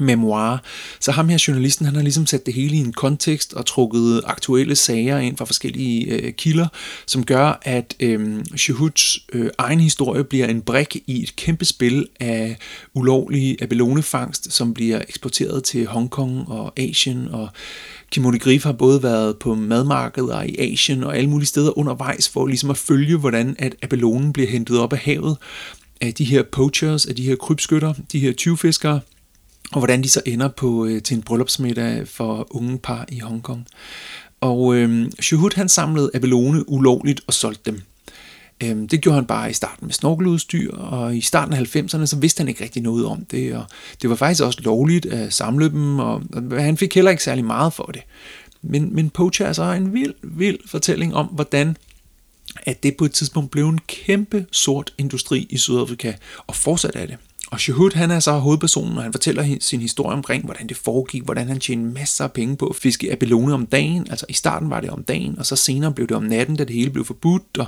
memoir. 0.00 0.62
Så 1.00 1.12
ham 1.12 1.28
her 1.28 1.44
journalisten, 1.48 1.86
han 1.86 1.94
har 1.94 2.02
ligesom 2.02 2.26
sat 2.26 2.46
det 2.46 2.54
hele 2.54 2.76
i 2.76 2.78
en 2.78 2.92
kontekst 2.92 3.54
og 3.54 3.66
trukket 3.66 4.20
aktuelle 4.24 4.76
sager 4.76 5.18
ind 5.18 5.36
fra 5.36 5.44
forskellige 5.44 6.06
øh, 6.06 6.32
kilder, 6.32 6.66
som 7.06 7.24
gør, 7.24 7.60
at 7.62 7.94
øh, 8.00 8.44
Shahuds 8.56 9.18
øh, 9.32 9.50
egen 9.58 9.80
historie 9.80 10.24
bliver 10.24 10.46
en 10.46 10.60
brik 10.60 10.96
i 11.06 11.22
et 11.22 11.36
kæmpe 11.36 11.64
spil 11.64 12.06
af 12.20 12.56
ulovlige 12.94 13.56
abelonefangst, 13.62 14.52
som 14.52 14.74
bliver 14.74 15.02
eksporteret 15.08 15.64
til 15.64 15.86
Hongkong 15.86 16.48
og 16.48 16.72
Asien 16.76 17.28
og 17.28 17.48
Kimoni 18.10 18.38
Grif 18.38 18.64
har 18.64 18.72
både 18.72 19.02
været 19.02 19.38
på 19.38 19.54
madmarkeder 19.54 20.42
i 20.42 20.56
Asien 20.58 21.04
og 21.04 21.16
alle 21.16 21.30
mulige 21.30 21.46
steder 21.46 21.78
undervejs 21.78 22.28
for 22.28 22.46
ligesom 22.46 22.70
at 22.70 22.76
følge, 22.76 23.16
hvordan 23.16 23.56
at 23.58 23.76
abelonen 23.82 24.32
bliver 24.32 24.48
hentet 24.48 24.78
op 24.78 24.92
af 24.92 24.98
havet 24.98 25.36
af 26.00 26.14
de 26.14 26.24
her 26.24 26.42
poachers, 26.42 27.06
af 27.06 27.16
de 27.16 27.22
her 27.22 27.36
krybskytter, 27.36 27.94
de 28.12 28.18
her 28.18 28.32
tyvfiskere, 28.32 29.00
og 29.72 29.78
hvordan 29.78 30.02
de 30.02 30.08
så 30.08 30.22
ender 30.26 30.48
på 30.48 30.86
øh, 30.86 31.02
til 31.02 31.16
en 31.16 31.22
bryllupsmiddag 31.22 32.08
for 32.08 32.46
unge 32.50 32.78
par 32.78 33.04
i 33.08 33.18
Hongkong. 33.18 33.66
Og 34.40 34.74
øh, 34.74 35.10
Shuhut 35.20 35.54
han 35.54 35.68
samlede 35.68 36.10
abelone 36.14 36.68
ulovligt 36.68 37.20
og 37.26 37.34
solgte 37.34 37.70
dem. 37.70 37.82
Øh, 38.62 38.90
det 38.90 39.00
gjorde 39.00 39.14
han 39.14 39.26
bare 39.26 39.50
i 39.50 39.52
starten 39.52 39.86
med 39.86 39.94
snorkeludstyr, 39.94 40.76
og 40.76 41.16
i 41.16 41.20
starten 41.20 41.54
af 41.54 41.76
90'erne, 41.76 42.06
så 42.06 42.16
vidste 42.20 42.40
han 42.40 42.48
ikke 42.48 42.64
rigtig 42.64 42.82
noget 42.82 43.06
om 43.06 43.24
det, 43.24 43.54
og 43.54 43.64
det 44.02 44.10
var 44.10 44.16
faktisk 44.16 44.42
også 44.42 44.60
lovligt 44.62 45.06
at 45.06 45.32
samle 45.32 45.68
dem, 45.70 45.98
og, 45.98 46.22
og 46.32 46.62
han 46.64 46.76
fik 46.76 46.94
heller 46.94 47.10
ikke 47.10 47.22
særlig 47.22 47.44
meget 47.44 47.72
for 47.72 47.84
det. 47.84 48.02
Men, 48.62 48.94
men 48.94 49.10
Pocha 49.10 49.44
er 49.44 49.52
så 49.52 49.72
en 49.72 49.92
vild, 49.92 50.14
vild 50.22 50.58
fortælling 50.66 51.14
om, 51.14 51.26
hvordan 51.26 51.76
at 52.66 52.82
det 52.82 52.96
på 52.96 53.04
et 53.04 53.12
tidspunkt 53.12 53.50
blev 53.50 53.68
en 53.68 53.80
kæmpe 53.86 54.46
sort 54.52 54.92
industri 54.98 55.46
i 55.50 55.58
Sydafrika, 55.58 56.12
og 56.46 56.56
fortsat 56.56 56.96
er 56.96 57.06
det. 57.06 57.16
Og 57.50 57.60
Shahud, 57.60 57.90
han 57.94 58.10
er 58.10 58.20
så 58.20 58.32
hovedpersonen, 58.32 58.96
og 58.96 59.02
han 59.02 59.12
fortæller 59.12 59.56
sin 59.60 59.80
historie 59.80 60.16
omkring, 60.16 60.44
hvordan 60.44 60.66
det 60.66 60.76
foregik, 60.76 61.22
hvordan 61.22 61.48
han 61.48 61.60
tjente 61.60 61.94
masser 61.94 62.24
af 62.24 62.32
penge 62.32 62.56
på 62.56 62.66
at 62.66 62.76
fiske 62.76 63.12
abelone 63.12 63.54
om 63.54 63.66
dagen. 63.66 64.06
Altså 64.10 64.26
i 64.28 64.32
starten 64.32 64.70
var 64.70 64.80
det 64.80 64.90
om 64.90 65.02
dagen, 65.02 65.38
og 65.38 65.46
så 65.46 65.56
senere 65.56 65.92
blev 65.92 66.06
det 66.06 66.16
om 66.16 66.22
natten, 66.22 66.56
da 66.56 66.64
det 66.64 66.74
hele 66.74 66.90
blev 66.90 67.04
forbudt. 67.04 67.58
Og, 67.58 67.66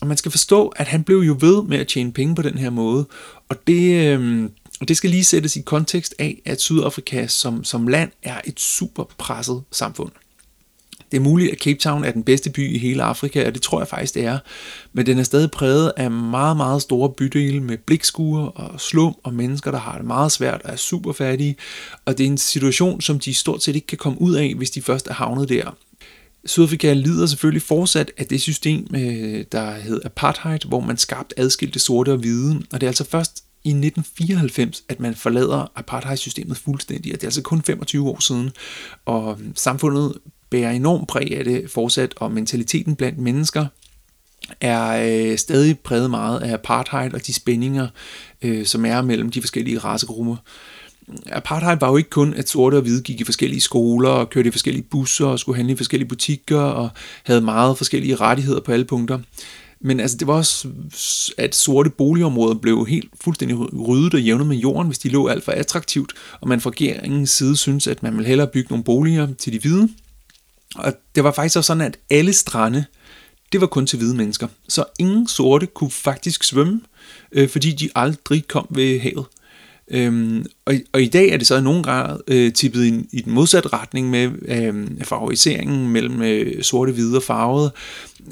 og 0.00 0.06
man 0.06 0.16
skal 0.16 0.30
forstå, 0.30 0.68
at 0.68 0.86
han 0.86 1.04
blev 1.04 1.18
jo 1.18 1.36
ved 1.40 1.62
med 1.62 1.78
at 1.78 1.88
tjene 1.88 2.12
penge 2.12 2.34
på 2.34 2.42
den 2.42 2.58
her 2.58 2.70
måde. 2.70 3.06
Og 3.48 3.66
det, 3.66 4.06
øh, 4.06 4.50
og 4.80 4.88
det 4.88 4.96
skal 4.96 5.10
lige 5.10 5.24
sættes 5.24 5.56
i 5.56 5.60
kontekst 5.60 6.14
af, 6.18 6.42
at 6.44 6.60
Sydafrika 6.60 7.26
som, 7.26 7.64
som 7.64 7.88
land 7.88 8.10
er 8.22 8.40
et 8.44 8.60
super 8.60 9.04
presset 9.18 9.62
samfund. 9.72 10.10
Det 11.14 11.20
er 11.20 11.24
muligt, 11.24 11.52
at 11.52 11.58
Cape 11.58 11.78
Town 11.78 12.04
er 12.04 12.10
den 12.10 12.22
bedste 12.22 12.50
by 12.50 12.74
i 12.74 12.78
hele 12.78 13.02
Afrika, 13.02 13.46
og 13.46 13.54
det 13.54 13.62
tror 13.62 13.80
jeg 13.80 13.88
faktisk, 13.88 14.14
det 14.14 14.24
er. 14.24 14.38
Men 14.92 15.06
den 15.06 15.18
er 15.18 15.22
stadig 15.22 15.50
præget 15.50 15.92
af 15.96 16.10
meget, 16.10 16.56
meget 16.56 16.82
store 16.82 17.10
bydele 17.10 17.60
med 17.60 17.78
blikskuer 17.78 18.46
og 18.46 18.80
slum 18.80 19.16
og 19.22 19.34
mennesker, 19.34 19.70
der 19.70 19.78
har 19.78 19.96
det 19.96 20.06
meget 20.06 20.32
svært 20.32 20.62
og 20.64 20.72
er 20.72 20.76
super 20.76 21.12
fattige. 21.12 21.56
Og 22.04 22.18
det 22.18 22.26
er 22.26 22.30
en 22.30 22.38
situation, 22.38 23.00
som 23.00 23.18
de 23.18 23.34
stort 23.34 23.62
set 23.62 23.74
ikke 23.74 23.86
kan 23.86 23.98
komme 23.98 24.20
ud 24.20 24.34
af, 24.34 24.54
hvis 24.54 24.70
de 24.70 24.82
først 24.82 25.08
er 25.08 25.12
havnet 25.14 25.48
der. 25.48 25.76
Sydafrika 26.44 26.92
lider 26.92 27.26
selvfølgelig 27.26 27.62
fortsat 27.62 28.10
af 28.16 28.26
det 28.26 28.40
system, 28.40 28.86
øh, 28.94 29.44
der 29.52 29.70
hedder 29.70 30.00
apartheid, 30.04 30.58
hvor 30.68 30.80
man 30.80 30.96
skabte 30.96 31.40
adskilte 31.40 31.78
sorte 31.78 32.12
og 32.12 32.18
hvide. 32.18 32.62
Og 32.72 32.80
det 32.80 32.86
er 32.86 32.90
altså 32.90 33.04
først 33.04 33.44
i 33.64 33.68
1994, 33.68 34.82
at 34.88 35.00
man 35.00 35.14
forlader 35.14 35.72
apartheid-systemet 35.74 36.56
fuldstændig, 36.56 37.12
og 37.12 37.20
det 37.20 37.22
er 37.22 37.28
altså 37.28 37.42
kun 37.42 37.62
25 37.62 38.08
år 38.08 38.20
siden, 38.20 38.50
og 39.04 39.38
samfundet 39.54 40.14
bærer 40.54 40.70
enormt 40.70 41.08
præg 41.08 41.36
af 41.38 41.44
det 41.44 41.70
fortsat, 41.70 42.14
og 42.16 42.32
mentaliteten 42.32 42.96
blandt 42.96 43.18
mennesker 43.18 43.66
er 44.60 45.06
øh, 45.30 45.38
stadig 45.38 45.78
præget 45.78 46.10
meget 46.10 46.40
af 46.40 46.52
apartheid 46.52 47.14
og 47.14 47.26
de 47.26 47.34
spændinger, 47.34 47.88
øh, 48.42 48.66
som 48.66 48.84
er 48.84 49.02
mellem 49.02 49.30
de 49.30 49.40
forskellige 49.40 49.78
racegrupper. 49.78 50.36
Apartheid 51.26 51.76
var 51.80 51.90
jo 51.90 51.96
ikke 51.96 52.10
kun, 52.10 52.34
at 52.34 52.48
sorte 52.48 52.74
og 52.74 52.82
hvide 52.82 53.02
gik 53.02 53.20
i 53.20 53.24
forskellige 53.24 53.60
skoler 53.60 54.08
og 54.08 54.30
kørte 54.30 54.48
i 54.48 54.50
forskellige 54.50 54.84
busser 54.90 55.26
og 55.26 55.38
skulle 55.38 55.56
handle 55.56 55.72
i 55.72 55.76
forskellige 55.76 56.08
butikker 56.08 56.60
og 56.60 56.88
havde 57.24 57.40
meget 57.40 57.78
forskellige 57.78 58.16
rettigheder 58.16 58.60
på 58.60 58.72
alle 58.72 58.84
punkter. 58.84 59.18
Men 59.80 60.00
altså, 60.00 60.16
det 60.16 60.26
var 60.26 60.34
også, 60.34 60.68
at 61.38 61.54
sorte 61.54 61.90
boligområder 61.90 62.54
blev 62.54 62.86
helt 62.86 63.10
fuldstændig 63.20 63.58
ryddet 63.88 64.14
og 64.14 64.22
jævnet 64.22 64.46
med 64.46 64.56
jorden, 64.56 64.86
hvis 64.86 64.98
de 64.98 65.08
lå 65.08 65.26
alt 65.26 65.44
for 65.44 65.52
attraktivt, 65.52 66.12
og 66.40 66.48
man 66.48 66.60
fra 66.60 66.70
regeringens 66.70 67.30
side 67.30 67.56
synes, 67.56 67.86
at 67.86 68.02
man 68.02 68.12
ville 68.12 68.28
hellere 68.28 68.46
bygge 68.46 68.68
nogle 68.70 68.84
boliger 68.84 69.28
til 69.38 69.52
de 69.52 69.58
hvide, 69.58 69.88
og 70.74 70.92
det 71.14 71.24
var 71.24 71.32
faktisk 71.32 71.56
også 71.56 71.66
sådan, 71.66 71.80
at 71.80 71.96
alle 72.10 72.32
strande, 72.32 72.84
det 73.52 73.60
var 73.60 73.66
kun 73.66 73.86
til 73.86 73.98
hvide 73.98 74.16
mennesker. 74.16 74.48
Så 74.68 74.84
ingen 74.98 75.28
sorte 75.28 75.66
kunne 75.66 75.90
faktisk 75.90 76.44
svømme, 76.44 76.80
øh, 77.32 77.48
fordi 77.48 77.72
de 77.72 77.90
aldrig 77.94 78.48
kom 78.48 78.66
ved 78.70 79.00
havet. 79.00 79.26
Øhm, 79.90 80.46
og, 80.64 80.74
og 80.92 81.02
i 81.02 81.06
dag 81.06 81.28
er 81.28 81.36
det 81.36 81.46
så 81.46 81.56
i 81.56 81.62
nogen 81.62 81.82
grad 81.82 82.18
øh, 82.28 82.52
tippet 82.52 82.84
i, 82.84 83.08
i 83.12 83.20
den 83.20 83.32
modsatte 83.32 83.68
retning 83.68 84.10
med 84.10 84.30
øh, 84.48 84.86
favoriseringen 85.02 85.88
mellem 85.88 86.22
øh, 86.22 86.62
sorte, 86.62 86.92
hvide 86.92 87.16
og 87.16 87.22
farvede. 87.22 87.72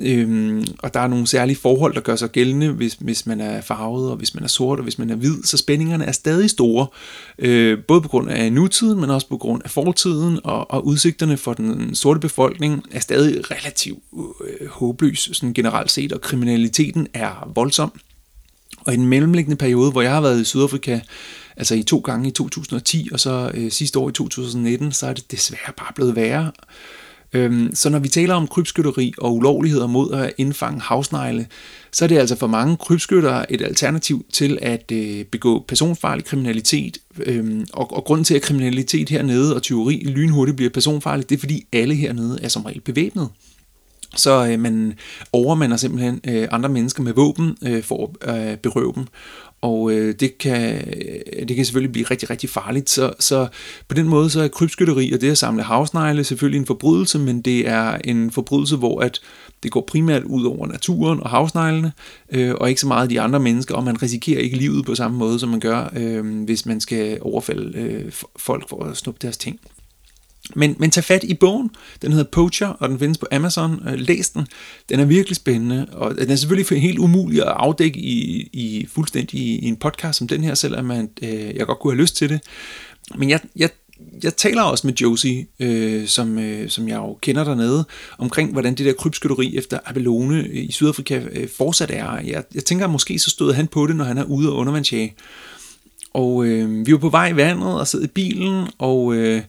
Øhm, 0.00 0.64
og 0.78 0.94
der 0.94 1.00
er 1.00 1.06
nogle 1.06 1.26
særlige 1.26 1.56
forhold, 1.56 1.94
der 1.94 2.00
gør 2.00 2.16
sig 2.16 2.32
gældende, 2.32 2.68
hvis, 2.68 2.96
hvis 3.00 3.26
man 3.26 3.40
er 3.40 3.60
farvet, 3.60 4.10
og 4.10 4.16
hvis 4.16 4.34
man 4.34 4.44
er 4.44 4.48
sort, 4.48 4.78
og 4.78 4.82
hvis 4.82 4.98
man 4.98 5.10
er 5.10 5.14
hvid. 5.14 5.42
Så 5.42 5.56
spændingerne 5.56 6.04
er 6.04 6.12
stadig 6.12 6.50
store, 6.50 6.86
øh, 7.38 7.78
både 7.88 8.00
på 8.00 8.08
grund 8.08 8.30
af 8.30 8.52
nutiden, 8.52 9.00
men 9.00 9.10
også 9.10 9.28
på 9.28 9.36
grund 9.36 9.62
af 9.64 9.70
fortiden, 9.70 10.40
og, 10.44 10.70
og 10.70 10.86
udsigterne 10.86 11.36
for 11.36 11.52
den 11.52 11.94
sorte 11.94 12.20
befolkning 12.20 12.84
er 12.90 13.00
stadig 13.00 13.50
relativt 13.50 14.02
øh, 14.44 14.68
håbløs, 14.68 15.30
sådan 15.32 15.54
generelt 15.54 15.90
set, 15.90 16.12
og 16.12 16.20
kriminaliteten 16.20 17.06
er 17.14 17.52
voldsom. 17.54 17.92
Og 18.86 18.94
i 18.94 18.96
den 18.96 19.06
mellemliggende 19.06 19.56
periode, 19.56 19.90
hvor 19.90 20.02
jeg 20.02 20.12
har 20.12 20.20
været 20.20 20.40
i 20.40 20.44
Sydafrika, 20.44 21.00
altså 21.56 21.74
i 21.74 21.82
to 21.82 21.98
gange 21.98 22.28
i 22.28 22.32
2010 22.32 23.08
og 23.12 23.20
så 23.20 23.50
øh, 23.54 23.70
sidste 23.70 23.98
år 23.98 24.08
i 24.08 24.12
2019, 24.12 24.92
så 24.92 25.06
er 25.06 25.12
det 25.12 25.30
desværre 25.30 25.72
bare 25.76 25.92
blevet 25.94 26.16
værre. 26.16 26.52
Øhm, 27.32 27.74
så 27.74 27.90
når 27.90 27.98
vi 27.98 28.08
taler 28.08 28.34
om 28.34 28.46
krybskytteri 28.46 29.12
og 29.18 29.34
ulovligheder 29.34 29.86
mod 29.86 30.12
at 30.12 30.32
indfange 30.38 30.80
havsnegle, 30.80 31.46
så 31.92 32.04
er 32.04 32.08
det 32.08 32.18
altså 32.18 32.36
for 32.36 32.46
mange 32.46 32.76
krybskytter 32.76 33.44
et 33.48 33.62
alternativ 33.62 34.24
til 34.32 34.58
at 34.62 34.92
øh, 34.92 35.24
begå 35.24 35.64
personfarlig 35.68 36.24
kriminalitet. 36.24 36.98
Øhm, 37.18 37.66
og, 37.72 37.96
og 37.96 38.04
grunden 38.04 38.24
til, 38.24 38.34
at 38.34 38.42
kriminalitet 38.42 39.08
hernede 39.08 39.54
og 39.54 39.62
tyveri 39.62 40.04
lynhurtigt 40.04 40.56
bliver 40.56 40.70
personfarligt, 40.70 41.30
det 41.30 41.36
er 41.36 41.40
fordi 41.40 41.66
alle 41.72 41.94
hernede 41.94 42.38
er 42.42 42.48
som 42.48 42.62
regel 42.62 42.80
bevæbnet. 42.80 43.28
Så 44.16 44.46
øh, 44.46 44.58
man 44.58 44.94
overmander 45.32 45.76
simpelthen 45.76 46.20
øh, 46.28 46.48
andre 46.50 46.68
mennesker 46.68 47.02
med 47.02 47.12
våben 47.12 47.56
øh, 47.62 47.82
for 47.82 48.14
at 48.20 48.50
øh, 48.50 48.56
berøve 48.56 48.92
dem. 48.96 49.06
Og 49.62 49.92
øh, 49.92 50.14
det, 50.20 50.38
kan, 50.38 50.84
det 51.48 51.56
kan 51.56 51.64
selvfølgelig 51.64 51.92
blive 51.92 52.06
rigtig, 52.10 52.30
rigtig 52.30 52.50
farligt. 52.50 52.90
Så, 52.90 53.12
så 53.18 53.46
på 53.88 53.94
den 53.94 54.08
måde 54.08 54.30
så 54.30 54.42
er 54.42 54.48
krybskytteri 54.48 55.12
og 55.12 55.20
det 55.20 55.30
at 55.30 55.38
samle 55.38 55.62
havsnegle 55.62 56.24
selvfølgelig 56.24 56.58
en 56.58 56.66
forbrydelse, 56.66 57.18
men 57.18 57.42
det 57.42 57.68
er 57.68 57.98
en 58.04 58.30
forbrydelse, 58.30 58.76
hvor 58.76 59.00
at 59.00 59.20
det 59.62 59.70
går 59.70 59.84
primært 59.88 60.22
ud 60.24 60.44
over 60.44 60.66
naturen 60.66 61.20
og 61.20 61.30
havsneglene, 61.30 61.92
øh, 62.32 62.54
og 62.54 62.68
ikke 62.68 62.80
så 62.80 62.86
meget 62.86 63.10
de 63.10 63.20
andre 63.20 63.40
mennesker, 63.40 63.74
og 63.74 63.84
man 63.84 64.02
risikerer 64.02 64.40
ikke 64.40 64.56
livet 64.56 64.86
på 64.86 64.94
samme 64.94 65.18
måde, 65.18 65.38
som 65.38 65.48
man 65.48 65.60
gør, 65.60 65.92
øh, 65.96 66.44
hvis 66.44 66.66
man 66.66 66.80
skal 66.80 67.18
overfalde 67.20 67.78
øh, 67.78 68.12
folk 68.36 68.68
for 68.68 68.84
at 68.84 68.96
snuppe 68.96 69.18
deres 69.22 69.36
ting. 69.36 69.60
Men, 70.54 70.76
men 70.78 70.90
tag 70.90 71.04
fat 71.04 71.24
i 71.24 71.34
bogen. 71.34 71.70
Den 72.02 72.12
hedder 72.12 72.30
Poacher, 72.32 72.66
og 72.66 72.88
den 72.88 72.98
findes 72.98 73.18
på 73.18 73.26
Amazon. 73.32 73.88
Øh, 73.88 73.94
læs 73.94 74.30
den. 74.30 74.46
Den 74.88 75.00
er 75.00 75.04
virkelig 75.04 75.36
spændende, 75.36 75.86
og 75.92 76.16
den 76.16 76.30
er 76.30 76.36
selvfølgelig 76.36 76.80
helt 76.80 76.98
umulig 76.98 77.42
at 77.42 77.52
afdække 77.56 78.00
i, 78.00 78.48
i 78.52 78.86
fuldstændig 78.92 79.40
i 79.40 79.64
en 79.64 79.76
podcast 79.76 80.18
som 80.18 80.28
den 80.28 80.44
her, 80.44 80.54
selvom 80.54 80.84
man, 80.84 81.10
øh, 81.22 81.56
jeg 81.56 81.66
godt 81.66 81.78
kunne 81.78 81.92
have 81.92 82.02
lyst 82.02 82.16
til 82.16 82.28
det. 82.28 82.40
Men 83.16 83.30
jeg, 83.30 83.40
jeg 83.56 83.70
jeg 84.22 84.36
taler 84.36 84.62
også 84.62 84.86
med 84.86 84.94
Josie, 84.94 85.46
øh, 85.60 86.06
som, 86.06 86.38
øh, 86.38 86.68
som 86.68 86.88
jeg 86.88 86.96
jo 86.96 87.18
kender 87.20 87.44
dernede, 87.44 87.84
omkring 88.18 88.52
hvordan 88.52 88.74
det 88.74 88.86
der 88.86 88.92
krybskytteri 88.92 89.56
efter 89.56 89.78
Abelone 89.84 90.48
i 90.48 90.72
Sydafrika 90.72 91.22
øh, 91.32 91.48
fortsat 91.56 91.90
er. 91.90 92.20
Jeg, 92.20 92.44
jeg 92.54 92.64
tænker, 92.64 92.84
at 92.84 92.90
måske 92.90 93.18
så 93.18 93.30
stod 93.30 93.52
han 93.52 93.66
på 93.66 93.86
det, 93.86 93.96
når 93.96 94.04
han 94.04 94.18
er 94.18 94.24
ude 94.24 94.52
og 94.52 94.56
undervandsjage. 94.56 95.14
Og 96.14 96.44
øh, 96.44 96.86
vi 96.86 96.92
var 96.92 96.98
på 96.98 97.08
vej 97.08 97.28
i 97.28 97.36
vandet 97.36 97.74
og 97.80 97.88
sad 97.88 98.02
i 98.02 98.06
bilen, 98.06 98.66
og 98.78 99.14
øh, 99.14 99.42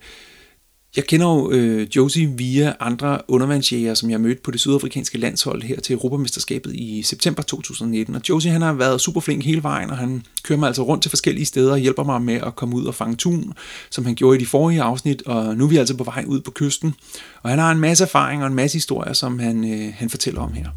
jeg 0.96 1.06
kender 1.06 1.28
jo 1.28 1.52
øh, 1.52 1.88
Josie 1.96 2.28
via 2.28 2.74
andre 2.80 3.20
undervandsjæger, 3.28 3.94
som 3.94 4.10
jeg 4.10 4.22
mødte 4.22 4.42
på 4.44 4.52
det 4.52 4.60
sydafrikanske 4.60 5.18
landshold 5.18 5.62
her 5.62 5.80
til 5.80 5.94
Europamesterskabet 5.94 6.76
i 6.76 7.02
september 7.02 7.44
2019. 7.44 8.16
Og 8.16 8.22
Josie 8.30 8.52
han 8.52 8.62
har 8.62 8.74
været 8.74 9.02
super 9.02 9.22
flink 9.22 9.46
hele 9.46 9.64
vejen, 9.64 9.90
og 9.90 9.98
han 9.98 10.26
kører 10.44 10.60
mig 10.60 10.68
altså 10.68 10.84
rundt 10.84 11.02
til 11.02 11.10
forskellige 11.10 11.46
steder 11.46 11.72
og 11.72 11.78
hjælper 11.78 12.04
mig 12.04 12.22
med 12.22 12.34
at 12.34 12.56
komme 12.56 12.76
ud 12.76 12.86
og 12.86 12.96
fange 12.96 13.16
tun, 13.16 13.54
som 13.90 14.06
han 14.06 14.16
gjorde 14.16 14.38
i 14.38 14.40
de 14.40 14.46
forrige 14.46 14.82
afsnit. 14.82 15.22
Og 15.22 15.58
nu 15.58 15.64
er 15.64 15.70
vi 15.70 15.78
altså 15.78 15.98
på 15.98 16.04
vej 16.04 16.24
ud 16.28 16.42
på 16.42 16.52
kysten. 16.52 16.96
Og 17.44 17.50
han 17.50 17.60
har 17.60 17.72
en 17.72 17.80
masse 17.80 18.04
erfaring 18.04 18.42
og 18.42 18.48
en 18.48 18.56
masse 18.56 18.76
historier, 18.76 19.14
som 19.14 19.40
han, 19.40 19.74
øh, 19.74 19.94
han 19.96 20.10
fortæller 20.10 20.42
om 20.42 20.54
her. 20.54 20.68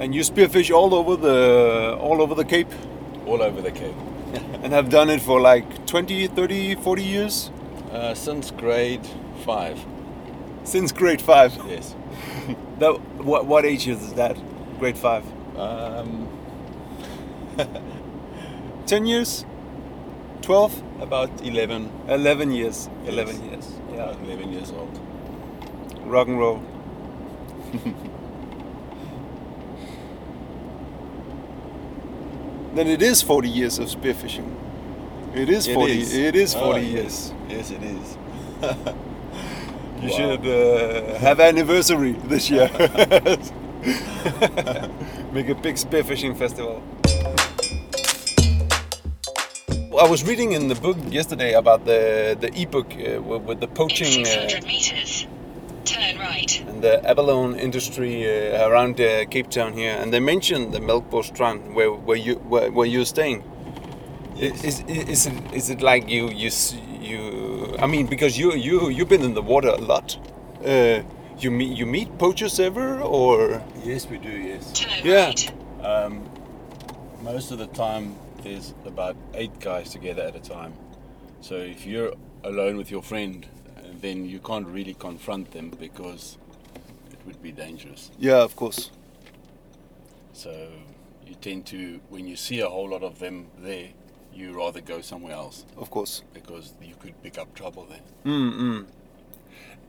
And 0.00 0.14
you 0.14 0.22
spearfish 0.22 0.70
all 0.70 0.92
over 0.94 1.16
the 1.16 1.36
all 2.06 2.20
over 2.20 2.34
the 2.34 2.50
Cape, 2.50 2.74
All 3.26 3.40
over 3.42 3.60
the 3.60 3.70
Cape. 3.70 4.09
and 4.62 4.72
have 4.72 4.88
done 4.90 5.10
it 5.10 5.20
for 5.22 5.40
like 5.40 5.86
20, 5.86 6.26
30, 6.28 6.74
40 6.76 7.02
years 7.02 7.50
Uh, 7.92 8.14
since 8.14 8.50
grade 8.52 9.06
five. 9.44 9.78
since 10.64 10.92
grade 10.92 11.20
five. 11.22 11.52
Yes. 11.68 11.94
That 12.80 12.92
what 13.24 13.44
what 13.46 13.64
age 13.66 13.86
is 13.88 14.12
that? 14.14 14.36
Grade 14.78 14.96
five. 14.96 15.24
Um, 15.58 16.28
Ten 18.86 19.06
years. 19.06 19.44
Twelve. 20.42 20.72
about 21.00 21.30
11, 21.44 21.90
Eleven 22.08 22.50
years. 22.50 22.88
Yes. 23.04 23.12
Eleven 23.12 23.44
years. 23.50 23.66
Yeah. 23.92 24.10
about 24.10 24.24
11 24.24 24.52
years 24.52 24.70
old. 24.72 24.98
Rock 26.06 26.28
and 26.28 26.38
roll. 26.38 26.62
Then 32.74 32.86
it 32.86 33.02
is 33.02 33.22
40 33.22 33.48
years 33.48 33.78
of 33.78 33.88
spearfishing. 33.88 34.48
It 35.34 35.48
is 35.48 35.66
40. 35.66 35.92
It 35.92 36.34
is 36.36 36.54
40 36.54 36.66
Oh, 36.66 36.76
years. 36.82 37.32
Yes, 37.48 37.70
it 37.70 37.82
is. 37.82 38.16
You 40.02 40.08
Wow. 40.08 40.16
should 40.16 40.46
uh, 40.46 41.18
have 41.18 41.40
anniversary 41.40 42.12
this 42.24 42.48
year. 42.48 42.70
Make 45.32 45.48
a 45.50 45.54
big 45.54 45.76
spearfishing 45.76 46.34
festival. 46.38 46.82
I 50.00 50.08
was 50.08 50.24
reading 50.26 50.52
in 50.52 50.68
the 50.68 50.74
book 50.74 50.96
yesterday 51.10 51.52
about 51.52 51.84
the 51.84 52.34
the 52.40 52.48
ebook 52.62 52.86
uh, 52.96 53.20
with, 53.20 53.42
with 53.42 53.60
the 53.60 53.66
In 53.68 53.74
poaching. 53.74 54.24
600 54.24 54.64
Uh, 54.64 54.66
meters, 54.66 55.12
turn 55.19 55.19
right. 56.40 56.64
and 56.68 56.82
the 56.82 57.04
abalone 57.08 57.58
industry 57.58 58.24
uh, 58.26 58.68
around 58.68 59.00
uh, 59.00 59.24
Cape 59.26 59.50
Town 59.50 59.72
here, 59.74 59.96
and 60.00 60.12
they 60.12 60.20
mentioned 60.20 60.72
the 60.72 60.80
Melkbos 60.80 61.24
Strand 61.26 61.74
where 61.74 61.92
where 61.92 62.16
you 62.16 62.34
where, 62.48 62.70
where 62.70 62.86
you're 62.86 63.04
staying. 63.06 63.42
Yes. 64.36 64.64
Is, 64.64 64.80
is 64.88 65.08
is 65.08 65.26
it 65.26 65.54
is 65.54 65.70
it 65.70 65.80
like 65.82 66.08
you 66.08 66.30
you 66.30 66.50
you? 67.00 67.76
I 67.78 67.86
mean, 67.86 68.06
because 68.06 68.38
you 68.38 68.54
you 68.54 68.88
you've 68.88 69.08
been 69.08 69.22
in 69.22 69.34
the 69.34 69.42
water 69.42 69.68
a 69.68 69.80
lot. 69.80 70.16
Uh, 70.64 71.02
you 71.38 71.50
meet 71.50 71.76
you 71.76 71.86
meet 71.86 72.18
poachers 72.18 72.60
ever 72.60 73.00
or? 73.00 73.62
Yes, 73.84 74.06
we 74.08 74.18
do, 74.18 74.30
yes. 74.30 74.72
Turn 74.72 74.90
Yeah. 75.04 75.26
right. 75.26 75.52
Um, 75.82 76.28
most 77.22 77.50
of 77.50 77.58
the 77.58 77.66
time, 77.66 78.14
there's 78.42 78.74
about 78.84 79.16
eight 79.34 79.58
guys 79.60 79.90
together 79.90 80.22
at 80.22 80.36
a 80.36 80.40
time. 80.40 80.72
So 81.40 81.54
if 81.56 81.86
you're 81.86 82.12
alone 82.44 82.76
with 82.76 82.90
your 82.90 83.02
friend, 83.02 83.46
then 84.00 84.24
you 84.24 84.38
can't 84.38 84.66
really 84.66 84.94
confront 84.94 85.50
them 85.52 85.70
because 85.78 86.38
it 87.12 87.18
would 87.26 87.42
be 87.42 87.52
dangerous. 87.52 88.10
Yeah, 88.18 88.42
of 88.42 88.56
course. 88.56 88.90
So 90.32 90.68
you 91.26 91.34
tend 91.34 91.66
to, 91.66 92.00
when 92.08 92.26
you 92.26 92.36
see 92.36 92.60
a 92.60 92.68
whole 92.68 92.88
lot 92.88 93.02
of 93.02 93.18
them 93.18 93.46
there, 93.60 93.88
you 94.32 94.56
rather 94.56 94.80
go 94.80 95.00
somewhere 95.00 95.34
else 95.34 95.64
Of 95.76 95.90
course. 95.90 96.22
because 96.32 96.72
you 96.80 96.94
could 96.98 97.20
pick 97.22 97.36
up 97.38 97.54
trouble 97.54 97.86
there. 97.88 98.00
Mm-mm. 98.24 98.86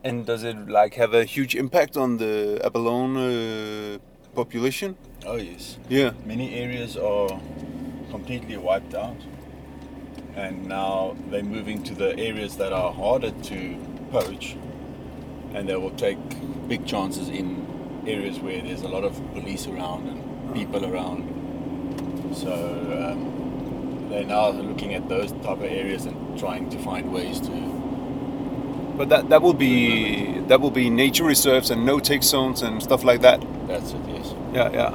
And 0.03 0.25
does 0.25 0.43
it 0.43 0.67
like 0.67 0.95
have 0.95 1.13
a 1.13 1.25
huge 1.25 1.55
impact 1.55 1.95
on 1.95 2.17
the 2.17 2.59
abalone 2.63 3.95
uh, 3.95 3.99
population? 4.35 4.97
Oh 5.25 5.35
yes. 5.35 5.77
Yeah. 5.89 6.11
Many 6.25 6.55
areas 6.55 6.97
are 6.97 7.29
completely 8.09 8.57
wiped 8.57 8.95
out, 8.95 9.17
and 10.35 10.65
now 10.65 11.15
they're 11.29 11.43
moving 11.43 11.83
to 11.83 11.93
the 11.93 12.17
areas 12.17 12.57
that 12.57 12.73
are 12.73 12.91
harder 12.91 13.29
to 13.29 13.77
poach, 14.11 14.55
and 15.53 15.67
they 15.67 15.75
will 15.75 15.91
take 15.91 16.17
big 16.67 16.85
chances 16.85 17.29
in 17.29 17.65
areas 18.07 18.39
where 18.39 18.61
there's 18.61 18.81
a 18.81 18.87
lot 18.87 19.03
of 19.03 19.13
police 19.33 19.67
around 19.67 20.07
and 20.07 20.53
people 20.53 20.85
around. 20.85 21.23
So 22.33 22.51
um, 22.51 24.07
they're 24.09 24.25
now 24.25 24.49
looking 24.49 24.93
at 24.93 25.07
those 25.09 25.31
type 25.31 25.59
of 25.59 25.63
areas 25.63 26.05
and 26.05 26.37
trying 26.37 26.69
to 26.69 26.77
find 26.79 27.11
ways 27.11 27.39
to. 27.41 27.51
But 28.97 29.09
that 29.09 29.29
that 29.29 29.41
will 29.41 29.53
be 29.53 30.39
that 30.47 30.59
will 30.61 30.71
be 30.71 30.89
nature 30.89 31.23
reserves 31.23 31.71
and 31.71 31.85
no 31.85 31.99
take 31.99 32.23
zones 32.23 32.61
and 32.61 32.81
stuff 32.83 33.03
like 33.03 33.21
that. 33.21 33.41
That's 33.67 33.93
it. 33.93 34.01
Yes. 34.07 34.33
Yeah, 34.53 34.69
yeah. 34.71 34.91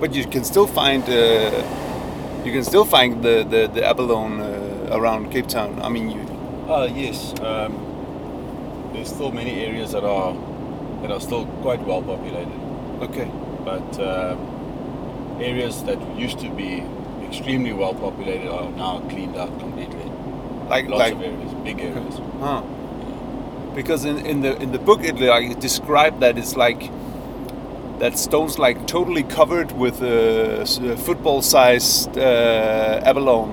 But 0.00 0.14
you 0.14 0.26
can 0.26 0.44
still 0.44 0.66
find 0.66 1.02
uh, 1.08 2.42
you 2.44 2.52
can 2.52 2.64
still 2.64 2.84
find 2.84 3.22
the 3.22 3.44
the, 3.44 3.68
the 3.74 3.84
abalone 3.84 4.40
uh, 4.40 4.59
around 4.90 5.30
Cape 5.30 5.48
Town. 5.48 5.80
I 5.82 5.88
mean, 5.88 6.10
you 6.10 6.20
Uh, 6.68 6.88
yes. 6.94 7.34
Um, 7.40 7.72
there's 8.92 9.08
still 9.08 9.32
many 9.32 9.64
areas 9.64 9.92
that 9.92 10.04
are 10.04 10.34
that 11.02 11.10
are 11.10 11.20
still 11.20 11.46
quite 11.62 11.80
well 11.80 12.02
populated. 12.02 12.60
okay? 13.02 13.30
but 13.64 14.00
um, 14.00 14.38
areas 15.40 15.82
that 15.84 15.98
used 16.16 16.38
to 16.40 16.50
be 16.50 16.82
extremely 17.22 17.72
well 17.72 17.94
populated 17.94 18.50
are 18.50 18.70
now 18.70 19.00
cleaned 19.08 19.36
out 19.36 19.58
completely. 19.58 20.04
Like 20.68 20.88
Lots 20.88 21.00
like 21.00 21.12
of 21.14 21.22
areas, 21.22 21.54
big 21.64 21.80
areas. 21.80 22.20
Huh. 22.40 22.62
Because 23.74 24.04
in, 24.04 24.18
in 24.26 24.40
the 24.40 24.56
in 24.60 24.72
the 24.72 24.78
book 24.78 25.02
it 25.02 25.16
like 25.20 25.60
described 25.60 26.20
that 26.20 26.38
it's 26.38 26.56
like 26.56 26.90
that 27.98 28.18
stone's 28.18 28.58
like 28.58 28.86
totally 28.86 29.22
covered 29.22 29.72
with 29.72 30.02
uh, 30.02 30.64
football 30.96 31.42
sized 31.42 32.16
uh, 32.18 33.00
abalone, 33.04 33.52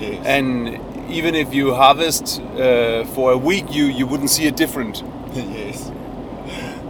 Yes. 0.00 0.24
and 0.26 0.78
even 1.10 1.34
if 1.34 1.54
you 1.54 1.74
harvest 1.74 2.40
uh, 2.40 3.04
for 3.14 3.32
a 3.32 3.36
week, 3.38 3.72
you 3.74 3.84
you 3.86 4.06
wouldn't 4.06 4.30
see 4.30 4.46
a 4.46 4.50
different. 4.52 5.02
yes. 5.34 5.90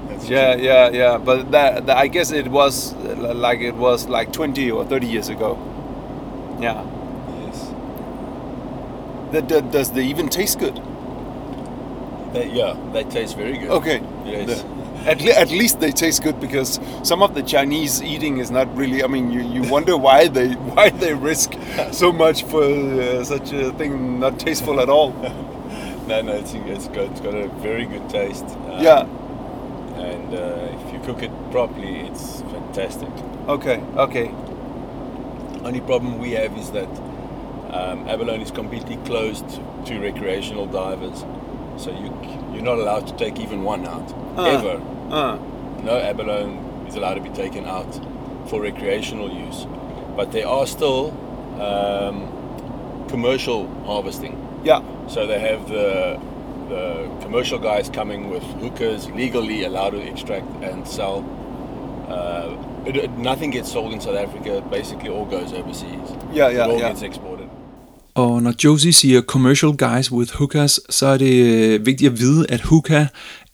That's 0.08 0.28
Yeah, 0.28 0.54
true. 0.54 0.64
yeah, 0.64 0.90
yeah. 0.90 1.18
But 1.18 1.50
that, 1.52 1.86
that 1.86 1.96
I 1.96 2.08
guess 2.08 2.30
it 2.32 2.48
was 2.48 2.94
like 2.94 3.60
it 3.60 3.74
was 3.74 4.08
like 4.08 4.32
twenty 4.32 4.70
or 4.70 4.84
thirty 4.84 5.06
years 5.06 5.28
ago. 5.28 5.56
Yeah. 6.60 6.82
Yes. 7.46 7.72
That, 9.32 9.48
that 9.48 9.70
does 9.72 9.90
they 9.92 10.04
even 10.06 10.28
taste 10.28 10.58
good? 10.58 10.80
They, 12.32 12.50
yeah, 12.52 12.76
they 12.92 13.04
taste 13.04 13.36
very 13.36 13.58
good. 13.58 13.70
Okay. 13.70 14.00
Yes. 14.24 14.62
The- 14.62 14.85
at, 15.06 15.20
le- 15.22 15.32
at 15.34 15.50
least 15.50 15.80
they 15.80 15.92
taste 15.92 16.22
good 16.22 16.38
because 16.40 16.80
some 17.02 17.22
of 17.22 17.34
the 17.34 17.42
Chinese 17.42 18.02
eating 18.02 18.38
is 18.38 18.50
not 18.50 18.66
really. 18.76 19.02
I 19.02 19.06
mean, 19.06 19.30
you, 19.30 19.40
you 19.42 19.62
wonder 19.70 19.96
why 19.96 20.28
they 20.28 20.52
why 20.74 20.90
they 20.90 21.14
risk 21.14 21.54
so 21.92 22.12
much 22.12 22.42
for 22.44 22.62
uh, 22.64 23.24
such 23.24 23.52
a 23.52 23.72
thing 23.72 24.20
not 24.20 24.38
tasteful 24.38 24.80
at 24.80 24.88
all. 24.88 25.12
No, 26.06 26.22
no, 26.22 26.34
it's, 26.34 26.54
it's 26.54 26.86
got 26.86 27.10
it's 27.10 27.20
got 27.20 27.34
a 27.34 27.48
very 27.60 27.84
good 27.84 28.08
taste. 28.08 28.44
Um, 28.44 28.80
Yeah. 28.80 29.06
And 29.98 30.34
uh, 30.34 30.78
if 30.86 30.92
you 30.92 31.00
cook 31.00 31.20
it 31.24 31.32
properly, 31.50 31.96
it's 32.06 32.42
fantastic. 32.42 33.08
Okay. 33.48 33.78
Okay. 33.96 34.28
Only 35.64 35.80
problem 35.80 36.18
we 36.20 36.30
have 36.32 36.56
is 36.56 36.70
that 36.70 36.88
um, 37.74 38.06
abalone 38.08 38.40
is 38.42 38.52
completely 38.52 38.98
closed 38.98 39.48
to 39.86 39.98
recreational 39.98 40.66
divers, 40.66 41.24
so 41.76 41.90
you 41.90 42.14
you're 42.54 42.62
not 42.62 42.78
allowed 42.78 43.08
to 43.08 43.16
take 43.16 43.40
even 43.40 43.64
one 43.64 43.84
out 43.84 44.08
Ah. 44.36 44.46
ever. 44.46 44.80
Uh, 45.10 45.38
No 45.84 45.96
abalone 46.10 46.58
is 46.88 46.96
allowed 46.96 47.14
to 47.14 47.20
be 47.20 47.34
taken 47.42 47.64
out 47.64 48.00
for 48.48 48.60
recreational 48.62 49.28
use, 49.48 49.66
but 50.16 50.32
there 50.32 50.46
are 50.48 50.66
still 50.66 51.12
um, 51.60 52.16
commercial 53.08 53.66
harvesting. 53.86 54.34
yeah. 54.64 54.80
So 55.08 55.26
they 55.26 55.38
have 55.38 55.60
the 55.68 56.18
the 56.68 57.08
commercial 57.24 57.58
guys 57.58 57.88
coming 57.90 58.30
with 58.32 58.42
hookers 58.62 59.08
legally 59.16 59.64
allowed 59.64 59.90
to 59.92 60.00
extract 60.12 60.46
and 60.62 60.86
sell. 60.86 61.18
Uh, 62.08 62.88
it, 62.88 62.96
it- 62.96 63.18
nothing 63.18 63.52
gets 63.52 63.70
sold 63.72 63.92
in 63.92 64.00
South 64.00 64.16
Africa. 64.26 64.62
Basically, 64.72 65.08
all 65.10 65.24
goes 65.26 65.52
overseas. 65.52 66.08
Yeah, 66.34 66.50
yeah, 66.50 66.64
it 66.64 66.70
all 66.70 66.78
yeah. 66.80 66.88
gets 66.90 67.02
exported. 67.02 67.46
Og 68.14 68.42
når 68.42 68.52
Josie 68.64 68.92
siger 68.92 69.20
commercial 69.20 69.76
guys 69.76 70.12
with 70.12 70.34
hookers, 70.34 70.80
så 70.90 71.06
er 71.06 71.16
det 71.16 71.34
øh, 71.46 71.86
vigtigt 71.86 72.12
at 72.12 72.18
vide, 72.18 72.46
at 72.48 72.60
hookah 72.60 73.06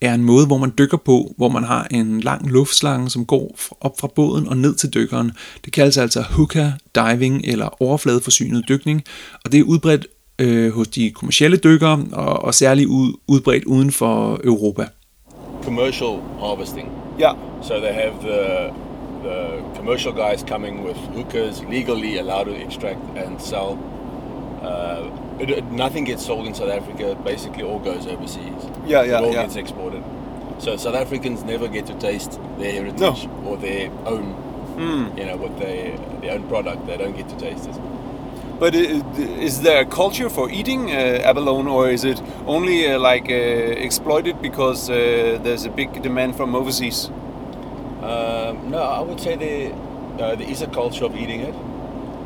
er 0.03 0.15
en 0.15 0.25
måde, 0.25 0.47
hvor 0.47 0.59
man 0.59 0.73
dykker 0.79 0.97
på, 0.97 1.35
hvor 1.37 1.49
man 1.49 1.65
har 1.65 1.87
en 1.91 2.21
lang 2.21 2.51
luftslange, 2.51 3.11
som 3.11 3.27
går 3.27 3.57
op 3.81 4.01
fra 4.01 4.09
båden 4.15 4.49
og 4.49 4.57
ned 4.57 4.75
til 4.75 4.95
dykkeren. 4.95 5.33
Det 5.65 5.73
kaldes 5.73 5.97
altså 5.97 6.23
hookah 6.23 6.73
diving 6.95 7.45
eller 7.45 7.83
overfladeforsynet 7.83 8.65
dykning, 8.69 9.03
og 9.45 9.53
det 9.53 9.61
er 9.61 9.65
udbredt 9.65 10.07
øh, 10.39 10.73
hos 10.73 10.89
de 10.89 11.11
kommercielle 11.11 11.57
dykkere 11.57 12.05
og, 12.13 12.45
og 12.45 12.55
særligt 12.55 12.89
ud, 12.89 13.13
udbredt 13.29 13.65
uden 13.65 13.93
for 13.93 14.41
Europa. 14.45 14.87
Commercial 15.65 16.21
harvesting. 16.41 16.89
Yeah. 17.21 17.37
So 17.63 17.75
they 17.75 17.93
have 17.93 18.13
the 18.21 18.73
the 19.23 19.63
commercial 19.77 20.13
guys 20.13 20.43
coming 20.43 20.85
with 20.85 20.97
hookahs 21.15 21.63
legally 21.71 22.19
allowed 22.19 22.45
to 22.45 22.55
extract 22.67 23.01
and 23.17 23.41
sell. 23.41 23.79
Uh, 24.63 25.32
it, 25.43 25.51
it- 25.51 25.71
nothing 25.73 26.05
gets 26.05 26.25
sold 26.27 26.47
in 26.47 26.55
South 26.55 26.71
Africa. 26.71 27.15
Basically, 27.25 27.63
all 27.63 27.79
goes 27.79 28.07
overseas. 28.07 28.63
Yeah, 28.87 29.03
yeah, 29.03 29.19
It 29.19 29.25
all 29.25 29.33
yeah. 29.35 29.43
gets 29.43 29.57
exported. 29.57 30.03
So 30.59 30.77
South 30.77 30.95
Africans 30.95 31.43
never 31.45 31.69
get 31.69 31.87
to 31.87 31.95
taste 31.95 32.39
their 32.59 32.73
heritage 32.73 33.29
or 33.47 33.57
their 33.57 33.91
own, 34.07 34.27
Hmm. 34.79 35.19
you 35.19 35.25
know, 35.27 35.37
what 35.37 35.59
they 35.59 35.99
their 36.23 36.33
own 36.37 36.45
product. 36.49 36.87
They 36.87 36.97
don't 36.97 37.17
get 37.17 37.29
to 37.29 37.37
taste 37.37 37.69
it. 37.69 37.77
But 38.61 38.75
is 38.77 39.61
there 39.63 39.81
a 39.83 39.85
culture 39.85 40.29
for 40.31 40.49
eating 40.49 40.91
uh, 40.93 41.31
abalone, 41.31 41.69
or 41.69 41.91
is 41.91 42.05
it 42.05 42.23
only 42.47 42.87
uh, 42.87 42.99
like 43.01 43.29
uh, 43.29 43.87
exploited 43.87 44.41
because 44.41 44.89
uh, 44.89 44.95
there's 45.43 45.65
a 45.67 45.71
big 45.71 46.01
demand 46.03 46.37
from 46.37 46.55
overseas? 46.55 47.11
Um, 48.03 48.71
no, 48.71 48.79
I 48.79 49.01
would 49.01 49.21
say 49.21 49.37
there 49.37 49.73
uh, 50.21 50.37
there 50.37 50.49
is 50.49 50.63
a 50.63 50.67
culture 50.69 51.05
of 51.07 51.17
eating 51.17 51.41
it, 51.41 51.55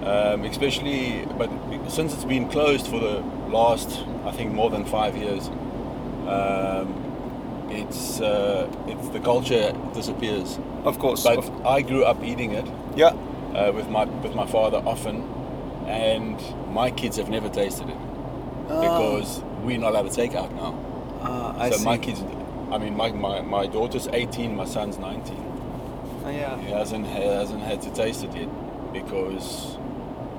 um, 0.06 0.44
especially 0.44 1.26
but 1.36 1.50
since 1.88 2.14
it's 2.14 2.24
been 2.24 2.48
closed 2.48 2.86
for 2.86 3.00
the 3.00 3.20
last 3.48 4.04
I 4.24 4.32
think 4.32 4.52
more 4.52 4.70
than 4.70 4.84
five 4.84 5.16
years, 5.16 5.48
um, 6.26 7.68
it's 7.70 8.20
uh, 8.20 8.70
it's 8.86 9.08
the 9.10 9.20
culture 9.20 9.72
disappears. 9.94 10.58
Of 10.84 10.98
course. 10.98 11.22
But 11.22 11.38
of- 11.38 11.66
I 11.66 11.82
grew 11.82 12.04
up 12.04 12.22
eating 12.22 12.52
it 12.52 12.66
yeah. 12.96 13.08
uh, 13.54 13.72
with 13.72 13.88
my 13.88 14.04
with 14.04 14.34
my 14.34 14.46
father 14.46 14.78
often, 14.78 15.22
and 15.86 16.40
my 16.72 16.90
kids 16.90 17.16
have 17.16 17.28
never 17.28 17.48
tasted 17.48 17.88
it 17.88 17.98
because 18.68 19.42
we're 19.62 19.78
not 19.78 19.92
allowed 19.92 20.10
to 20.10 20.14
take 20.14 20.34
out 20.34 20.52
now. 20.54 20.74
Ah, 21.22 21.56
I 21.58 21.70
so 21.70 21.76
see. 21.78 21.84
my 21.84 21.98
kids, 21.98 22.22
I 22.70 22.78
mean, 22.78 22.96
my, 22.96 23.10
my, 23.12 23.40
my 23.42 23.66
daughter's 23.66 24.08
18, 24.08 24.54
my 24.54 24.64
son's 24.64 24.98
19. 24.98 26.22
Ah, 26.24 26.30
yeah. 26.30 26.60
He 26.60 26.70
hasn't 26.70 27.06
he 27.06 27.22
hasn't 27.22 27.62
had 27.62 27.80
to 27.82 27.90
taste 27.92 28.24
it 28.24 28.34
yet 28.34 28.92
because 28.92 29.78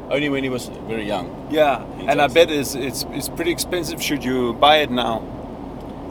only 0.09 0.29
when 0.29 0.43
he 0.43 0.49
was 0.49 0.69
very 0.87 1.05
young. 1.05 1.27
Yeah, 1.51 1.83
and 2.09 2.21
I 2.21 2.27
bet 2.27 2.49
it's, 2.51 2.75
it's 2.75 3.05
it's 3.11 3.29
pretty 3.29 3.51
expensive. 3.51 4.01
Should 4.01 4.23
you 4.23 4.53
buy 4.53 4.77
it 4.83 4.89
now? 4.91 5.21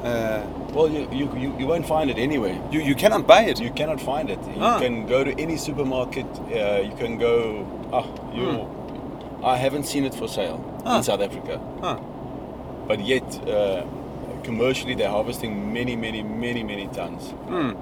Uh, 0.05 0.43
Well, 0.77 0.91
you, 0.93 1.09
you, 1.11 1.27
you, 1.43 1.55
you 1.59 1.67
won't 1.67 1.87
find 1.87 2.11
it 2.11 2.19
anyway. 2.19 2.55
you 2.71 2.81
you 2.83 2.95
cannot 2.95 3.27
buy 3.27 3.43
it. 3.51 3.59
You 3.61 3.71
cannot 3.73 4.01
find 4.01 4.29
it. 4.31 4.39
You 4.55 4.61
Ah. 4.63 4.79
can 4.79 5.07
go 5.07 5.25
to 5.25 5.31
any 5.43 5.57
supermarket. 5.57 6.27
Uh, 6.39 6.85
you 6.89 6.95
can 7.01 7.19
go. 7.19 7.65
Ah, 7.93 8.05
you. 8.37 8.47
I 9.43 9.57
haven't 9.57 9.85
seen 9.87 10.05
it 10.05 10.15
for 10.15 10.29
sale 10.29 10.57
Hmm. 10.59 10.87
Ah. 10.89 10.97
in 10.99 11.03
South 11.03 11.23
Africa, 11.29 11.59
Huh. 11.83 11.97
but 12.89 12.99
yet 13.01 13.25
uh, 13.49 13.83
commercially 14.45 14.95
they're 14.95 15.15
harvesting 15.19 15.73
many, 15.73 15.97
many, 15.97 16.23
many, 16.23 16.63
many 16.63 16.87
tons. 16.99 17.33
Hmm. 17.49 17.73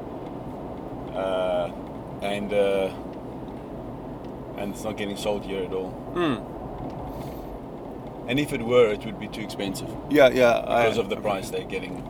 Uh, 1.14 1.70
and 2.22 2.52
uh, 2.52 2.88
and 4.56 4.72
it's 4.74 4.84
not 4.84 4.96
getting 4.96 5.16
sold 5.16 5.44
here 5.44 5.62
at 5.64 5.72
all. 5.72 5.90
Hmm. 6.14 6.36
And 8.28 8.40
if 8.40 8.52
it 8.52 8.62
were, 8.62 8.88
it 8.90 9.04
would 9.04 9.20
be 9.20 9.28
too 9.28 9.42
expensive 9.42 9.90
Yeah, 10.10 10.28
yeah. 10.28 10.60
because 10.60 10.98
I, 10.98 11.00
of 11.02 11.08
the 11.10 11.16
price 11.16 11.50
they're 11.50 11.64
getting 11.64 12.02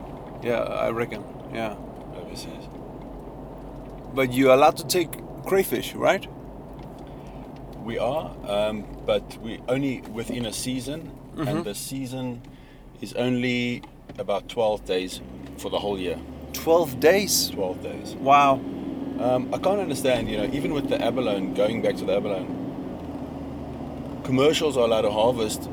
Yeah, 0.42 0.60
I 0.60 0.90
reckon. 0.90 1.24
Yeah, 1.52 1.74
overseas. 2.16 2.68
but 4.14 4.32
you're 4.32 4.52
allowed 4.52 4.76
to 4.78 4.86
take 4.86 5.10
crayfish, 5.44 5.94
right? 5.94 6.26
We 7.82 7.98
are, 7.98 8.30
um, 8.46 8.84
but 9.04 9.36
we 9.42 9.60
only 9.68 10.00
within 10.12 10.46
a 10.46 10.52
season, 10.52 11.10
Mm-hmm. 11.34 11.48
and 11.48 11.64
the 11.64 11.74
season 11.74 12.42
is 13.00 13.12
only 13.14 13.82
about 14.18 14.48
12 14.48 14.84
days 14.84 15.20
for 15.58 15.68
the 15.68 15.80
whole 15.80 15.98
year. 15.98 16.16
Twelve 16.52 17.00
days. 17.00 17.50
12 17.50 17.82
days. 17.82 18.14
Wow. 18.14 18.60
Um, 19.20 19.52
I 19.54 19.58
can't 19.58 19.80
understand, 19.80 20.28
you 20.28 20.36
know, 20.36 20.50
even 20.52 20.74
with 20.74 20.88
the 20.88 21.00
abalone, 21.02 21.54
going 21.54 21.82
back 21.82 21.96
to 21.96 22.04
the 22.04 22.16
abalone, 22.16 22.48
commercials 24.24 24.76
are 24.76 24.84
allowed 24.84 25.02
to 25.02 25.10
harvest 25.10 25.68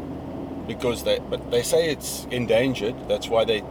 because 0.68 1.04
they, 1.04 1.20
but 1.20 1.50
they 1.52 1.64
say 1.64 1.90
it's 1.90 2.26
endangered. 2.32 2.96
That's 3.08 3.28
why 3.28 3.46
they, 3.46 3.64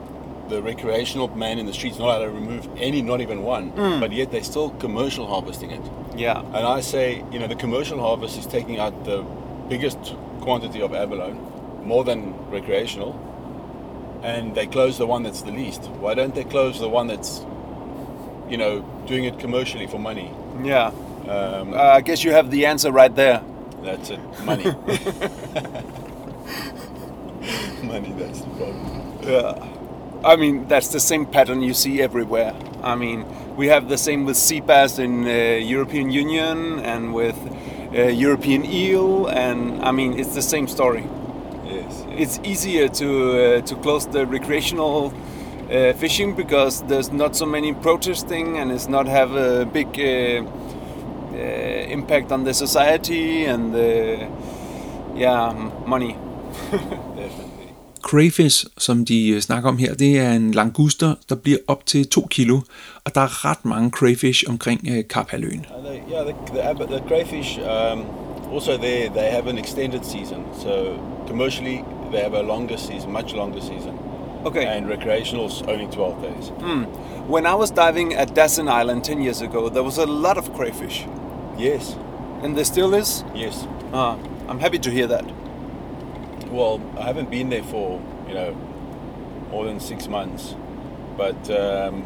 the 0.48 0.60
recreational 0.60 1.28
man 1.36 1.58
in 1.58 1.66
the 1.66 1.72
streets 1.72 1.98
not 1.98 2.06
allowed 2.06 2.24
to 2.24 2.30
remove 2.30 2.68
any, 2.76 3.00
not 3.00 3.20
even 3.20 3.42
one. 3.42 3.70
But 4.00 4.12
yet 4.12 4.32
they're 4.32 4.42
still 4.42 4.70
commercial 4.70 5.26
harvesting 5.26 5.70
it. 5.70 5.82
Yeah. 6.16 6.40
And 6.40 6.66
I 6.66 6.80
say, 6.80 7.24
you 7.30 7.38
know, 7.38 7.46
the 7.46 7.54
commercial 7.54 8.00
harvest 8.00 8.36
is 8.38 8.46
taking 8.46 8.78
out 8.80 9.04
the 9.04 9.22
biggest 9.68 9.98
quantity 10.40 10.82
of 10.82 10.92
abalone, 10.94 11.38
more 11.84 12.02
than 12.02 12.34
recreational, 12.50 13.14
and 14.22 14.54
they 14.54 14.66
close 14.66 14.98
the 14.98 15.06
one 15.06 15.22
that's 15.22 15.42
the 15.42 15.52
least. 15.52 15.82
Why 16.00 16.14
don't 16.14 16.34
they 16.34 16.44
close 16.44 16.80
the 16.80 16.88
one 16.88 17.06
that's, 17.06 17.44
you 18.50 18.56
know, 18.56 18.80
doing 19.06 19.24
it 19.24 19.38
commercially 19.38 19.86
for 19.86 19.98
money? 19.98 20.30
Yeah. 20.64 20.90
Um, 21.28 21.72
Uh, 21.74 21.96
I 21.98 22.00
guess 22.00 22.24
you 22.24 22.32
have 22.32 22.50
the 22.50 22.66
answer 22.66 22.90
right 22.92 23.14
there. 23.14 23.40
that's 23.84 24.10
it, 24.10 24.20
money. 24.44 24.64
money, 27.82 28.12
that's 28.18 28.40
the 28.40 28.50
problem. 28.58 29.18
Yeah. 29.22 29.66
I 30.24 30.36
mean, 30.36 30.66
that's 30.68 30.88
the 30.88 31.00
same 31.00 31.24
pattern 31.26 31.62
you 31.62 31.72
see 31.74 32.02
everywhere. 32.02 32.52
I 32.82 32.94
mean, 32.94 33.24
we 33.56 33.68
have 33.68 33.88
the 33.88 33.96
same 33.96 34.24
with 34.26 34.36
sea 34.36 34.60
bass 34.60 34.98
in 34.98 35.24
uh, 35.26 35.30
European 35.76 36.10
Union 36.10 36.80
and 36.80 37.14
with 37.14 37.36
uh, 37.94 38.02
European 38.26 38.64
eel, 38.64 39.26
and 39.28 39.80
I 39.82 39.92
mean, 39.92 40.18
it's 40.18 40.34
the 40.34 40.42
same 40.42 40.68
story. 40.68 41.04
Yes. 41.66 42.04
It's 42.18 42.38
easier 42.44 42.88
to 42.88 43.08
uh, 43.08 43.60
to 43.62 43.74
close 43.76 44.06
the 44.06 44.26
recreational 44.26 45.12
uh, 45.70 45.92
fishing 45.94 46.36
because 46.36 46.82
there's 46.88 47.12
not 47.12 47.36
so 47.36 47.46
many 47.46 47.72
protesting 47.72 48.58
and 48.58 48.72
it's 48.72 48.88
not 48.88 49.06
have 49.08 49.34
a 49.34 49.64
big 49.64 49.88
uh, 49.98 50.42
uh, 51.32 51.92
impact 51.92 52.32
on 52.32 52.44
the 52.44 52.54
society 52.54 53.44
and 53.44 53.74
the 53.74 54.28
yeah 55.16 55.52
money. 55.86 56.16
Crayfish, 58.02 58.64
som 58.78 59.04
de 59.04 59.28
øh, 59.28 59.40
snakker 59.40 59.68
om 59.68 59.78
her, 59.78 59.94
det 59.94 60.18
er 60.18 60.32
en 60.32 60.50
languster, 60.50 61.14
der 61.28 61.34
bliver 61.34 61.58
op 61.66 61.86
til 61.86 62.08
2 62.08 62.26
kilo, 62.30 62.60
og 63.04 63.14
der 63.14 63.20
er 63.20 63.44
ret 63.44 63.64
mange 63.64 63.90
crayfish 63.90 64.44
omkring 64.48 64.80
øh, 64.90 65.04
Kaphaløen. 65.10 65.66
Uh, 65.78 66.12
yeah, 66.12 66.24
the, 66.26 66.34
the, 66.74 66.86
the 66.86 67.08
crayfish 67.08 67.58
um, 67.58 68.04
also 68.52 68.76
there 68.76 69.08
they 69.08 69.30
have 69.30 69.46
an 69.46 69.58
extended 69.58 70.04
season. 70.04 70.44
So 70.62 70.98
commercially 71.26 71.84
they 72.12 72.20
have 72.20 72.34
a 72.34 72.42
longer 72.42 72.76
season, 72.76 73.12
much 73.12 73.34
longer 73.34 73.60
season, 73.60 73.94
Okay. 74.44 74.64
and 74.64 74.86
recreationals 74.86 75.66
only 75.68 75.86
12 75.88 76.22
days. 76.22 76.48
When 77.28 77.44
I 77.46 77.54
was 77.54 77.70
diving 77.70 78.14
at 78.14 78.28
Dassin 78.34 78.68
Island 78.70 79.04
10 79.04 79.20
years 79.20 79.40
ago, 79.42 79.68
there 79.68 79.82
was 79.82 79.98
a 79.98 80.06
lot 80.06 80.38
of 80.38 80.52
crayfish. 80.54 81.06
Yes, 81.58 81.96
And 82.42 82.56
there 82.56 82.64
still 82.64 82.94
is? 82.94 83.22
yes. 83.34 83.66
Ah, 83.92 84.16
I'm 84.48 84.58
happy 84.58 84.78
to 84.78 84.90
hear 84.90 85.06
that. 85.08 85.24
Well, 86.50 86.80
I 86.98 87.02
haven't 87.02 87.30
been 87.30 87.50
there 87.50 87.62
for 87.62 88.00
you 88.28 88.34
know 88.34 88.54
more 89.50 89.64
than 89.66 89.78
six 89.80 90.08
months, 90.08 90.54
but 91.16 91.50
um, 91.50 92.02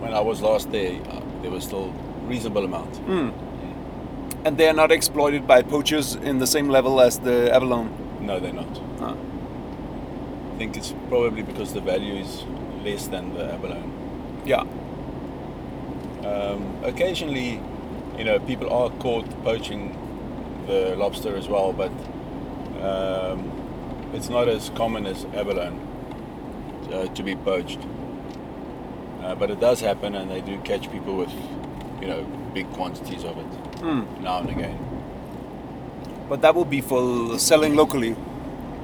when 0.00 0.12
I 0.14 0.20
was 0.20 0.42
last 0.42 0.70
there, 0.72 0.98
uh, 1.10 1.20
there 1.42 1.50
was 1.50 1.64
still 1.64 1.92
reasonable 2.26 2.64
amount. 2.64 2.98
And 4.44 4.56
they 4.58 4.68
are 4.68 4.74
not 4.74 4.90
exploited 4.92 5.46
by 5.46 5.62
poachers 5.62 6.14
in 6.16 6.38
the 6.38 6.46
same 6.46 6.68
level 6.68 7.00
as 7.00 7.18
the 7.20 7.52
abalone. 7.54 7.90
No, 8.20 8.40
they're 8.40 8.52
not. 8.52 8.80
I 10.58 10.60
think 10.60 10.76
it's 10.76 10.92
probably 11.08 11.42
because 11.42 11.72
the 11.72 11.80
value 11.80 12.14
is 12.14 12.42
less 12.82 13.06
than 13.06 13.32
the 13.32 13.44
abalone. 13.54 13.92
Yeah. 14.44 14.62
Um, 16.26 16.80
occasionally, 16.82 17.60
you 18.18 18.24
know, 18.24 18.40
people 18.40 18.68
are 18.72 18.90
caught 18.98 19.24
poaching 19.44 19.96
the 20.66 20.96
lobster 20.96 21.36
as 21.36 21.46
well, 21.46 21.72
but 21.72 21.92
um, 22.82 23.52
it's 24.12 24.28
not 24.28 24.48
as 24.48 24.70
common 24.70 25.06
as 25.06 25.26
abalone 25.26 25.78
uh, 26.92 27.06
to 27.06 27.22
be 27.22 27.36
poached. 27.36 27.78
Uh, 29.22 29.36
but 29.36 29.52
it 29.52 29.60
does 29.60 29.80
happen, 29.80 30.16
and 30.16 30.28
they 30.28 30.40
do 30.40 30.58
catch 30.62 30.90
people 30.90 31.14
with, 31.14 31.30
you 32.00 32.08
know, 32.08 32.24
big 32.52 32.68
quantities 32.72 33.22
of 33.22 33.38
it 33.38 33.84
now 34.20 34.40
and 34.40 34.50
again. 34.50 34.76
But 36.28 36.42
that 36.42 36.56
would 36.56 36.68
be 36.68 36.80
for 36.80 37.38
selling 37.38 37.76
locally. 37.76 38.16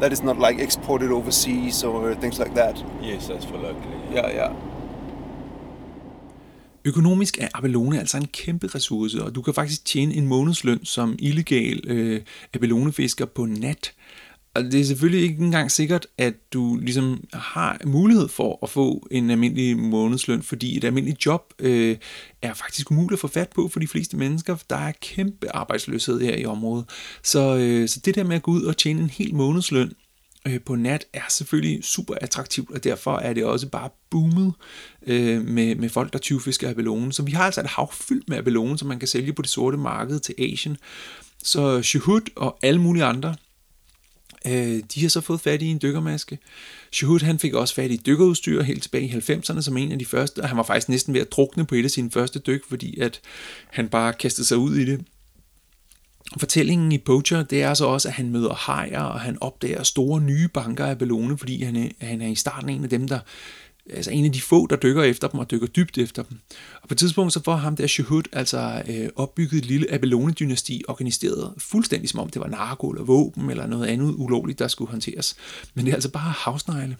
That 0.00 0.12
is 0.12 0.22
not 0.22 0.36
like 0.48 0.62
exported 0.62 1.10
overseas 1.10 1.84
or 1.84 2.14
things 2.14 2.38
like 2.38 2.54
that. 2.54 2.84
Yes, 3.02 3.26
that's 3.28 3.46
for 3.46 3.56
locally. 3.56 3.98
Yeah, 4.14 4.34
yeah. 4.34 4.52
Økonomisk 6.86 7.38
er 7.40 7.48
abelone 7.54 7.98
altså 7.98 8.16
en 8.16 8.26
kæmpe 8.26 8.66
ressource, 8.66 9.22
og 9.22 9.34
du 9.34 9.42
kan 9.42 9.54
faktisk 9.54 9.84
tjene 9.84 10.14
en 10.14 10.28
månedsløn 10.28 10.84
som 10.84 11.16
illegal 11.18 11.80
øh, 11.86 12.20
abelonefisker 12.54 13.24
på 13.24 13.44
nat. 13.44 13.92
Og 14.54 14.64
det 14.64 14.80
er 14.80 14.84
selvfølgelig 14.84 15.22
ikke 15.30 15.44
engang 15.44 15.70
sikkert, 15.70 16.06
at 16.18 16.34
du 16.52 16.76
ligesom 16.76 17.24
har 17.32 17.80
mulighed 17.84 18.28
for 18.28 18.58
at 18.62 18.70
få 18.70 19.06
en 19.10 19.30
almindelig 19.30 19.78
månedsløn, 19.78 20.42
fordi 20.42 20.76
et 20.76 20.84
almindeligt 20.84 21.26
job 21.26 21.52
øh, 21.58 21.96
er 22.42 22.54
faktisk 22.54 22.90
umuligt 22.90 23.12
at 23.12 23.18
få 23.18 23.28
fat 23.28 23.48
på 23.54 23.68
for 23.68 23.80
de 23.80 23.86
fleste 23.86 24.16
mennesker. 24.16 24.56
Der 24.70 24.76
er 24.76 24.92
kæmpe 25.00 25.56
arbejdsløshed 25.56 26.20
her 26.20 26.36
i 26.36 26.44
området. 26.44 26.84
Så, 27.22 27.56
øh, 27.56 27.88
så 27.88 28.00
det 28.04 28.14
der 28.14 28.24
med 28.24 28.36
at 28.36 28.42
gå 28.42 28.50
ud 28.50 28.62
og 28.62 28.76
tjene 28.76 29.00
en 29.00 29.10
hel 29.10 29.34
månedsløn, 29.34 29.92
øh, 30.48 30.60
på 30.60 30.74
nat 30.74 31.04
er 31.12 31.24
selvfølgelig 31.28 31.84
super 31.84 32.14
attraktivt, 32.20 32.70
og 32.70 32.84
derfor 32.84 33.16
er 33.16 33.32
det 33.32 33.44
også 33.44 33.68
bare 33.68 33.88
boomet 34.10 34.52
øh, 35.06 35.46
med, 35.46 35.74
med 35.74 35.88
folk, 35.88 36.12
der 36.12 36.18
tyvfisker 36.18 36.70
abalone. 36.70 37.12
Så 37.12 37.22
vi 37.22 37.32
har 37.32 37.44
altså 37.44 37.60
et 37.60 37.66
hav 37.66 37.92
fyldt 37.92 38.28
med 38.28 38.38
abalone, 38.38 38.78
som 38.78 38.88
man 38.88 38.98
kan 38.98 39.08
sælge 39.08 39.32
på 39.32 39.42
det 39.42 39.50
sorte 39.50 39.76
marked 39.76 40.20
til 40.20 40.34
Asien. 40.38 40.76
Så 41.42 41.82
Shahud 41.82 42.20
og 42.36 42.58
alle 42.62 42.80
mulige 42.80 43.04
andre, 43.04 43.34
øh, 44.46 44.82
de 44.94 45.00
har 45.00 45.08
så 45.08 45.20
fået 45.20 45.40
fat 45.40 45.62
i 45.62 45.66
en 45.66 45.78
dykkermaske. 45.82 46.38
Shahud 46.92 47.20
han 47.20 47.38
fik 47.38 47.54
også 47.54 47.74
fat 47.74 47.90
i 47.90 47.96
dykkerudstyr 47.96 48.62
helt 48.62 48.82
tilbage 48.82 49.04
i 49.04 49.10
90'erne 49.10 49.60
som 49.60 49.76
en 49.76 49.92
af 49.92 49.98
de 49.98 50.04
første, 50.04 50.38
og 50.38 50.48
han 50.48 50.56
var 50.56 50.62
faktisk 50.62 50.88
næsten 50.88 51.14
ved 51.14 51.20
at 51.20 51.32
drukne 51.32 51.66
på 51.66 51.74
et 51.74 51.84
af 51.84 51.90
sine 51.90 52.10
første 52.10 52.38
dyk, 52.38 52.62
fordi 52.68 53.00
at 53.00 53.20
han 53.70 53.88
bare 53.88 54.12
kastede 54.12 54.46
sig 54.46 54.56
ud 54.56 54.76
i 54.76 54.84
det 54.84 55.04
Fortællingen 56.38 56.92
i 56.92 56.98
Poacher, 56.98 57.42
det 57.42 57.62
er 57.62 57.74
så 57.74 57.86
også, 57.86 58.08
at 58.08 58.14
han 58.14 58.30
møder 58.30 58.54
hajer, 58.54 59.02
og 59.02 59.20
han 59.20 59.38
opdager 59.40 59.82
store 59.82 60.20
nye 60.20 60.48
banker 60.48 60.86
af 60.86 60.98
ballone, 60.98 61.38
fordi 61.38 61.62
han 61.62 61.76
er, 61.76 61.88
han 62.00 62.20
er 62.20 62.26
i 62.26 62.34
starten 62.34 62.68
en 62.68 62.84
af 62.84 62.90
dem, 62.90 63.08
der 63.08 63.18
altså 63.90 64.10
en 64.10 64.24
af 64.24 64.32
de 64.32 64.40
få, 64.40 64.66
der 64.66 64.76
dykker 64.76 65.02
efter 65.02 65.28
dem 65.28 65.40
og 65.40 65.50
dykker 65.50 65.66
dybt 65.66 65.98
efter 65.98 66.22
dem. 66.22 66.38
Og 66.82 66.88
på 66.88 66.94
et 66.94 66.98
tidspunkt 66.98 67.32
så 67.32 67.42
får 67.42 67.56
ham 67.56 67.76
der 67.76 67.86
Shehud 67.86 68.22
altså 68.32 68.82
øh, 68.88 69.08
opbygget 69.16 69.58
et 69.58 69.64
lille 69.64 69.92
Abelone-dynasti, 69.92 70.82
organiseret 70.88 71.54
fuldstændig 71.58 72.10
som 72.10 72.20
om 72.20 72.28
det 72.28 72.40
var 72.40 72.48
narko 72.48 72.90
eller 72.90 73.04
våben 73.04 73.50
eller 73.50 73.66
noget 73.66 73.86
andet 73.86 74.14
ulovligt, 74.16 74.58
der 74.58 74.68
skulle 74.68 74.90
håndteres. 74.90 75.36
Men 75.74 75.84
det 75.84 75.90
er 75.90 75.94
altså 75.94 76.10
bare 76.10 76.32
havsnegle. 76.36 76.96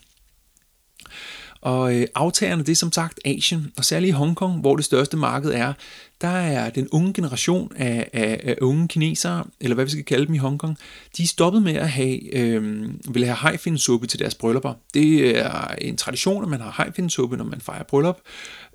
Og 1.65 1.95
øh, 1.95 2.07
aftagerne, 2.15 2.63
det 2.63 2.73
er 2.73 2.77
som 2.77 2.93
sagt 2.93 3.21
Asien, 3.25 3.73
og 3.77 3.85
særligt 3.85 4.09
i 4.09 4.13
Hongkong, 4.13 4.61
hvor 4.61 4.77
det 4.77 4.85
største 4.85 5.17
marked 5.17 5.51
er, 5.51 5.73
der 6.21 6.29
er 6.29 6.71
den 6.71 6.89
unge 6.93 7.13
generation 7.13 7.73
af, 7.77 8.11
af, 8.13 8.41
af 8.45 8.57
unge 8.61 8.89
kinesere, 8.89 9.45
eller 9.61 9.75
hvad 9.75 9.85
vi 9.85 9.91
skal 9.91 10.05
kalde 10.05 10.27
dem 10.27 10.35
i 10.35 10.39
Hongkong, 10.39 10.79
de 11.17 11.23
er 11.23 11.27
stoppet 11.27 11.63
med 11.63 11.75
at 11.75 11.91
have, 11.91 12.35
øh, 12.35 12.89
vil 13.15 13.25
have 13.25 13.37
hajfinsuppe 13.37 14.07
til 14.07 14.19
deres 14.19 14.35
bryllupper. 14.35 14.75
Det 14.95 15.39
er 15.39 15.75
en 15.79 15.97
tradition, 15.97 16.43
at 16.45 16.51
man 16.51 16.61
har 16.61 16.71
hajfinsuppe, 16.71 17.37
når 17.37 17.45
man 17.45 17.61
fejrer 17.61 17.85
bryllup. 17.85 18.19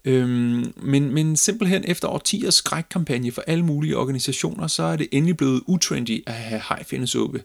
Øhm, 0.05 0.73
men, 0.75 1.13
men 1.13 1.37
simpelthen 1.37 1.83
efter 1.87 2.07
årtiers 2.07 2.53
skrækkampagne 2.53 3.31
for 3.31 3.43
alle 3.47 3.65
mulige 3.65 3.97
organisationer, 3.97 4.67
så 4.67 4.83
er 4.83 4.95
det 4.95 5.07
endelig 5.11 5.37
blevet 5.37 5.61
utrendy 5.67 6.23
at 6.27 6.33
have 6.33 6.61
hajfinsuppe. 6.61 7.41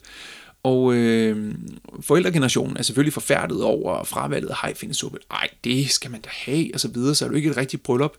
Og 0.65 0.95
øh, 0.95 1.55
forældregenerationen 2.01 2.77
er 2.77 2.83
selvfølgelig 2.83 3.13
forfærdet 3.13 3.63
over 3.63 4.05
fravalget 4.05 4.49
af 4.49 4.57
hajfindesuppe. 4.57 5.19
Ej, 5.31 5.49
det 5.65 5.91
skal 5.91 6.11
man 6.11 6.21
da 6.21 6.29
have, 6.33 6.71
og 6.75 6.81
så 6.81 6.89
videre, 6.89 7.15
så 7.15 7.25
er 7.25 7.29
det 7.29 7.37
ikke 7.37 7.51
et 7.51 7.57
rigtigt 7.57 7.83
bryllup. 7.83 8.13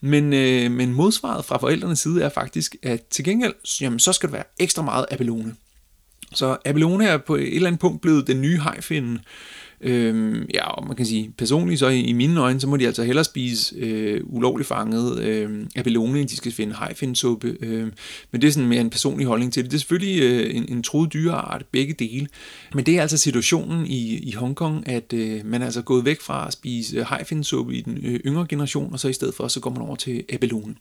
Men, 0.00 0.32
øh, 0.32 0.70
men 0.70 0.92
modsvaret 0.92 1.44
fra 1.44 1.58
forældrenes 1.58 1.98
side 1.98 2.22
er 2.22 2.28
faktisk, 2.28 2.76
at 2.82 3.02
til 3.02 3.24
gengæld, 3.24 3.54
jamen, 3.80 3.98
så 3.98 4.12
skal 4.12 4.28
der 4.28 4.32
være 4.32 4.44
ekstra 4.58 4.82
meget 4.82 5.06
abelone. 5.10 5.56
Så 6.34 6.56
abelone 6.64 7.06
er 7.06 7.16
på 7.16 7.36
et 7.36 7.54
eller 7.54 7.66
andet 7.66 7.80
punkt 7.80 8.00
blevet 8.00 8.26
den 8.26 8.40
nye 8.40 8.58
hajfinde. 8.58 9.20
Øhm, 9.80 10.46
ja, 10.54 10.70
og 10.70 10.86
man 10.86 10.96
kan 10.96 11.06
sige, 11.06 11.32
personligt 11.38 11.78
så 11.78 11.88
i, 11.88 12.00
i 12.00 12.12
mine 12.12 12.40
øjne, 12.40 12.60
så 12.60 12.66
må 12.66 12.76
de 12.76 12.86
altså 12.86 13.02
hellere 13.04 13.24
spise 13.24 13.76
øh, 13.76 14.20
ulovligt 14.24 14.68
fanget 14.68 15.18
øh, 15.18 15.66
abelone, 15.76 16.20
end 16.20 16.28
de 16.28 16.36
skal 16.36 16.52
finde 16.52 16.74
hajfinsuppe. 16.74 17.56
Øh, 17.60 17.88
men 18.30 18.40
det 18.40 18.48
er 18.48 18.52
sådan 18.52 18.68
mere 18.68 18.80
en 18.80 18.90
personlig 18.90 19.26
holdning 19.26 19.52
til 19.52 19.62
det. 19.62 19.70
Det 19.70 19.76
er 19.76 19.80
selvfølgelig 19.80 20.22
øh, 20.22 20.56
en, 20.56 20.64
en 20.68 20.82
truet 20.82 21.12
dyreart, 21.12 21.64
begge 21.72 21.94
dele. 21.94 22.26
Men 22.74 22.86
det 22.86 22.96
er 22.96 23.02
altså 23.02 23.18
situationen 23.18 23.86
i, 23.86 24.18
i 24.18 24.32
Hongkong, 24.32 24.88
at 24.88 25.12
øh, 25.12 25.40
man 25.44 25.62
er 25.62 25.66
altså 25.66 25.82
gået 25.82 26.04
væk 26.04 26.20
fra 26.20 26.46
at 26.46 26.52
spise 26.52 26.96
øh, 26.96 27.06
hajfinsuppe 27.06 27.74
i 27.74 27.80
den 27.80 27.98
øh, 28.04 28.20
yngre 28.26 28.46
generation, 28.48 28.92
og 28.92 29.00
så 29.00 29.08
i 29.08 29.12
stedet 29.12 29.34
for, 29.34 29.48
så 29.48 29.60
går 29.60 29.70
man 29.70 29.82
over 29.82 29.96
til 29.96 30.24
abelone. 30.32 30.74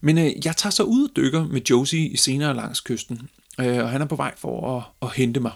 Men 0.00 0.18
øh, 0.18 0.30
jeg 0.44 0.56
tager 0.56 0.70
så 0.70 0.82
ud 0.82 1.08
og 1.08 1.16
dykker 1.16 1.46
med 1.46 1.60
Josie 1.70 2.16
senere 2.16 2.56
langs 2.56 2.80
kysten, 2.80 3.20
øh, 3.60 3.78
og 3.78 3.90
han 3.90 4.00
er 4.00 4.06
på 4.06 4.16
vej 4.16 4.32
for 4.36 4.76
at, 4.76 4.82
at 5.02 5.16
hente 5.16 5.40
mig. 5.40 5.52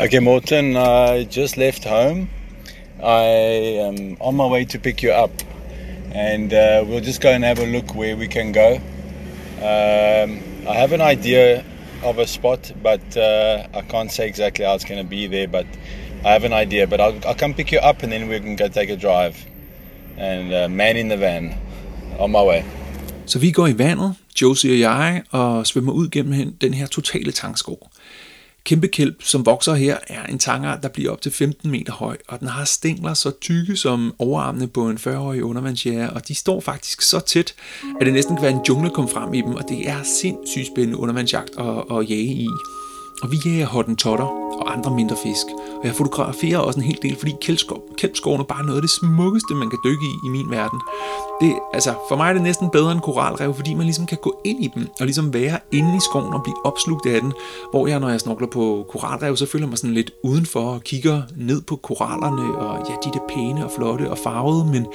Okay, 0.00 0.18
Morten, 0.18 0.76
I 0.76 1.28
just 1.36 1.56
left 1.56 1.84
home. 1.84 2.28
I 3.02 3.78
am 3.78 4.16
on 4.20 4.36
my 4.36 4.46
way 4.46 4.64
to 4.64 4.78
pick 4.78 5.02
you 5.02 5.10
up, 5.24 5.30
and 6.14 6.52
uh, 6.52 6.84
we'll 6.86 7.04
just 7.04 7.22
go 7.22 7.28
and 7.28 7.44
have 7.44 7.58
a 7.58 7.66
look 7.66 7.94
where 7.94 8.16
we 8.16 8.26
can 8.26 8.52
go. 8.52 8.80
Um, 9.60 10.40
I 10.68 10.74
have 10.74 10.92
an 10.92 11.00
idea 11.00 11.64
of 12.02 12.18
a 12.18 12.26
spot, 12.26 12.72
but 12.82 13.16
uh, 13.16 13.66
I 13.74 13.82
can't 13.82 14.10
say 14.10 14.26
exactly 14.26 14.64
how 14.64 14.74
it's 14.74 14.84
going 14.84 15.02
to 15.02 15.08
be 15.08 15.26
there. 15.26 15.48
But 15.48 15.66
I 16.24 16.32
have 16.32 16.44
an 16.44 16.52
idea. 16.52 16.86
But 16.86 17.00
I'll, 17.00 17.18
I'll 17.26 17.34
come 17.34 17.54
pick 17.54 17.72
you 17.72 17.78
up, 17.78 18.02
and 18.02 18.12
then 18.12 18.28
we 18.28 18.40
can 18.40 18.56
go 18.56 18.68
take 18.68 18.90
a 18.90 18.96
drive. 18.96 19.36
And 20.16 20.52
uh, 20.52 20.68
man 20.68 20.96
in 20.96 21.08
the 21.08 21.16
van, 21.16 21.54
on 22.18 22.30
my 22.30 22.42
way. 22.42 22.64
Så 23.30 23.38
vi 23.38 23.50
går 23.50 23.66
i 23.66 23.78
vandet, 23.78 24.14
Josie 24.42 24.72
og 24.72 24.78
jeg, 24.78 25.22
og 25.30 25.66
svømmer 25.66 25.92
ud 25.92 26.08
gennem 26.08 26.52
den 26.52 26.74
her 26.74 26.86
totale 26.86 27.32
tangskov. 27.32 27.90
Kæmpekælp, 28.64 29.22
som 29.22 29.46
vokser 29.46 29.74
her, 29.74 29.96
er 30.08 30.26
en 30.26 30.38
tangart, 30.38 30.82
der 30.82 30.88
bliver 30.88 31.12
op 31.12 31.20
til 31.20 31.32
15 31.32 31.70
meter 31.70 31.92
høj, 31.92 32.16
og 32.28 32.40
den 32.40 32.48
har 32.48 32.64
stængler 32.64 33.14
så 33.14 33.30
tykke 33.40 33.76
som 33.76 34.14
overarmene 34.18 34.68
på 34.68 34.88
en 34.88 34.96
40-årig 34.96 35.44
undervandsjære, 35.44 36.10
og 36.10 36.28
de 36.28 36.34
står 36.34 36.60
faktisk 36.60 37.02
så 37.02 37.20
tæt, 37.20 37.54
at 38.00 38.06
det 38.06 38.14
næsten 38.14 38.36
kan 38.36 38.42
være 38.42 38.52
en 38.52 38.64
jungle 38.68 38.90
kom 38.90 39.08
frem 39.08 39.34
i 39.34 39.40
dem, 39.40 39.54
og 39.54 39.68
det 39.68 39.88
er 39.88 40.02
sindssygt 40.02 40.66
spændende 40.66 40.98
undervandsjagt 40.98 41.50
at, 41.58 41.98
at 41.98 42.10
jage 42.10 42.34
i. 42.34 42.48
Og 43.22 43.32
vi 43.32 43.36
jager 43.44 43.66
hottentotter 43.66 44.24
og 44.60 44.72
andre 44.72 44.90
mindre 44.90 45.16
fisk. 45.22 45.46
Og 45.80 45.86
jeg 45.86 45.94
fotograferer 45.94 46.58
også 46.58 46.80
en 46.80 46.86
hel 46.86 46.98
del, 47.02 47.16
fordi 47.16 47.34
kælpskoven 47.98 48.40
er 48.40 48.44
bare 48.44 48.64
noget 48.64 48.76
af 48.76 48.82
det 48.82 48.90
smukkeste, 48.90 49.54
man 49.54 49.70
kan 49.70 49.78
dykke 49.84 50.04
i 50.04 50.26
i 50.26 50.28
min 50.28 50.50
verden. 50.50 50.80
Det, 51.40 51.54
altså, 51.74 51.94
for 52.08 52.16
mig 52.16 52.28
er 52.28 52.32
det 52.32 52.42
næsten 52.42 52.70
bedre 52.70 52.92
end 52.92 53.00
koralrev, 53.00 53.54
fordi 53.54 53.74
man 53.74 53.84
ligesom 53.84 54.06
kan 54.06 54.18
gå 54.22 54.40
ind 54.44 54.64
i 54.64 54.70
dem, 54.74 54.88
og 55.00 55.06
ligesom 55.06 55.34
være 55.34 55.58
inde 55.72 55.96
i 55.96 56.00
skoven 56.00 56.34
og 56.34 56.42
blive 56.42 56.66
opslugt 56.66 57.06
af 57.06 57.20
den. 57.20 57.32
Hvor 57.70 57.86
jeg, 57.86 58.00
når 58.00 58.08
jeg 58.08 58.20
snorkler 58.20 58.48
på 58.48 58.86
koralrev, 58.88 59.36
så 59.36 59.46
føler 59.46 59.64
jeg 59.64 59.68
mig 59.68 59.78
sådan 59.78 59.94
lidt 59.94 60.10
udenfor 60.22 60.60
og 60.60 60.82
kigger 60.82 61.22
ned 61.36 61.62
på 61.62 61.76
korallerne, 61.76 62.58
og 62.58 62.86
ja, 62.88 62.94
de 63.04 63.18
er 63.18 63.34
pæne 63.34 63.64
og 63.64 63.70
flotte 63.76 64.10
og 64.10 64.18
farvede, 64.18 64.64
men, 64.64 64.86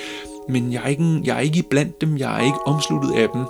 men 0.49 0.73
jeg, 0.73 0.81
er 0.83 0.87
ikke, 0.87 1.21
jeg 1.23 1.35
er 1.35 1.41
ikke 1.41 1.63
blandt 1.69 2.01
dem, 2.01 2.17
jeg 2.17 2.39
er 2.39 2.45
ikke 2.45 2.67
omsluttet 2.67 3.11
af 3.11 3.29
dem. 3.29 3.43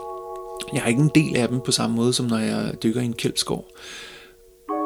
Jeg 0.74 0.82
er 0.82 0.88
ikke 0.88 1.02
en 1.02 1.12
del 1.16 1.36
af 1.36 1.48
dem 1.48 1.60
på 1.66 1.72
samme 1.72 1.96
måde, 1.96 2.14
som 2.14 2.26
når 2.26 2.38
jeg 2.38 2.74
dykker 2.84 3.02
i 3.02 3.06
en 3.06 3.14
kælpskov. 3.14 3.66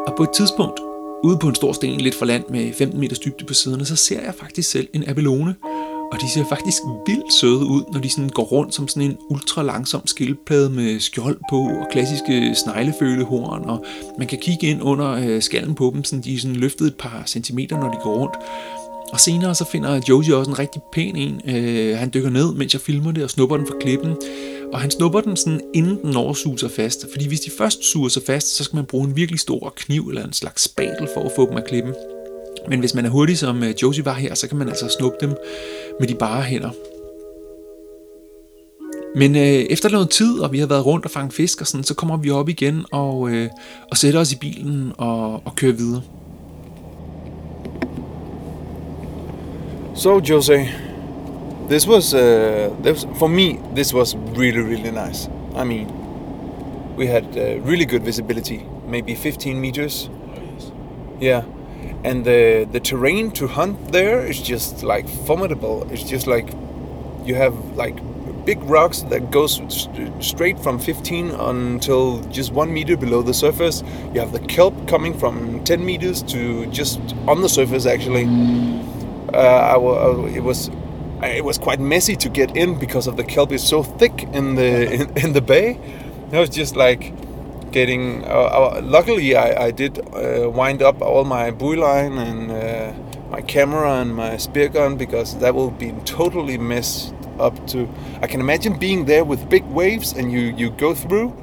Og 0.08 0.16
på 0.18 0.24
et 0.24 0.30
tidspunkt, 0.30 0.80
ude 1.24 1.38
på 1.38 1.48
en 1.48 1.56
stor 1.56 1.74
sten 1.74 2.02
lidt 2.02 2.16
for 2.16 2.26
land 2.26 2.44
med 2.50 2.74
15 2.74 3.00
meters 3.00 3.20
dybde 3.20 3.46
på 3.46 3.54
siderne, 3.54 3.86
så 3.86 3.96
ser 3.96 4.22
jeg 4.22 4.34
faktisk 4.36 4.72
selv 4.72 4.88
en 4.94 5.10
abelone. 5.10 5.56
Og 6.12 6.22
de 6.22 6.30
ser 6.30 6.46
faktisk 6.46 6.82
vildt 7.08 7.34
søde 7.34 7.66
ud, 7.66 7.84
når 7.94 8.00
de 8.00 8.10
sådan 8.10 8.30
går 8.30 8.44
rundt 8.44 8.74
som 8.74 8.88
sådan 8.88 9.10
en 9.10 9.18
ultra 9.30 9.64
langsom 9.64 10.08
skildpadde 10.08 10.70
med 10.70 11.00
skjold 11.00 11.38
på 11.50 11.58
og 11.58 11.88
klassiske 11.92 12.56
sneglefølehorn. 12.56 13.66
Og 13.66 13.86
man 14.18 14.28
kan 14.28 14.40
kigge 14.42 14.68
ind 14.68 14.82
under 14.84 15.12
øh, 15.12 15.42
skallen 15.42 15.76
på 15.76 15.92
dem, 15.94 16.04
så 16.04 16.18
de 16.18 16.36
er 16.36 16.40
sådan 16.40 16.56
løftet 16.56 16.88
et 16.88 16.96
par 16.96 17.24
centimeter, 17.26 17.80
når 17.80 17.92
de 17.92 17.98
går 18.04 18.16
rundt. 18.16 18.36
Og 19.14 19.20
senere 19.20 19.56
så 19.56 19.66
finder 19.66 20.02
Josie 20.10 20.36
også 20.36 20.52
en 20.52 20.60
rigtig 20.60 20.82
pæn 20.94 21.16
en. 21.16 21.42
Øh, 21.46 21.98
han 21.98 22.12
dykker 22.14 22.30
ned, 22.30 22.54
mens 22.54 22.74
jeg 22.74 22.82
filmer 22.82 23.12
det, 23.12 23.24
og 23.24 23.30
snupper 23.30 23.58
den 23.58 23.68
fra 23.68 23.76
klippen. 23.82 24.16
Og 24.74 24.80
han 24.80 24.92
snupper 24.92 25.22
den 25.22 25.38
sådan, 25.38 25.62
inden 25.74 26.02
den 26.02 26.12
når 26.12 26.34
suger 26.34 26.58
sig 26.58 26.72
fast. 26.72 27.06
Fordi 27.12 27.28
hvis 27.28 27.40
de 27.40 27.52
først 27.58 27.84
suger 27.84 28.10
sig 28.10 28.22
fast, 28.28 28.56
så 28.56 28.64
skal 28.64 28.76
man 28.76 28.86
bruge 28.86 29.08
en 29.08 29.16
virkelig 29.16 29.40
stor 29.40 29.74
kniv 29.76 30.08
eller 30.08 30.26
en 30.26 30.34
slags 30.34 30.64
spatel 30.64 31.08
for 31.14 31.24
at 31.24 31.32
få 31.36 31.50
dem 31.50 31.58
af 31.58 31.64
klippen. 31.64 31.94
Men 32.70 32.80
hvis 32.80 32.94
man 32.94 33.06
er 33.06 33.10
hurtig, 33.10 33.38
som 33.38 33.64
øh, 33.64 33.74
Josie 33.82 34.06
var 34.06 34.14
her, 34.14 34.36
så 34.36 34.48
kan 34.48 34.58
man 34.58 34.70
altså 34.70 34.96
snuppe 34.98 35.18
dem 35.22 35.34
med 36.00 36.08
de 36.08 36.16
bare 36.16 36.42
hænder. 36.42 36.70
Men 39.16 39.36
øh, 39.36 39.42
efter 39.44 39.90
noget 39.90 40.10
tid, 40.10 40.40
og 40.40 40.52
vi 40.52 40.60
har 40.60 40.68
været 40.68 40.86
rundt 40.86 41.06
og 41.06 41.12
fanget 41.12 41.34
fisk 41.34 41.62
og 41.62 41.68
sådan, 41.68 41.84
så 41.84 41.94
kommer 41.94 42.18
vi 42.18 42.30
op 42.30 42.50
igen 42.50 42.86
og, 42.92 43.30
øh, 43.30 43.50
og 43.92 43.98
sætter 43.98 44.20
os 44.20 44.32
i 44.32 44.36
bilen 44.36 44.94
og, 44.98 45.34
og 45.34 45.56
kører 45.56 45.74
videre. 45.74 46.02
So, 50.00 50.22
Jose, 50.22 50.74
this 51.68 51.86
was, 51.86 52.14
uh, 52.14 52.74
this, 52.80 53.06
for 53.18 53.28
me, 53.28 53.60
this 53.74 53.94
was 53.94 54.16
really, 54.16 54.62
really 54.62 54.92
nice. 54.92 55.28
I 55.56 55.66
mean, 55.66 55.88
we 56.96 57.06
had 57.08 57.26
uh, 57.38 57.60
really 57.60 57.84
good 57.84 58.04
visibility, 58.04 58.66
maybe 58.88 59.14
15 59.14 59.60
meters. 59.60 60.10
Yeah, 61.20 61.44
and 62.06 62.24
the 62.24 62.66
the 62.72 62.80
terrain 62.80 63.32
to 63.32 63.48
hunt 63.48 63.92
there 63.92 64.26
is 64.26 64.42
just 64.42 64.84
like 64.84 65.10
formidable. 65.28 65.86
It's 65.92 66.04
just 66.04 66.28
like 66.28 66.48
you 67.26 67.36
have 67.36 67.54
like 67.76 67.98
big 68.46 68.64
rocks 68.64 69.02
that 69.10 69.32
goes 69.32 69.62
st- 69.68 70.24
straight 70.24 70.58
from 70.60 70.80
15 70.80 71.32
until 71.32 72.24
just 72.32 72.54
one 72.54 72.74
meter 72.74 72.96
below 72.96 73.22
the 73.22 73.34
surface. 73.34 73.84
You 74.14 74.22
have 74.22 74.32
the 74.32 74.40
kelp 74.48 74.88
coming 74.88 75.14
from 75.20 75.62
10 75.66 75.84
meters 75.86 76.24
to 76.32 76.68
just 76.68 77.02
on 77.28 77.42
the 77.42 77.50
surface 77.50 77.86
actually. 77.86 78.28
Uh, 79.34 79.74
w- 79.74 80.28
it 80.28 80.42
was 80.42 80.70
it 81.24 81.44
was 81.44 81.58
quite 81.58 81.80
messy 81.80 82.16
to 82.16 82.30
get 82.30 82.56
in 82.56 82.80
because 82.80 83.08
of 83.08 83.18
the 83.18 83.24
kelp 83.24 83.52
is 83.52 83.64
so 83.64 83.84
thick 83.84 84.24
in 84.34 84.56
the 84.56 84.92
in, 85.02 85.18
in 85.18 85.34
the 85.34 85.42
bay. 85.42 85.80
It 86.32 86.38
was 86.38 86.50
just 86.50 86.76
like 86.76 87.14
getting. 87.72 88.24
Uh, 88.26 88.28
uh, 88.28 88.82
luckily, 88.84 89.36
I, 89.36 89.68
I 89.68 89.72
did 89.72 90.00
uh, 90.00 90.50
wind 90.50 90.82
up 90.82 91.02
all 91.02 91.26
my 91.26 91.52
buoy 91.52 91.78
line 91.78 92.18
and 92.18 92.52
uh, 92.52 92.94
my 93.30 93.42
camera 93.42 94.02
and 94.02 94.16
my 94.16 94.38
spear 94.38 94.70
gun 94.70 94.98
because 94.98 95.38
that 95.40 95.54
will 95.56 95.72
be 95.72 95.92
totally 96.06 96.58
messed 96.58 97.14
up. 97.40 97.68
To 97.68 97.88
I 98.22 98.28
can 98.28 98.40
imagine 98.40 98.78
being 98.80 99.06
there 99.06 99.24
with 99.24 99.50
big 99.50 99.66
waves 99.66 100.14
and 100.14 100.32
you 100.32 100.40
you 100.58 100.70
go 100.72 100.94
through. 100.94 101.34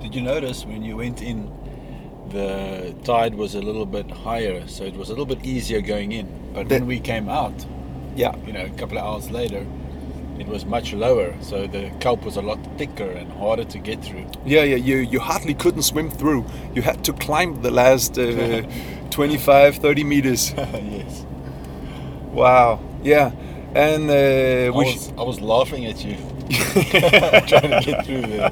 Did 0.00 0.14
you 0.14 0.22
notice 0.22 0.64
when 0.64 0.82
you 0.82 0.96
went 0.96 1.22
in, 1.22 1.50
the 2.30 2.94
tide 3.04 3.34
was 3.34 3.54
a 3.54 3.60
little 3.60 3.86
bit 3.86 4.10
higher, 4.10 4.66
so 4.66 4.84
it 4.84 4.96
was 4.96 5.08
a 5.08 5.12
little 5.12 5.26
bit 5.26 5.44
easier 5.44 5.80
going 5.80 6.12
in. 6.12 6.26
But 6.54 6.68
The- 6.68 6.76
when 6.76 6.86
we 6.86 7.00
came 7.00 7.28
out, 7.28 7.52
Yeah. 8.16 8.34
you 8.46 8.52
know, 8.52 8.64
a 8.64 8.70
couple 8.80 8.98
of 8.98 9.04
hours 9.04 9.30
later, 9.30 9.64
it 10.38 10.46
was 10.48 10.64
much 10.64 10.92
lower, 10.94 11.34
so 11.40 11.66
the 11.66 11.90
kelp 12.00 12.24
was 12.24 12.36
a 12.36 12.42
lot 12.42 12.58
thicker 12.78 13.10
and 13.10 13.30
harder 13.32 13.64
to 13.64 13.78
get 13.78 14.02
through. 14.02 14.24
Yeah, 14.46 14.64
yeah. 14.64 14.76
You 14.76 14.96
you 15.12 15.20
hardly 15.20 15.54
couldn't 15.54 15.82
swim 15.82 16.10
through. 16.10 16.44
You 16.74 16.82
had 16.82 17.04
to 17.04 17.12
climb 17.12 17.60
the 17.62 17.70
last 17.70 18.18
uh, 18.18 18.62
25, 19.10 19.76
30 19.76 20.04
meters. 20.04 20.52
yes. 20.56 21.26
Wow. 22.32 22.78
Yeah. 23.02 23.32
And 23.74 24.10
uh, 24.10 24.66
I 24.66 24.70
was, 24.70 25.12
I 25.18 25.22
was 25.22 25.40
laughing 25.40 25.86
at 25.86 26.04
you 26.04 26.16
trying 27.46 27.70
to 27.70 27.82
get 27.84 28.04
through 28.06 28.22
there. 28.22 28.50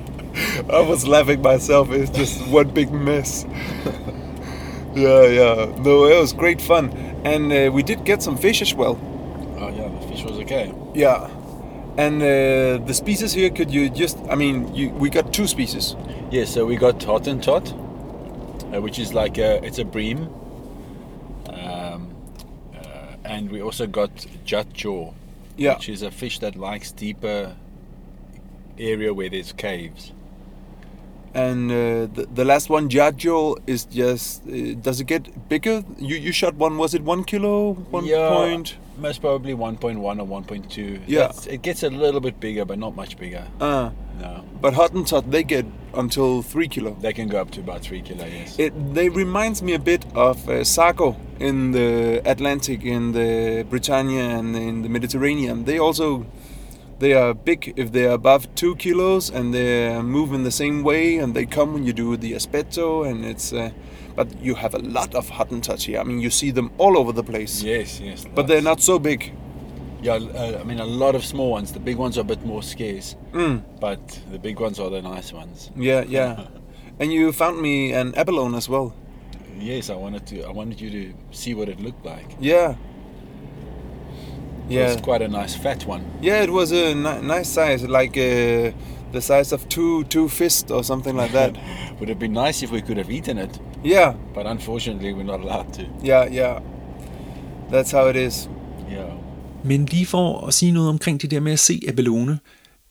I 0.73 0.81
was 0.81 1.07
laughing 1.07 1.43
myself. 1.43 1.91
It's 1.91 2.11
just 2.11 2.47
one 2.49 2.69
big 2.71 2.93
mess. 2.93 3.45
yeah, 4.95 5.23
yeah. 5.27 5.75
No, 5.79 6.05
it 6.07 6.21
was 6.21 6.33
great 6.33 6.61
fun, 6.61 6.91
and 7.25 7.53
uh, 7.53 7.71
we 7.73 7.83
did 7.83 8.05
get 8.05 8.23
some 8.23 8.37
fish 8.37 8.63
as 8.63 8.75
well. 8.75 8.99
Oh 9.59 9.69
yeah, 9.69 9.89
the 9.89 10.07
fish 10.09 10.23
was 10.25 10.39
okay. 10.41 10.73
Yeah, 10.95 11.29
and 11.97 12.23
uh, 12.23 12.85
the 12.87 12.95
species 12.95 13.33
here. 13.33 13.51
Could 13.51 13.71
you 13.71 13.91
just? 13.91 14.19
I 14.31 14.35
mean, 14.37 14.73
you, 14.75 14.91
we 14.91 15.11
got 15.11 15.33
two 15.33 15.47
species. 15.47 15.97
Yeah, 16.31 16.45
so 16.45 16.67
we 16.67 16.77
got 16.77 16.99
Hottentot, 17.01 17.73
uh, 18.75 18.81
which 18.81 18.99
is 18.99 19.13
like 19.15 19.39
a, 19.39 19.65
it's 19.65 19.79
a 19.79 19.85
bream. 19.85 20.29
Um, 21.49 22.15
uh, 22.75 23.17
and 23.25 23.51
we 23.51 23.63
also 23.63 23.87
got 23.87 24.11
Jutjaw, 24.45 25.15
Yeah. 25.57 25.75
which 25.75 25.89
is 25.89 26.03
a 26.03 26.11
fish 26.11 26.39
that 26.41 26.55
likes 26.55 26.93
deeper 26.93 27.57
area 28.79 29.13
where 29.15 29.29
there's 29.29 29.53
caves. 29.53 30.13
And 31.35 31.71
uh, 31.71 31.75
the, 32.15 32.27
the 32.35 32.45
last 32.45 32.71
one, 32.71 32.89
Jajo, 32.89 33.59
is 33.67 33.85
just. 33.85 34.43
Uh, 34.49 34.75
does 34.81 34.99
it 35.01 35.05
get 35.07 35.49
bigger? 35.49 35.85
You 35.99 36.17
you 36.17 36.33
shot 36.33 36.55
one. 36.55 36.79
Was 36.79 36.95
it 36.95 37.03
one 37.03 37.23
kilo? 37.25 37.75
One 37.91 38.07
Yeah. 38.07 38.31
point. 38.31 38.77
Most 38.99 39.21
probably 39.21 39.55
1.1 39.55 39.99
or 40.21 40.27
1.2. 40.27 41.01
Yeah. 41.07 41.19
That's- 41.21 41.47
it 41.47 41.63
gets 41.63 41.83
a 41.85 41.91
little 41.91 42.21
bit 42.21 42.41
bigger, 42.41 42.65
but 42.65 42.79
not 42.79 42.97
much 42.97 43.17
bigger. 43.19 43.45
Uh, 43.61 43.91
No, 44.21 44.43
but 44.61 44.75
Hottentot 44.75 45.31
they 45.31 45.45
get 45.45 45.65
until 45.95 46.43
three 46.43 46.67
kilo. 46.67 46.97
they 47.01 47.13
can 47.13 47.29
go 47.29 47.39
up 47.41 47.51
to 47.53 47.61
about 47.61 47.83
three 47.83 48.03
kilo. 48.03 48.25
Yes. 48.27 48.59
It 48.59 48.73
they 48.95 49.09
reminds 49.09 49.63
me 49.63 49.75
a 49.75 49.79
bit 49.79 50.05
of 50.17 50.49
uh, 50.49 50.65
Sago 50.65 51.15
in 51.39 51.71
the 51.73 52.21
Atlantic, 52.25 52.83
in 52.85 53.13
the 53.13 53.65
Britannia, 53.71 54.25
and 54.39 54.57
in 54.57 54.83
the 54.83 54.89
Mediterranean. 54.89 55.65
They 55.65 55.79
also 55.79 56.27
they 56.99 57.13
are 57.15 57.35
big 57.35 57.73
if 57.77 57.93
they 57.93 58.07
are 58.07 58.13
above 58.15 58.53
two 58.55 58.75
kilos, 58.77 59.31
and 59.31 59.53
they 59.55 60.01
move 60.03 60.33
in 60.33 60.43
the 60.45 60.51
same 60.51 60.83
way, 60.83 61.19
and 61.19 61.35
they 61.35 61.47
come 61.47 61.73
when 61.75 61.85
you 61.85 61.93
do 61.93 62.17
the 62.17 62.33
aspetto, 62.33 63.09
and 63.09 63.25
it's. 63.25 63.53
Uh, 63.53 63.71
but 64.17 64.27
you 64.43 64.57
have 64.57 64.75
a 64.75 64.79
lot 64.81 65.15
of 65.15 65.31
Hottentots 65.31 65.83
here. 65.85 66.01
I 66.01 66.03
mean, 66.03 66.19
you 66.19 66.29
see 66.31 66.51
them 66.51 66.73
all 66.79 66.99
over 66.99 67.13
the 67.13 67.23
place. 67.23 67.63
yes, 67.63 68.01
yes. 68.01 68.27
But 68.35 68.49
they're 68.49 68.61
not 68.61 68.81
so 68.81 68.99
big. 68.99 69.33
Yeah, 70.03 70.15
uh, 70.15 70.59
I 70.61 70.65
mean 70.65 70.81
a 70.81 70.85
lot 70.85 71.15
of 71.15 71.25
small 71.25 71.51
ones. 71.53 71.73
The 71.73 71.79
big 71.81 71.97
ones 71.97 72.19
are 72.19 72.23
a 72.23 72.25
bit 72.25 72.45
more 72.45 72.63
scarce, 72.63 73.15
Mm, 73.33 73.63
but 73.81 74.01
the 74.33 74.39
big 74.39 74.59
ones 74.61 74.81
are 74.81 74.91
the 74.91 75.03
nice 75.03 75.33
ones. 75.33 75.71
yeah, 75.77 76.03
yeah. 76.09 76.47
and 77.01 77.13
you 77.13 77.33
found 77.33 77.61
me 77.63 77.93
an 77.93 78.13
abalone 78.17 78.57
as 78.57 78.69
well. 78.69 78.93
Yes, 79.59 79.89
I 79.91 79.95
wanted 79.95 80.27
to. 80.29 80.43
I 80.45 80.51
wanted 80.53 80.81
you 80.81 80.91
to 80.91 81.15
see 81.31 81.55
what 81.55 81.69
it 81.69 81.79
looked 81.81 82.05
like. 82.05 82.27
Yeah. 82.41 82.75
Yeah. 84.71 84.93
It's 84.93 85.01
quite 85.03 85.23
a 85.25 85.29
nice 85.29 85.57
fat 85.57 85.87
one. 85.87 86.03
Yeah, 86.23 86.43
it 86.45 86.51
was 86.51 86.73
a 86.73 86.95
ni- 86.95 87.27
nice 87.27 87.49
size, 87.49 87.83
like 87.89 88.17
uh, 88.17 88.73
the 89.13 89.21
size 89.21 89.55
of 89.55 89.69
two 89.69 90.05
two 90.05 90.29
fists 90.29 90.71
or 90.71 90.85
something 90.85 91.17
like 91.21 91.33
that. 91.33 91.53
Would 91.99 92.09
have 92.09 92.19
been 92.19 92.33
nice 92.47 92.63
if 92.65 92.71
we 92.73 92.81
could 92.81 92.97
have 92.99 93.11
eaten 93.11 93.39
it, 93.39 93.61
yeah, 93.85 94.15
but 94.35 94.47
unfortunately 94.47 95.13
we're 95.15 95.23
not 95.27 95.41
allowed 95.41 95.73
to. 95.75 95.83
yeah, 96.05 96.33
yeah. 96.33 96.61
That's 97.73 97.91
how 97.93 98.09
it 98.11 98.17
is. 98.17 98.49
Yeah. 98.91 99.13
Men 99.65 99.85
lige 99.87 100.07
for 100.07 100.47
at 100.47 100.55
sige 100.55 100.73
noget 100.73 100.89
omkring 100.89 101.23
det 101.23 101.31
der 101.31 101.41
med 101.41 101.53
at 101.53 101.59
se 101.59 101.81
abelone. 101.89 102.39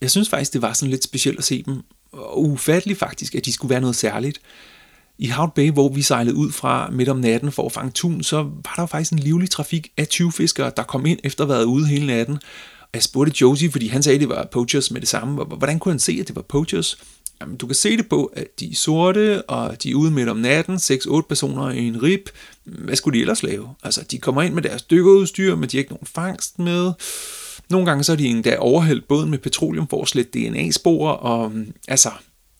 Jeg 0.02 0.12
synes 0.12 0.30
faktisk, 0.30 0.54
det 0.54 0.62
var 0.62 0.74
sådan 0.74 0.92
lidt 0.92 1.04
specielt 1.04 1.38
at 1.38 1.44
se 1.44 1.64
dem. 1.64 1.82
Og 2.12 2.42
ufatteligt 2.42 3.00
faktisk, 3.00 3.36
at 3.36 3.46
de 3.46 3.54
skulle 3.54 3.70
være 3.70 3.82
noget 3.82 3.96
særligt. 3.96 4.40
I 5.20 5.28
Hout 5.28 5.54
Bay, 5.54 5.72
hvor 5.72 5.90
vi 5.90 6.02
sejlede 6.02 6.36
ud 6.36 6.52
fra 6.52 6.90
midt 6.92 7.10
om 7.10 7.18
natten 7.18 7.52
for 7.52 7.66
at 7.66 7.72
fange 7.72 7.92
tun, 7.92 8.24
så 8.24 8.38
var 8.38 8.74
der 8.76 8.86
faktisk 8.86 9.12
en 9.12 9.20
livlig 9.20 9.50
trafik 9.50 9.92
af 9.98 10.08
20 10.08 10.32
fiskere, 10.32 10.72
der 10.78 10.84
kom 10.84 11.06
ind 11.06 11.20
efter 11.24 11.44
at 11.44 11.50
have 11.50 11.58
været 11.58 11.66
ude 11.66 11.88
hele 11.88 12.08
natten. 12.08 12.36
Og 12.82 12.90
jeg 12.94 13.04
spurgte 13.04 13.34
Josie, 13.42 13.72
fordi 13.72 13.88
han 13.88 14.04
sagde, 14.04 14.16
at 14.16 14.22
det 14.22 14.30
var 14.30 14.48
poachers 14.52 14.92
med 14.92 15.02
det 15.02 15.10
samme. 15.10 15.44
Hvordan 15.44 15.80
kunne 15.80 15.92
han 15.92 16.00
se, 16.00 16.18
at 16.22 16.28
det 16.28 16.36
var 16.36 16.42
poachers? 16.42 16.98
Jamen, 17.42 17.58
du 17.58 17.66
kan 17.66 17.76
se 17.76 17.98
det 17.98 18.10
på, 18.10 18.26
at 18.26 18.48
de 18.60 18.72
er 18.72 18.76
sorte, 18.76 19.42
og 19.42 19.84
de 19.84 19.92
er 19.92 19.96
ude 19.96 20.12
midt 20.12 20.30
om 20.30 20.38
natten, 20.38 20.76
6-8 20.76 21.22
personer 21.22 21.70
i 21.70 21.88
en 21.88 22.04
rib. 22.04 22.30
Hvad 22.64 22.96
skulle 22.96 23.18
de 23.18 23.22
ellers 23.22 23.44
lave? 23.44 23.70
Altså, 23.84 24.04
de 24.12 24.18
kommer 24.18 24.42
ind 24.42 24.54
med 24.54 24.62
deres 24.62 24.82
dykkerudstyr, 24.82 25.56
men 25.56 25.70
de 25.70 25.78
har 25.78 25.80
ikke 25.80 25.92
nogen 25.92 26.08
fangst 26.08 26.60
med. 26.60 26.92
Nogle 27.70 27.86
gange 27.86 28.04
så 28.04 28.12
er 28.12 28.16
de 28.16 28.28
endda 28.28 28.58
overhældt 28.60 29.08
båden 29.08 29.30
med 29.30 29.38
petroleum 29.38 29.88
for 29.88 30.02
at 30.02 30.08
slette 30.08 30.40
DNA-spor, 30.40 31.10
og 31.10 31.54
altså, 31.88 32.10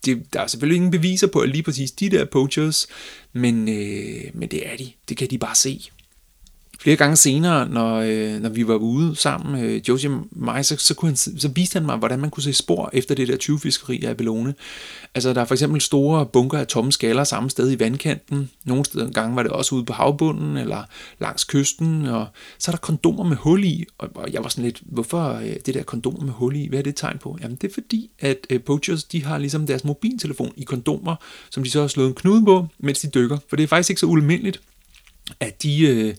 det, 0.06 0.34
der 0.34 0.42
er 0.42 0.48
selvfølgelig 0.48 0.76
ingen 0.76 0.92
beviser 0.92 1.28
på, 1.28 1.40
at 1.40 1.50
lige 1.50 1.64
præcis 1.64 1.92
de 1.92 2.10
der 2.10 2.26
poachers, 2.26 2.88
men, 3.34 3.70
øh, 3.70 4.24
men 4.34 4.50
det 4.50 4.68
er 4.68 4.78
de. 4.78 4.92
Det 5.10 5.18
kan 5.18 5.30
de 5.30 5.38
bare 5.38 5.56
se. 5.56 5.90
Flere 6.80 6.96
gange 6.96 7.16
senere, 7.16 7.70
når, 7.70 7.96
øh, 7.96 8.42
når 8.42 8.50
vi 8.50 8.68
var 8.68 8.76
ude 8.76 9.16
sammen, 9.16 9.64
øh, 9.64 9.90
Josie 9.90 10.10
og 10.10 10.28
mig, 10.32 10.66
så, 10.66 10.76
så, 10.78 10.94
kunne 10.94 11.10
han, 11.10 11.16
så 11.16 11.50
viste 11.56 11.74
han 11.74 11.86
mig, 11.86 11.98
hvordan 11.98 12.20
man 12.20 12.30
kunne 12.30 12.44
se 12.44 12.54
spor 12.54 12.90
efter 12.94 13.16
det 13.16 13.28
der 13.28 13.38
20-fiskeri 13.44 14.06
af 14.06 14.10
Abelone. 14.10 14.54
Altså, 15.16 15.34
der 15.34 15.42
er 15.42 15.46
for 15.46 15.56
eksempel 15.56 15.82
store 15.82 16.26
bunker 16.26 16.58
af 16.58 16.68
tomme 16.68 16.92
skaller 16.92 17.24
samme 17.24 17.50
sted 17.50 17.72
i 17.72 17.80
vandkanten. 17.80 18.50
Nogle 18.66 18.86
steder 18.86 19.12
gange 19.12 19.36
var 19.36 19.44
det 19.44 19.52
også 19.52 19.76
ude 19.76 19.86
på 19.86 19.94
havbunden 19.94 20.58
eller 20.58 20.84
langs 21.20 21.44
kysten. 21.44 22.06
Og 22.06 22.28
så 22.60 22.72
er 22.72 22.74
der 22.74 22.80
kondomer 22.80 23.24
med 23.24 23.38
hul 23.38 23.64
i, 23.64 23.86
og, 23.98 24.10
og 24.16 24.34
jeg 24.34 24.44
var 24.44 24.50
sådan 24.50 24.64
lidt, 24.64 24.82
hvorfor 24.86 25.34
øh, 25.34 25.56
det 25.66 25.74
der 25.74 25.84
kondomer 25.84 26.24
med 26.24 26.34
hul 26.34 26.56
i? 26.56 26.68
Hvad 26.68 26.80
er 26.80 26.84
det 26.84 26.90
et 26.90 26.96
tegn 26.96 27.18
på? 27.18 27.38
Jamen, 27.42 27.58
det 27.62 27.70
er 27.70 27.74
fordi, 27.74 28.10
at 28.20 28.38
øh, 28.50 28.62
poachers, 28.62 29.04
de 29.04 29.24
har 29.24 29.38
ligesom 29.38 29.68
deres 29.68 29.84
mobiltelefon 29.84 30.54
i 30.58 30.64
kondomer, 30.64 31.16
som 31.50 31.64
de 31.64 31.70
så 31.70 31.82
har 31.82 31.88
slået 31.88 32.08
en 32.08 32.16
knude 32.16 32.46
på, 32.46 32.68
mens 32.80 33.00
de 33.00 33.08
dykker. 33.08 33.38
For 33.50 33.56
det 33.56 33.64
er 33.64 33.68
faktisk 33.68 33.90
ikke 33.90 34.00
så 34.00 34.06
ualmindeligt, 34.06 34.62
at 35.40 35.64
de, 35.64 35.80
øh, 35.82 36.16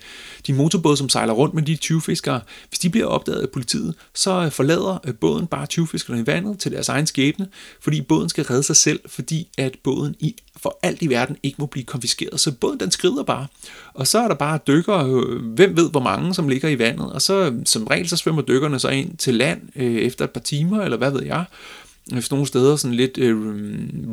de 0.46 0.52
motorbåde, 0.52 0.96
som 0.96 1.09
sejler 1.09 1.32
rundt 1.32 1.54
med 1.54 1.62
de 1.62 1.76
20 1.76 2.02
fiskere, 2.02 2.40
hvis 2.68 2.78
de 2.78 2.90
bliver 2.90 3.06
opdaget 3.06 3.42
af 3.42 3.50
politiet, 3.50 3.94
så 4.14 4.44
øh, 4.44 4.50
forlader 4.50 4.98
øh, 5.04 5.14
båden 5.14 5.46
bare 5.46 5.66
20 5.66 5.86
fiskerne 5.86 6.20
i 6.20 6.26
vandet 6.26 6.59
til 6.59 6.72
deres 6.72 6.88
egen 6.88 7.06
skæbne, 7.06 7.48
fordi 7.80 8.00
båden 8.00 8.28
skal 8.28 8.44
redde 8.44 8.62
sig 8.62 8.76
selv, 8.76 9.00
fordi 9.06 9.48
at 9.59 9.76
båden 9.84 10.14
i 10.20 10.34
for 10.62 10.78
alt 10.82 11.02
i 11.02 11.06
verden 11.06 11.36
ikke 11.42 11.56
må 11.59 11.66
blive 11.66 11.84
konfiskeret. 11.84 12.40
Så 12.40 12.52
båden 12.52 12.80
den 12.80 12.90
skrider 12.90 13.22
bare. 13.22 13.46
Og 13.94 14.06
så 14.06 14.18
er 14.18 14.28
der 14.28 14.34
bare 14.34 14.59
dykkere, 14.66 15.04
hvem 15.40 15.76
ved 15.76 15.90
hvor 15.90 16.00
mange, 16.00 16.34
som 16.34 16.48
ligger 16.48 16.68
i 16.68 16.78
vandet. 16.78 17.12
Og 17.12 17.22
så 17.22 17.54
som 17.64 17.86
regel 17.86 18.09
så 18.09 18.16
svømmer 18.16 18.42
dykkerne 18.42 18.78
så 18.78 18.88
ind 18.88 19.16
til 19.16 19.34
land 19.34 19.61
øh, 19.76 19.94
efter 19.94 20.24
et 20.24 20.30
par 20.30 20.40
timer, 20.40 20.82
eller 20.82 20.96
hvad 20.96 21.11
ved 21.11 21.22
jeg 21.24 21.44
hvis 22.12 22.30
nogle 22.30 22.46
steder, 22.46 22.76
sådan 22.76 22.96
lidt 22.96 23.18
øh, 23.18 23.36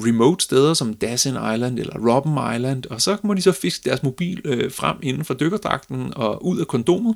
remote 0.05 0.43
steder, 0.43 0.73
som 0.73 0.93
Dassin 0.93 1.35
Island 1.53 1.79
eller 1.79 2.13
Robben 2.13 2.55
Island, 2.55 2.85
og 2.89 3.01
så 3.01 3.17
må 3.23 3.33
de 3.33 3.41
så 3.41 3.51
fiske 3.51 3.89
deres 3.89 4.03
mobil 4.03 4.41
øh, 4.45 4.71
frem 4.71 4.97
inden 5.03 5.25
for 5.25 5.33
dykkerdragten 5.33 6.13
og 6.15 6.45
ud 6.45 6.59
af 6.59 6.67
kondomet, 6.67 7.15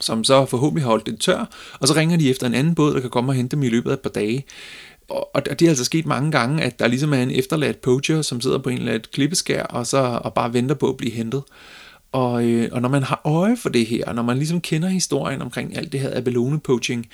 som 0.00 0.24
så 0.24 0.46
forhåbentlig 0.46 0.84
har 0.84 0.90
holdt 0.90 1.06
det 1.06 1.20
tør, 1.20 1.50
og 1.80 1.88
så 1.88 1.94
ringer 1.94 2.16
de 2.16 2.30
efter 2.30 2.46
en 2.46 2.54
anden 2.54 2.74
båd, 2.74 2.94
der 2.94 3.00
kan 3.00 3.10
komme 3.10 3.30
og 3.30 3.34
hente 3.34 3.56
dem 3.56 3.62
i 3.62 3.68
løbet 3.68 3.90
af 3.90 3.94
et 3.94 4.00
par 4.00 4.10
dage. 4.10 4.44
Og, 5.08 5.36
og 5.36 5.44
det 5.44 5.62
er 5.62 5.68
altså 5.68 5.84
sket 5.84 6.06
mange 6.06 6.30
gange, 6.30 6.62
at 6.62 6.78
der 6.78 6.86
ligesom 6.86 7.12
er 7.12 7.22
en 7.22 7.30
efterladt 7.30 7.80
poacher, 7.80 8.22
som 8.22 8.40
sidder 8.40 8.58
på 8.58 8.68
en 8.68 8.78
eller 8.78 8.92
anden 8.92 9.08
klippeskær, 9.12 9.62
og 9.62 9.86
så 9.86 10.20
og 10.24 10.34
bare 10.34 10.52
venter 10.52 10.74
på 10.74 10.88
at 10.88 10.96
blive 10.96 11.12
hentet. 11.12 11.42
Og, 12.12 12.44
øh, 12.44 12.68
og 12.72 12.82
når 12.82 12.88
man 12.88 13.02
har 13.02 13.20
øje 13.24 13.56
for 13.56 13.68
det 13.68 13.86
her, 13.86 14.04
og 14.06 14.14
når 14.14 14.22
man 14.22 14.36
ligesom 14.36 14.60
kender 14.60 14.88
historien 14.88 15.42
omkring 15.42 15.76
alt 15.76 15.92
det 15.92 16.00
her 16.00 16.16
abalone 16.16 16.60
poaching, 16.60 17.06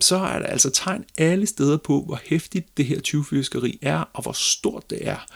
så 0.00 0.16
er 0.16 0.38
der 0.38 0.46
altså 0.46 0.70
tegn 0.70 1.04
alle 1.18 1.46
steder 1.46 1.76
på, 1.76 2.02
hvor 2.02 2.20
hæftigt 2.24 2.76
det 2.76 2.84
her 2.84 3.00
tyvfiskeri 3.00 3.78
er, 3.82 3.98
og 4.12 4.22
hvor 4.22 4.32
stort 4.32 4.90
det 4.90 5.08
er. 5.08 5.26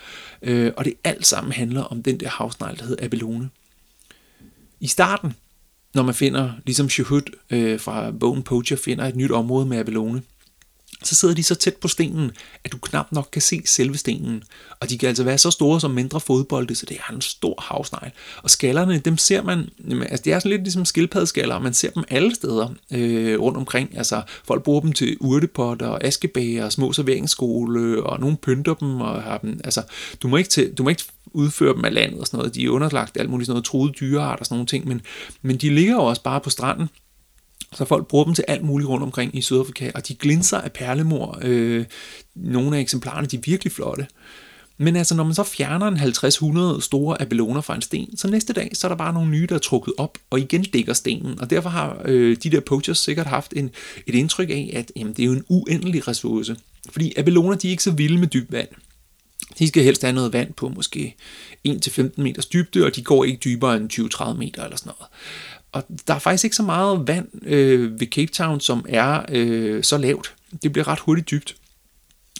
Øh, 0.42 0.72
og 0.76 0.84
det 0.84 0.94
alt 1.04 1.26
sammen 1.26 1.52
handler 1.52 1.82
om 1.82 2.02
den 2.02 2.20
der 2.20 2.28
havsnegl, 2.28 2.78
der 2.78 2.84
hedder 2.84 3.04
abelone. 3.04 3.50
I 4.80 4.86
starten, 4.86 5.34
når 5.94 6.02
man 6.02 6.14
finder, 6.14 6.52
ligesom 6.66 6.88
Shahud 6.88 7.36
øh, 7.50 7.80
fra 7.80 8.10
bogen 8.10 8.42
Poacher, 8.42 8.76
finder 8.76 9.04
et 9.04 9.16
nyt 9.16 9.30
område 9.30 9.66
med 9.66 9.78
abelone, 9.78 10.22
så 11.02 11.14
sidder 11.14 11.34
de 11.34 11.42
så 11.42 11.54
tæt 11.54 11.76
på 11.76 11.88
stenen, 11.88 12.30
at 12.64 12.72
du 12.72 12.78
knap 12.78 13.12
nok 13.12 13.28
kan 13.32 13.42
se 13.42 13.62
selve 13.64 13.98
stenen. 13.98 14.42
Og 14.80 14.90
de 14.90 14.98
kan 14.98 15.08
altså 15.08 15.24
være 15.24 15.38
så 15.38 15.50
store 15.50 15.80
som 15.80 15.90
mindre 15.90 16.20
fodbolde, 16.20 16.74
så 16.74 16.86
det 16.86 16.96
er 16.96 17.14
en 17.14 17.20
stor 17.20 17.54
havsnegl. 17.60 18.10
Og 18.42 18.50
skallerne, 18.50 18.98
dem 18.98 19.18
ser 19.18 19.42
man, 19.42 19.68
altså 19.90 20.22
det 20.24 20.32
er 20.32 20.38
sådan 20.38 20.50
lidt 20.50 20.62
ligesom 20.62 20.84
skildpaddeskaller, 20.84 21.58
man 21.58 21.74
ser 21.74 21.90
dem 21.90 22.04
alle 22.08 22.34
steder 22.34 22.68
øh, 22.92 23.40
rundt 23.40 23.58
omkring. 23.58 23.98
Altså 23.98 24.22
folk 24.44 24.62
bruger 24.62 24.80
dem 24.80 24.92
til 24.92 25.16
urtepotter, 25.20 25.86
og 25.86 26.04
askebager, 26.04 26.64
og 26.64 26.72
små 26.72 26.92
serveringsskole, 26.92 28.02
og 28.02 28.20
nogen 28.20 28.36
pynter 28.36 28.74
dem, 28.74 29.00
og 29.00 29.22
har 29.22 29.38
dem, 29.38 29.60
altså 29.64 29.82
du 30.22 30.28
må 30.28 30.36
ikke, 30.36 30.50
til, 30.50 30.72
du 30.78 30.82
må 30.82 30.88
ikke 30.88 31.04
udføre 31.32 31.74
dem 31.74 31.84
af 31.84 31.94
landet 31.94 32.20
og 32.20 32.26
sådan 32.26 32.38
noget. 32.38 32.54
De 32.54 32.64
er 32.64 32.70
underlagt 32.70 33.16
alt 33.20 33.30
muligt 33.30 33.46
sådan 33.46 33.54
noget 33.54 33.64
truede 33.64 33.92
dyreart 34.00 34.40
og 34.40 34.46
sådan 34.46 34.54
nogle 34.54 34.66
ting, 34.66 34.88
men, 34.88 35.00
men 35.42 35.56
de 35.56 35.74
ligger 35.74 35.94
jo 35.94 36.00
også 36.04 36.22
bare 36.22 36.40
på 36.40 36.50
stranden 36.50 36.88
så 37.74 37.84
folk 37.84 38.06
bruger 38.06 38.24
dem 38.24 38.34
til 38.34 38.44
alt 38.48 38.64
muligt 38.64 38.88
rundt 38.88 39.02
omkring 39.02 39.36
i 39.36 39.42
Sydafrika, 39.42 39.90
og 39.94 40.08
de 40.08 40.14
glinser 40.14 40.58
af 40.58 40.72
perlemor. 40.72 41.38
Øh, 41.42 41.84
nogle 42.34 42.76
af 42.76 42.80
eksemplarerne, 42.80 43.26
de 43.26 43.36
er 43.36 43.40
virkelig 43.44 43.72
flotte. 43.72 44.06
Men 44.78 44.96
altså, 44.96 45.14
når 45.14 45.24
man 45.24 45.34
så 45.34 45.42
fjerner 45.42 45.86
en 45.86 45.96
50-100 46.76 46.80
store 46.80 47.22
abeloner 47.22 47.60
fra 47.60 47.74
en 47.74 47.82
sten, 47.82 48.16
så 48.16 48.28
næste 48.28 48.52
dag, 48.52 48.70
så 48.74 48.86
er 48.86 48.88
der 48.88 48.96
bare 48.96 49.12
nogle 49.12 49.30
nye, 49.30 49.46
der 49.46 49.54
er 49.54 49.58
trukket 49.58 49.94
op, 49.98 50.18
og 50.30 50.40
igen 50.40 50.62
dækker 50.62 50.92
stenen. 50.92 51.40
Og 51.40 51.50
derfor 51.50 51.70
har 51.70 52.02
øh, 52.04 52.36
de 52.42 52.50
der 52.50 52.60
poachers 52.60 52.98
sikkert 52.98 53.26
haft 53.26 53.52
en, 53.56 53.70
et 54.06 54.14
indtryk 54.14 54.50
af, 54.50 54.70
at 54.72 54.92
jamen, 54.96 55.12
det 55.12 55.22
er 55.22 55.26
jo 55.26 55.32
en 55.32 55.44
uendelig 55.48 56.08
ressource. 56.08 56.56
Fordi 56.92 57.12
abeloner, 57.16 57.56
de 57.56 57.66
er 57.66 57.70
ikke 57.70 57.82
så 57.82 57.90
vilde 57.90 58.18
med 58.18 58.28
dybt 58.28 58.52
vand. 58.52 58.68
De 59.58 59.68
skal 59.68 59.82
helst 59.82 60.02
have 60.02 60.12
noget 60.12 60.32
vand 60.32 60.52
på 60.52 60.68
måske 60.68 61.16
1-15 61.68 62.08
meters 62.16 62.46
dybde, 62.46 62.84
og 62.84 62.96
de 62.96 63.02
går 63.02 63.24
ikke 63.24 63.40
dybere 63.44 63.76
end 63.76 63.92
20-30 63.92 64.38
meter 64.38 64.64
eller 64.64 64.76
sådan 64.76 64.92
noget 64.98 65.10
og 65.72 65.82
der 66.06 66.14
er 66.14 66.18
faktisk 66.18 66.44
ikke 66.44 66.56
så 66.56 66.62
meget 66.62 67.08
vand 67.08 67.46
øh, 67.46 68.00
ved 68.00 68.06
Cape 68.06 68.32
Town, 68.32 68.60
som 68.60 68.84
er 68.88 69.22
øh, 69.28 69.84
så 69.84 69.98
lavt. 69.98 70.34
Det 70.62 70.72
bliver 70.72 70.88
ret 70.88 70.98
hurtigt 70.98 71.30
dybt. 71.30 71.56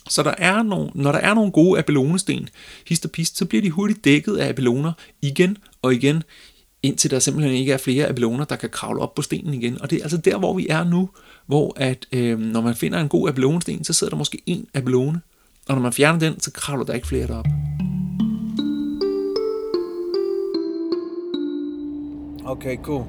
Så 0.09 0.23
der 0.23 0.35
er 0.39 0.63
nogle, 0.63 0.91
når 0.95 1.13
der 1.13 1.19
er 1.19 1.35
nogle 1.35 1.53
gode 1.53 1.79
abelonesten, 1.79 2.49
hist 2.87 3.05
og 3.05 3.11
pist, 3.11 3.39
så 3.39 3.45
bliver 3.45 3.63
de 3.63 3.71
hurtigt 3.71 4.05
dækket 4.05 4.37
af 4.37 4.49
abeloner 4.49 4.93
igen 5.23 5.59
og 5.83 5.95
igen, 5.95 6.23
indtil 6.83 7.11
der 7.11 7.19
simpelthen 7.19 7.55
ikke 7.55 7.73
er 7.73 7.79
flere 7.79 8.07
abeloner, 8.07 8.45
der 8.45 8.57
kan 8.57 8.71
kravle 8.71 9.01
op 9.01 9.15
på 9.15 9.23
stenen 9.23 9.55
igen. 9.55 9.81
Og 9.81 9.91
det 9.91 9.99
er 9.99 10.03
altså 10.03 10.17
der, 10.17 10.39
hvor 10.39 10.55
vi 10.55 10.67
er 10.69 10.85
nu, 10.85 11.11
hvor 11.47 11.73
at, 11.77 12.07
øh, 12.13 12.39
når 12.39 12.61
man 12.61 12.77
finder 12.77 13.01
en 13.01 13.09
god 13.09 13.29
abelonesten, 13.29 13.85
så 13.85 13.93
sidder 13.93 14.11
der 14.11 14.19
måske 14.19 14.43
en 14.47 14.67
abelone, 14.75 15.21
og 15.69 15.75
når 15.75 15.83
man 15.83 15.93
fjerner 15.93 16.19
den, 16.19 16.41
så 16.41 16.51
kravler 16.51 16.85
der 16.85 16.93
ikke 16.93 17.07
flere 17.07 17.27
derop. 17.27 17.47
Okay, 22.51 22.77
cool. 22.79 23.09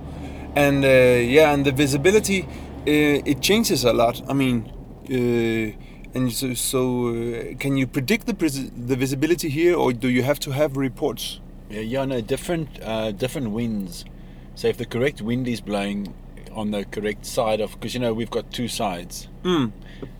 And 0.55 0.85
uh, 0.85 0.87
yeah, 0.87 1.53
and 1.53 1.65
the 1.65 1.71
visibility 1.71 2.43
uh, 2.43 3.31
it 3.31 3.41
changes 3.41 3.83
a 3.83 3.93
lot. 3.93 4.21
I 4.29 4.33
mean, 4.33 4.71
uh, 5.09 6.15
and 6.17 6.31
so, 6.31 6.53
so 6.53 7.07
uh, 7.07 7.55
can 7.57 7.75
you 7.75 7.87
predict 7.87 8.27
the 8.27 8.33
the 8.87 8.95
visibility 8.95 9.49
here, 9.49 9.75
or 9.75 9.93
do 9.93 10.09
you 10.09 10.23
have 10.23 10.39
to 10.41 10.51
have 10.51 10.77
reports? 10.77 11.39
Yeah, 11.69 11.79
yeah, 11.79 12.05
no, 12.05 12.21
different 12.21 12.67
uh, 12.83 13.11
different 13.11 13.51
winds. 13.51 14.05
So 14.55 14.67
if 14.67 14.77
the 14.77 14.85
correct 14.85 15.21
wind 15.21 15.47
is 15.47 15.61
blowing 15.61 16.13
on 16.53 16.71
the 16.71 16.85
correct 16.85 17.25
side 17.25 17.61
of, 17.61 17.71
because 17.71 17.95
you 17.95 17.99
know 17.99 18.13
we've 18.13 18.29
got 18.29 18.51
two 18.51 18.67
sides. 18.67 19.27
Mm. 19.43 19.71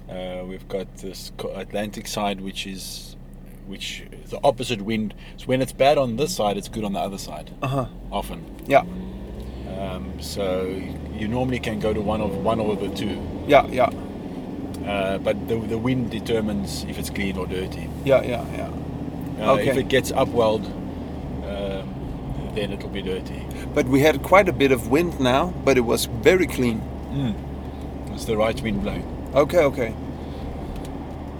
Uh, 0.09 0.45
we've 0.45 0.67
got 0.67 0.87
this 0.97 1.31
Atlantic 1.55 2.07
side, 2.07 2.41
which 2.41 2.65
is 2.65 3.10
which 3.67 4.03
the 4.29 4.39
opposite 4.43 4.81
wind. 4.81 5.13
So 5.37 5.45
when 5.45 5.61
it's 5.61 5.73
bad 5.73 5.97
on 5.97 6.17
this 6.17 6.35
side, 6.35 6.57
it's 6.57 6.69
good 6.69 6.83
on 6.83 6.93
the 6.93 6.99
other 6.99 7.17
side. 7.17 7.51
Uh 7.61 7.67
huh. 7.67 7.85
Often. 8.11 8.43
Yeah. 8.67 8.83
Um, 9.79 10.21
so 10.21 10.65
you 11.13 11.27
normally 11.27 11.59
can 11.59 11.79
go 11.79 11.93
to 11.93 12.01
one 12.01 12.21
of 12.21 12.37
one 12.43 12.59
or 12.59 12.75
the 12.75 12.89
two. 12.89 13.21
Yeah, 13.47 13.65
yeah. 13.67 13.89
Uh, 14.85 15.17
but 15.19 15.47
the, 15.47 15.57
the 15.57 15.77
wind 15.77 16.11
determines 16.11 16.83
if 16.85 16.97
it's 16.97 17.09
clean 17.09 17.37
or 17.37 17.47
dirty. 17.47 17.89
Yeah, 18.03 18.21
yeah, 18.23 18.45
yeah. 18.55 18.69
Uh, 19.47 19.53
okay. 19.53 19.69
If 19.69 19.77
it 19.77 19.87
gets 19.87 20.11
upwelled, 20.11 20.65
um, 21.45 22.51
then 22.55 22.71
it'll 22.71 22.89
be 22.89 23.01
dirty. 23.01 23.45
But 23.73 23.87
we 23.87 24.01
had 24.01 24.21
quite 24.23 24.49
a 24.49 24.53
bit 24.53 24.71
of 24.71 24.89
wind 24.89 25.19
now, 25.19 25.53
but 25.63 25.77
it 25.77 25.81
was 25.81 26.05
very 26.05 26.47
clean. 26.47 26.81
Mm. 27.11 28.13
It's 28.13 28.25
the 28.25 28.37
right 28.37 28.59
wind 28.61 28.81
blowing. 28.81 29.05
Okay, 29.33 29.59
okay. 29.59 29.93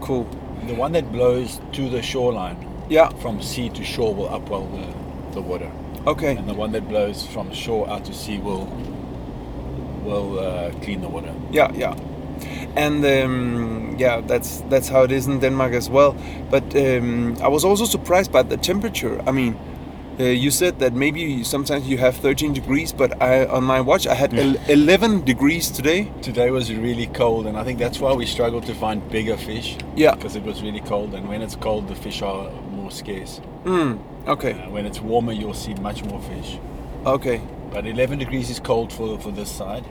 Cool. 0.02 0.26
The 0.68 0.76
one 0.76 0.92
that 0.94 1.12
blows 1.12 1.60
to 1.74 1.90
the 1.90 2.02
shoreline, 2.02 2.58
yeah, 2.90 3.10
from 3.22 3.42
sea 3.42 3.70
to 3.70 3.84
shore, 3.84 4.14
will 4.14 4.30
upwell 4.30 4.70
the, 4.72 5.34
the 5.34 5.42
water. 5.42 5.72
Okay. 6.08 6.36
And 6.36 6.48
the 6.48 6.54
one 6.54 6.72
that 6.72 6.88
blows 6.88 7.26
from 7.28 7.52
shore 7.54 7.90
out 7.90 8.06
to 8.06 8.14
sea 8.14 8.40
will 8.40 8.68
will 10.04 10.40
uh, 10.40 10.72
clean 10.82 11.02
the 11.02 11.10
water. 11.10 11.34
Yeah, 11.52 11.72
yeah. 11.74 11.96
And 12.76 13.06
um, 13.06 13.96
yeah, 14.00 14.22
that's 14.22 14.62
that's 14.70 14.90
how 14.90 15.04
it 15.04 15.12
is 15.12 15.28
in 15.28 15.40
Denmark 15.40 15.74
as 15.74 15.90
well. 15.90 16.16
But 16.50 16.76
um, 16.76 17.38
I 17.42 17.48
was 17.48 17.64
also 17.64 17.86
surprised 17.86 18.32
by 18.32 18.44
the 18.44 18.58
temperature. 18.58 19.22
I 19.28 19.32
mean, 19.32 19.58
uh, 20.20 20.24
you 20.24 20.52
said 20.52 20.80
that 20.80 20.94
maybe 20.94 21.44
sometimes 21.44 21.88
you 21.88 21.98
have 21.98 22.18
13 22.18 22.54
degrees, 22.54 22.92
but 22.92 23.22
I, 23.22 23.46
on 23.46 23.64
my 23.64 23.82
watch 23.82 24.08
I 24.08 24.14
had 24.14 24.34
yeah. 24.34 24.54
11 24.68 25.26
degrees 25.26 25.70
today. 25.72 26.12
Today 26.22 26.52
was 26.52 26.74
really 26.74 27.08
cold, 27.08 27.48
and 27.48 27.58
I 27.58 27.64
think 27.64 27.80
that's 27.80 28.00
why 28.00 28.14
we 28.14 28.26
struggled 28.26 28.66
to 28.66 28.76
find 28.76 29.08
bigger 29.10 29.38
fish. 29.38 29.78
Yeah, 29.96 30.16
because 30.16 30.36
it 30.36 30.44
was 30.44 30.62
really 30.62 30.82
cold, 30.82 31.14
and 31.14 31.28
when 31.28 31.42
it's 31.42 31.56
cold, 31.56 31.88
the 31.88 31.96
fish 31.96 32.22
are 32.22 32.52
more 32.72 32.92
scarce. 32.92 33.42
Mm. 33.64 34.00
Okay. 34.28 34.54
Uh, 34.54 34.70
when 34.70 34.86
it's 34.86 35.02
warmer, 35.02 35.32
you'll 35.32 35.54
see 35.54 35.74
much 35.76 36.04
more 36.04 36.22
fish. 36.22 36.60
Okay. 37.06 37.42
But 37.72 37.88
11 37.88 38.20
degrees 38.20 38.50
is 38.50 38.60
cold 38.60 38.92
for 38.92 39.18
for 39.20 39.32
this 39.32 39.50
side. 39.50 39.86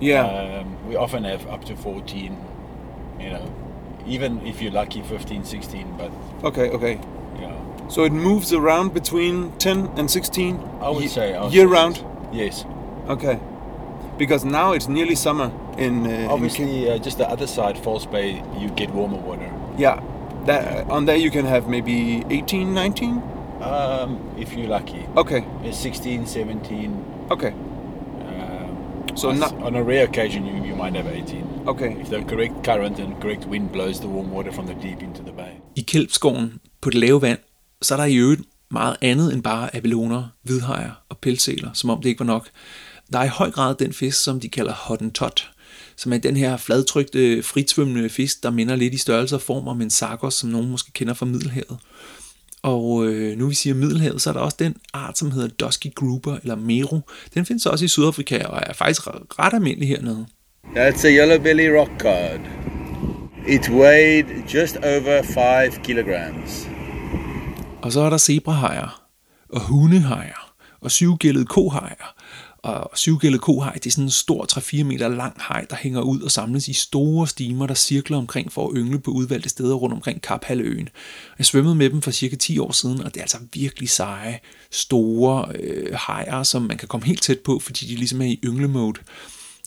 Yeah. 0.00 0.24
Um, 0.24 0.88
we 0.88 0.96
often 0.96 1.24
have 1.24 1.46
up 1.48 1.64
to 1.66 1.76
14. 1.76 2.36
You 3.20 3.30
know, 3.30 3.54
even 4.06 4.46
if 4.46 4.60
you're 4.60 4.72
lucky, 4.72 5.02
15, 5.02 5.44
16. 5.44 5.96
But 5.96 6.10
okay, 6.44 6.70
okay. 6.70 7.00
Yeah. 7.86 7.94
So 7.94 8.04
it 8.04 8.12
moves 8.12 8.52
around 8.52 8.94
between 8.94 9.52
10 9.58 9.90
and 9.96 10.10
16. 10.10 10.60
I 10.80 10.90
would 10.90 11.10
say 11.10 11.34
I 11.34 11.44
would 11.44 11.52
year 11.52 11.66
say 11.66 11.72
round. 11.72 12.04
Yes. 12.32 12.64
Okay. 13.08 13.38
Because 14.18 14.44
now 14.44 14.72
it's 14.72 14.88
nearly 14.88 15.14
summer 15.14 15.50
in. 15.78 16.06
Uh, 16.06 16.28
Obviously, 16.30 16.86
in 16.86 16.92
uh, 16.92 16.98
just 17.04 17.18
the 17.18 17.28
other 17.28 17.46
side, 17.46 17.78
False 17.78 18.06
Bay, 18.06 18.42
you 18.58 18.68
get 18.70 18.90
warmer 18.90 19.18
water. 19.18 19.50
Yeah. 19.78 20.00
That, 20.46 20.88
on 20.90 21.06
there 21.06 21.16
you 21.16 21.30
can 21.30 21.44
have 21.44 21.68
maybe 21.68 22.24
18, 22.30 22.72
19? 22.72 23.22
Um, 23.60 24.34
if 24.38 24.52
you're 24.52 24.68
lucky. 24.68 25.04
Okay. 25.16 25.44
It's 25.64 25.78
16, 25.78 26.26
17. 26.26 27.26
Okay. 27.30 27.48
Um, 27.50 29.06
so 29.16 29.32
not, 29.32 29.52
on 29.62 29.74
a 29.74 29.82
rare 29.82 30.04
occasion, 30.04 30.46
you, 30.46 30.64
you 30.64 30.76
might 30.76 30.94
have 30.94 31.06
18. 31.08 31.64
Okay. 31.66 31.96
If 32.00 32.10
the 32.10 32.22
correct 32.22 32.62
current 32.64 32.98
and 32.98 33.20
correct 33.20 33.44
wind 33.46 33.72
blows 33.72 34.00
the 34.00 34.08
warm 34.08 34.30
water 34.30 34.52
from 34.52 34.66
the 34.66 34.74
deep 34.74 35.02
into 35.02 35.22
the 35.22 35.32
bay. 35.32 35.60
I 35.76 35.80
Kelpskoven 35.82 36.60
på 36.80 36.90
det 36.90 36.98
lave 36.98 37.20
vand, 37.20 37.38
så 37.82 37.94
er 37.94 37.98
der 37.98 38.04
i 38.04 38.16
øvrigt 38.16 38.42
meget 38.70 38.96
andet 39.02 39.32
end 39.32 39.42
bare 39.42 39.76
abeloner, 39.76 40.28
hvidhajer 40.42 40.90
og 41.08 41.18
pelssæler, 41.18 41.70
som 41.72 41.90
om 41.90 42.02
det 42.02 42.08
ikke 42.08 42.20
var 42.20 42.26
nok. 42.26 42.48
Der 43.12 43.18
er 43.18 43.24
i 43.24 43.28
høj 43.28 43.50
grad 43.50 43.74
den 43.74 43.92
fisk, 43.92 44.22
som 44.22 44.40
de 44.40 44.48
kalder 44.48 44.72
hottentot, 44.72 45.50
som 45.96 46.12
er 46.12 46.18
den 46.18 46.36
her 46.36 46.56
fladtrykte, 46.56 47.42
fritsvømmende 47.42 48.08
fisk, 48.08 48.42
der 48.42 48.50
minder 48.50 48.76
lidt 48.76 48.94
i 48.94 48.98
størrelse 48.98 49.34
og 49.34 49.42
form 49.42 49.68
om 49.68 49.80
en 49.80 49.90
sargos, 49.90 50.34
som 50.34 50.50
nogen 50.50 50.70
måske 50.70 50.92
kender 50.92 51.14
fra 51.14 51.26
Middelhavet. 51.26 51.78
Og 52.62 53.06
øh, 53.06 53.38
nu 53.38 53.48
vi 53.48 53.54
siger 53.54 53.74
Middelhavet, 53.74 54.22
så 54.22 54.30
er 54.30 54.34
der 54.34 54.40
også 54.40 54.56
den 54.58 54.76
art, 54.92 55.18
som 55.18 55.30
hedder 55.30 55.48
Dusky 55.48 55.94
Grouper, 55.94 56.36
eller 56.42 56.56
Meru. 56.56 57.00
Den 57.34 57.46
findes 57.46 57.66
også 57.66 57.84
i 57.84 57.88
Sydafrika, 57.88 58.44
og 58.44 58.60
er 58.66 58.72
faktisk 58.72 59.06
ret 59.06 59.54
almindelig 59.54 59.88
hernede. 59.88 60.26
That's 60.64 61.06
a 61.06 61.10
yellow 61.10 61.42
belly 61.42 61.68
rock 61.68 61.90
cod. 61.98 62.40
It 63.48 63.70
weighed 63.70 64.26
just 64.54 64.76
over 64.76 65.22
5 65.72 65.84
kilograms. 65.84 66.75
Og 67.86 67.92
så 67.92 68.00
er 68.00 68.10
der 68.10 68.18
zebrahajer, 68.18 69.02
og 69.48 69.60
hundehajer, 69.60 70.54
og 70.80 70.90
syvgældet 70.90 71.48
kohajer, 71.48 72.14
og 72.58 72.90
syvgældet 72.94 73.40
kohaj, 73.40 73.72
det 73.72 73.86
er 73.86 73.90
sådan 73.90 74.04
en 74.04 74.10
stor 74.10 74.46
3-4 74.52 74.82
meter 74.82 75.08
lang 75.08 75.36
haj, 75.40 75.66
der 75.70 75.76
hænger 75.76 76.00
ud 76.00 76.20
og 76.20 76.30
samles 76.30 76.68
i 76.68 76.72
store 76.72 77.26
stimer, 77.26 77.66
der 77.66 77.74
cirkler 77.74 78.16
omkring 78.18 78.52
for 78.52 78.68
at 78.68 78.72
yngle 78.76 78.98
på 78.98 79.10
udvalgte 79.10 79.48
steder 79.48 79.74
rundt 79.74 79.94
omkring 79.94 80.22
Kaphalvøen. 80.22 80.88
Jeg 81.38 81.46
svømmede 81.46 81.74
med 81.74 81.90
dem 81.90 82.02
for 82.02 82.10
cirka 82.10 82.36
10 82.36 82.58
år 82.58 82.72
siden, 82.72 83.00
og 83.00 83.14
det 83.14 83.16
er 83.16 83.24
altså 83.24 83.38
virkelig 83.52 83.88
seje, 83.88 84.38
store 84.70 85.52
øh, 85.54 85.94
hajer, 85.94 86.42
som 86.42 86.62
man 86.62 86.78
kan 86.78 86.88
komme 86.88 87.06
helt 87.06 87.22
tæt 87.22 87.38
på, 87.38 87.58
fordi 87.58 87.86
de 87.86 87.96
ligesom 87.96 88.20
er 88.20 88.26
i 88.26 88.40
ynglemode. 88.44 89.00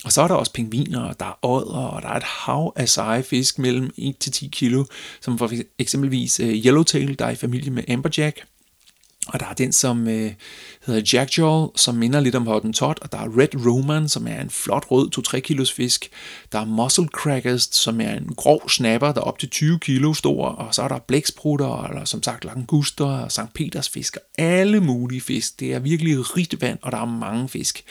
Og 0.05 0.11
så 0.11 0.21
er 0.21 0.27
der 0.27 0.35
også 0.35 0.53
pingviner, 0.53 1.01
og 1.01 1.19
der 1.19 1.25
er 1.25 1.45
ådder, 1.45 1.77
og 1.77 2.01
der 2.01 2.07
er 2.07 2.17
et 2.17 2.23
hav 2.23 2.73
af 2.75 2.89
seje 2.89 3.23
fisk 3.23 3.59
mellem 3.59 3.91
1-10 3.97 4.49
kilo, 4.49 4.85
som 5.21 5.37
for 5.37 5.51
eksempelvis 5.79 6.39
øh, 6.39 6.65
yellowtail, 6.65 7.19
der 7.19 7.25
er 7.25 7.29
i 7.29 7.35
familie 7.35 7.71
med 7.71 7.83
amberjack, 7.89 8.45
og 9.33 9.39
der 9.39 9.45
er 9.45 9.53
den, 9.53 9.71
som 9.71 10.07
øh, 10.07 10.31
hedder 10.85 11.01
Jackjaw, 11.13 11.67
som 11.75 11.95
minder 11.95 12.19
lidt 12.19 12.35
om 12.35 12.47
Hottentot, 12.47 12.99
og 13.01 13.11
der 13.11 13.17
er 13.17 13.37
Red 13.37 13.65
Roman, 13.67 14.09
som 14.09 14.27
er 14.27 14.41
en 14.41 14.49
flot 14.49 14.85
rød 14.91 15.35
2-3 15.35 15.39
kilos 15.39 15.71
fisk. 15.71 16.09
Der 16.51 16.59
er 16.59 16.65
Muscle 16.65 17.07
Crackers, 17.07 17.69
som 17.71 18.01
er 18.01 18.13
en 18.13 18.33
grov 18.37 18.69
snapper, 18.69 19.11
der 19.11 19.21
er 19.21 19.25
op 19.25 19.39
til 19.39 19.49
20 19.49 19.79
kilo 19.79 20.13
stor, 20.13 20.45
og 20.45 20.75
så 20.75 20.81
er 20.81 20.87
der 20.87 20.99
blæksprutter, 20.99 21.83
eller 21.83 22.05
som 22.05 22.23
sagt 22.23 22.45
languster, 22.45 23.05
og 23.05 23.31
St. 23.31 23.53
Peters 23.53 23.89
fisk, 23.89 24.15
og 24.15 24.21
alle 24.37 24.79
mulige 24.79 25.21
fisk. 25.21 25.59
Det 25.59 25.73
er 25.73 25.79
virkelig 25.79 26.37
rigt 26.37 26.61
vand, 26.61 26.79
og 26.81 26.91
der 26.91 26.97
er 26.97 27.05
mange 27.05 27.49
fisk. 27.49 27.83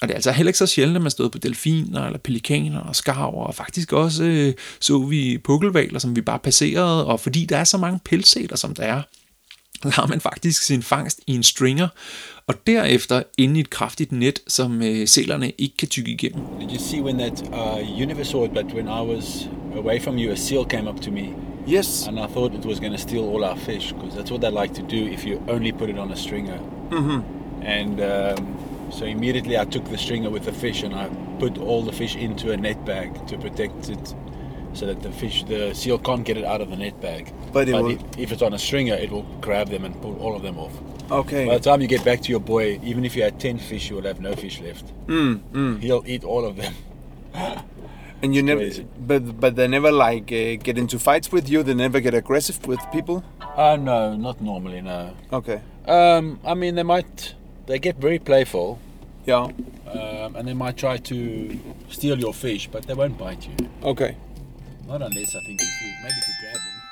Og 0.00 0.08
det 0.08 0.14
er 0.14 0.16
altså 0.16 0.32
heller 0.32 0.48
ikke 0.48 0.58
så 0.58 0.66
sjældent, 0.66 0.96
at 0.96 1.02
man 1.02 1.10
stod 1.10 1.30
på 1.30 1.38
delfiner, 1.38 2.06
eller 2.06 2.18
pelikaner 2.18 2.80
og 2.80 2.96
skarver, 2.96 3.44
og 3.44 3.54
faktisk 3.54 3.92
også 3.92 4.24
øh, 4.24 4.54
så 4.80 4.98
vi 4.98 5.38
pukkelvaler, 5.38 5.98
som 5.98 6.16
vi 6.16 6.20
bare 6.20 6.38
passerede, 6.38 7.06
og 7.06 7.20
fordi 7.20 7.44
der 7.44 7.56
er 7.56 7.64
så 7.64 7.78
mange 7.78 8.00
pelseler, 8.04 8.56
som 8.56 8.74
der 8.74 8.82
er, 8.82 9.02
lader 9.96 10.06
man 10.08 10.20
faktisk 10.20 10.62
sin 10.62 10.82
fangst 10.82 11.20
i 11.26 11.34
en 11.34 11.42
stringer, 11.42 11.88
og 12.46 12.54
derefter 12.66 13.22
inde 13.38 13.56
i 13.56 13.60
et 13.60 13.70
kraftigt 13.70 14.12
net, 14.12 14.40
som 14.48 14.82
øh, 14.82 15.08
selerne 15.08 15.50
ikke 15.58 15.76
kan 15.76 15.88
tykke 15.88 16.10
igennem. 16.12 16.44
Did 16.60 16.70
you 16.70 16.78
see 16.78 17.00
when 17.02 17.18
that 17.18 17.42
uh, 17.52 18.00
you 18.00 18.06
never 18.06 18.24
saw 18.24 18.44
it, 18.44 18.50
but 18.52 18.64
when 18.74 18.86
I 18.86 19.14
was 19.14 19.48
away 19.76 20.00
from 20.00 20.16
you, 20.18 20.32
a 20.32 20.36
seal 20.36 20.64
came 20.64 20.88
up 20.88 21.00
to 21.00 21.10
me, 21.10 21.28
Yes. 21.66 22.06
and 22.08 22.18
I 22.18 22.26
thought 22.26 22.54
it 22.54 22.66
was 22.66 22.80
going 22.80 22.92
to 22.92 22.98
steal 22.98 23.24
all 23.24 23.44
our 23.44 23.56
fish 23.56 23.92
because 23.92 24.16
that's 24.16 24.30
what 24.30 24.40
they 24.40 24.50
like 24.50 24.74
to 24.74 24.82
do 24.82 25.06
if 25.12 25.24
you 25.24 25.40
only 25.48 25.72
put 25.72 25.88
it 25.90 25.98
on 25.98 26.12
a 26.12 26.16
stringer. 26.16 26.58
Mm-hmm. 26.90 27.20
And 27.62 28.00
um, 28.00 28.90
so 28.90 29.04
immediately 29.04 29.56
I 29.56 29.64
took 29.64 29.84
the 29.84 29.98
stringer 29.98 30.30
with 30.30 30.44
the 30.44 30.52
fish 30.52 30.82
and 30.82 30.94
I 30.94 31.08
put 31.38 31.58
all 31.58 31.82
the 31.82 31.92
fish 31.92 32.16
into 32.16 32.50
a 32.52 32.56
net 32.56 32.84
bag 32.84 33.26
to 33.28 33.38
protect 33.38 33.88
it, 33.88 34.14
so 34.74 34.86
that 34.86 35.02
the 35.02 35.10
fish, 35.12 35.44
the 35.44 35.74
seal, 35.74 35.98
can't 35.98 36.24
get 36.24 36.36
it 36.36 36.44
out 36.44 36.60
of 36.60 36.70
the 36.70 36.76
net 36.76 37.00
bag. 37.00 37.32
But 37.52 37.68
it 37.68 37.74
will- 37.74 37.90
if, 37.90 38.00
if 38.18 38.32
it's 38.32 38.42
on 38.42 38.52
a 38.54 38.58
stringer, 38.58 38.94
it 38.94 39.10
will 39.10 39.26
grab 39.40 39.68
them 39.68 39.84
and 39.84 40.00
pull 40.00 40.18
all 40.20 40.34
of 40.36 40.42
them 40.42 40.58
off. 40.58 40.72
Okay. 41.10 41.46
By 41.46 41.58
the 41.58 41.64
time 41.64 41.80
you 41.82 41.88
get 41.88 42.04
back 42.04 42.20
to 42.22 42.30
your 42.30 42.40
boy, 42.40 42.80
even 42.82 43.04
if 43.04 43.14
you 43.16 43.22
had 43.22 43.38
10 43.38 43.58
fish, 43.58 43.90
you 43.90 43.96
will 43.96 44.04
have 44.04 44.20
no 44.20 44.34
fish 44.34 44.60
left. 44.60 44.84
Mm, 45.06 45.40
mm. 45.52 45.80
He'll 45.80 46.04
eat 46.06 46.24
all 46.24 46.44
of 46.46 46.56
them. 46.56 46.74
And 48.22 48.34
you 48.36 48.42
never, 48.42 48.70
but 49.00 49.40
but 49.40 49.56
they 49.56 49.66
never 49.66 49.90
like 49.90 50.30
uh, 50.30 50.54
get 50.62 50.78
into 50.78 50.98
fights 51.00 51.32
with 51.32 51.48
you. 51.48 51.64
They 51.64 51.74
never 51.74 51.98
get 51.98 52.14
aggressive 52.14 52.64
with 52.68 52.78
people. 52.92 53.24
Uh, 53.40 53.76
no, 53.76 54.14
not 54.14 54.40
normally, 54.40 54.80
no. 54.80 55.12
Okay. 55.32 55.60
Um, 55.88 56.38
I 56.46 56.54
mean, 56.54 56.76
they 56.76 56.84
might, 56.84 57.34
they 57.66 57.80
get 57.80 57.96
very 57.96 58.20
playful 58.20 58.78
Yeah. 59.26 59.48
um, 59.92 60.36
and 60.36 60.46
they 60.46 60.54
might 60.54 60.76
try 60.76 60.98
to 60.98 61.58
steal 61.90 62.16
your 62.18 62.32
fish, 62.32 62.68
but 62.70 62.86
they 62.86 62.94
won't 62.94 63.18
bite 63.18 63.44
you. 63.48 63.68
Okay. 63.82 64.16
Not 64.88 65.00
unless 65.02 65.34
I 65.34 65.40
think 65.44 65.60
if 65.60 65.82
you, 65.82 65.90
maybe 66.02 66.18
if 66.22 66.28
you 66.28 66.36
grab 66.42 66.60
him. 66.66 66.82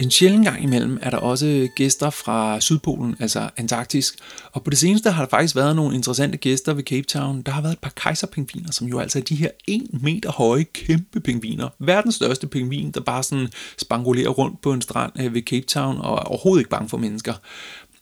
En 0.00 0.10
sjælden 0.10 0.44
gang 0.44 0.62
imellem 0.62 0.98
er 1.02 1.10
der 1.10 1.16
også 1.16 1.68
gæster 1.76 2.10
fra 2.10 2.60
Sydpolen, 2.60 3.16
altså 3.20 3.50
Antarktis. 3.56 4.16
Og 4.52 4.62
på 4.62 4.70
det 4.70 4.78
seneste 4.78 5.10
har 5.10 5.22
der 5.22 5.30
faktisk 5.30 5.56
været 5.56 5.76
nogle 5.76 5.94
interessante 5.94 6.36
gæster 6.38 6.74
ved 6.74 6.84
Cape 6.84 7.02
Town. 7.02 7.42
Der 7.42 7.52
har 7.52 7.62
været 7.62 7.72
et 7.72 7.78
par 7.78 7.92
kejserpingviner, 7.96 8.72
som 8.72 8.86
jo 8.86 8.98
altså 8.98 9.18
er 9.18 9.22
de 9.22 9.34
her 9.34 9.50
1 9.66 10.02
meter 10.02 10.32
høje 10.32 10.64
kæmpe 10.64 11.20
pingviner. 11.20 11.68
Verdens 11.78 12.14
største 12.14 12.46
pingvin, 12.46 12.90
der 12.90 13.00
bare 13.00 13.22
sådan 13.22 13.48
spangulerer 13.78 14.30
rundt 14.30 14.60
på 14.60 14.72
en 14.72 14.82
strand 14.82 15.12
øh, 15.20 15.34
ved 15.34 15.42
Cape 15.42 15.66
Town 15.66 15.98
og 15.98 16.14
er 16.14 16.22
overhovedet 16.22 16.60
ikke 16.60 16.70
bange 16.70 16.88
for 16.88 16.98
mennesker. 16.98 17.34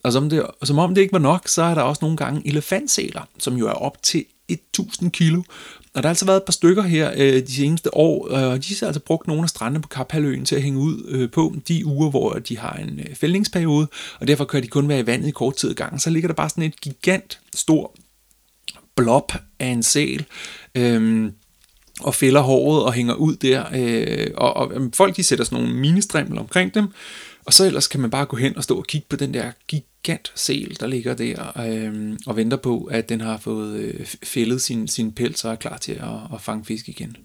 Og 0.05 0.13
som, 0.13 0.31
det, 0.31 0.47
som 0.63 0.79
om 0.79 0.95
det 0.95 1.03
ikke 1.03 1.13
var 1.13 1.19
nok, 1.19 1.49
så 1.49 1.63
er 1.63 1.75
der 1.75 1.83
også 1.83 1.99
nogle 2.03 2.17
gange 2.17 2.49
elefantsæler, 2.49 3.23
som 3.39 3.57
jo 3.57 3.69
er 3.69 3.73
op 3.73 4.03
til 4.03 4.25
1000 4.53 5.11
kilo. 5.11 5.43
Og 5.95 6.03
der 6.03 6.09
har 6.09 6.09
altså 6.09 6.27
været 6.27 6.37
et 6.37 6.45
par 6.45 6.53
stykker 6.53 6.83
her 6.83 7.13
øh, 7.17 7.47
de 7.47 7.55
seneste 7.55 7.97
år, 7.97 8.37
øh, 8.37 8.53
og 8.53 8.65
de 8.65 8.75
har 8.81 8.87
altså 8.87 9.01
brugt 9.01 9.27
nogle 9.27 9.43
af 9.43 9.49
strandene 9.49 9.83
på 9.83 9.89
Kaphaløen 9.89 10.45
til 10.45 10.57
at 10.57 10.63
hænge 10.63 10.79
ud 10.79 11.05
øh, 11.09 11.31
på 11.31 11.57
de 11.69 11.87
uger, 11.87 12.11
hvor 12.11 12.33
de 12.33 12.59
har 12.59 12.73
en 12.73 13.01
øh, 13.01 13.15
fældningsperiode, 13.15 13.87
og 14.21 14.29
derfor 14.29 14.45
kan 14.45 14.63
de 14.63 14.69
kun 14.69 14.89
være 14.89 15.01
i 15.01 15.07
vandet 15.07 15.29
i 15.29 15.31
kort 15.31 15.57
tid 15.57 15.71
ad 15.71 15.75
gangen. 15.75 16.01
Så 16.01 16.11
ligger 16.11 16.29
der 16.29 16.35
bare 16.35 16.49
sådan 16.49 16.65
et 16.65 16.81
gigant 16.81 17.41
stor 17.55 17.95
blob 18.97 19.33
af 19.59 19.67
en 19.67 19.83
sæl, 19.83 20.25
øh, 20.75 21.31
og 22.01 22.15
fælder 22.15 22.41
håret 22.41 22.85
og 22.85 22.93
hænger 22.93 23.15
ud 23.15 23.37
der. 23.37 23.65
Øh, 23.75 24.31
og, 24.37 24.57
og 24.57 24.73
øh, 24.75 24.91
folk 24.95 25.17
de 25.17 25.23
sætter 25.23 25.45
sådan 25.45 25.59
nogle 25.59 25.77
ministrimler 25.77 26.41
omkring 26.41 26.75
dem, 26.75 26.89
og 27.45 27.53
så 27.53 27.65
ellers 27.65 27.87
kan 27.87 28.01
man 28.01 28.11
bare 28.11 28.27
gå 28.27 28.37
hen 28.37 28.57
og 28.57 28.65
stå 28.65 28.79
og 28.79 28.87
kigge 28.87 29.07
på 29.09 29.17
den 29.17 29.35
der 29.35 29.53
gigant 29.69 30.33
sel, 30.35 30.77
der 30.81 30.87
ligger 30.87 31.15
der, 31.15 31.61
øh, 31.61 32.19
og 32.27 32.37
venter 32.37 32.57
på, 32.57 32.85
at 32.85 33.09
den 33.09 33.21
har 33.21 33.39
fået 33.39 33.77
øh, 33.77 34.07
fældet 34.23 34.63
sin, 34.63 34.89
sin 34.89 35.13
pels 35.13 35.45
og 35.45 35.53
er 35.53 35.57
klar 35.57 35.77
til 35.77 35.93
at, 35.93 36.35
at 36.35 36.41
fange 36.41 36.65
fisk 36.65 36.89
igen. 36.89 37.17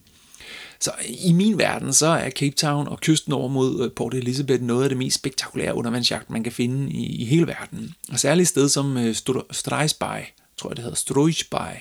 Så 0.79 0.91
i 1.09 1.33
min 1.33 1.57
verden, 1.57 1.93
så 1.93 2.07
er 2.07 2.29
Cape 2.29 2.55
Town 2.55 2.87
og 2.87 2.99
kysten 2.99 3.33
over 3.33 3.47
mod 3.47 3.85
øh, 3.85 3.91
Port 3.91 4.13
Elizabeth 4.13 4.63
noget 4.63 4.83
af 4.83 4.89
det 4.89 4.97
mest 4.97 5.15
spektakulære 5.15 5.75
undervandsjagt, 5.75 6.29
man 6.29 6.43
kan 6.43 6.51
finde 6.51 6.91
i, 6.91 7.05
i 7.05 7.25
hele 7.25 7.47
verden. 7.47 7.93
Og 8.11 8.19
særligt 8.19 8.45
et 8.45 8.49
sted 8.49 8.69
som 8.69 8.97
øh, 8.97 9.15
Streisbay, 9.51 10.21
tror 10.57 10.69
jeg 10.69 10.75
det 10.75 10.83
hedder, 10.83 10.97
Stroisbay. 10.97 11.73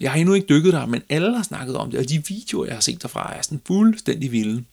Jeg 0.00 0.10
har 0.10 0.18
endnu 0.18 0.34
ikke 0.34 0.46
dykket 0.46 0.72
der, 0.72 0.86
men 0.86 1.02
alle 1.08 1.36
har 1.36 1.42
snakket 1.42 1.76
om 1.76 1.90
det, 1.90 2.00
og 2.00 2.08
de 2.08 2.22
videoer, 2.28 2.66
jeg 2.66 2.74
har 2.74 2.80
set 2.80 3.02
derfra, 3.02 3.36
er 3.36 3.42
sådan 3.42 3.60
fuldstændig 3.66 4.32
vilde. 4.32 4.64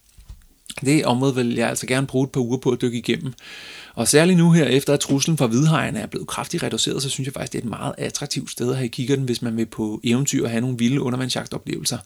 Det 0.82 1.06
område 1.06 1.36
vil 1.36 1.56
jeg 1.56 1.70
altså 1.70 1.88
gerne 1.88 2.08
bruge 2.08 2.24
et 2.24 2.32
par 2.32 2.42
uger 2.42 2.58
på 2.58 2.70
at 2.70 2.82
dykke 2.82 2.98
igennem. 2.98 3.34
Og 3.96 4.08
særligt 4.08 4.38
nu 4.38 4.52
her, 4.52 4.66
efter 4.66 4.94
at 4.94 5.00
truslen 5.00 5.38
fra 5.38 5.48
hvidhajerne 5.48 6.00
er 6.00 6.08
blevet 6.08 6.28
kraftigt 6.28 6.64
reduceret, 6.64 7.04
så 7.04 7.10
synes 7.10 7.26
jeg 7.26 7.34
faktisk, 7.34 7.54
det 7.54 7.60
er 7.60 7.64
et 7.64 7.70
meget 7.70 7.94
attraktivt 7.98 8.52
sted 8.52 8.70
at 8.70 8.76
have 8.76 8.86
i 8.86 8.90
kikkerten, 8.90 9.26
hvis 9.26 9.42
man 9.42 9.58
vil 9.58 9.66
på 9.66 10.02
eventyr 10.04 10.44
og 10.44 10.50
have 10.50 10.62
nogle 10.62 10.78
vilde 10.78 11.02
undervandsjagtoplevelser. 11.02 11.98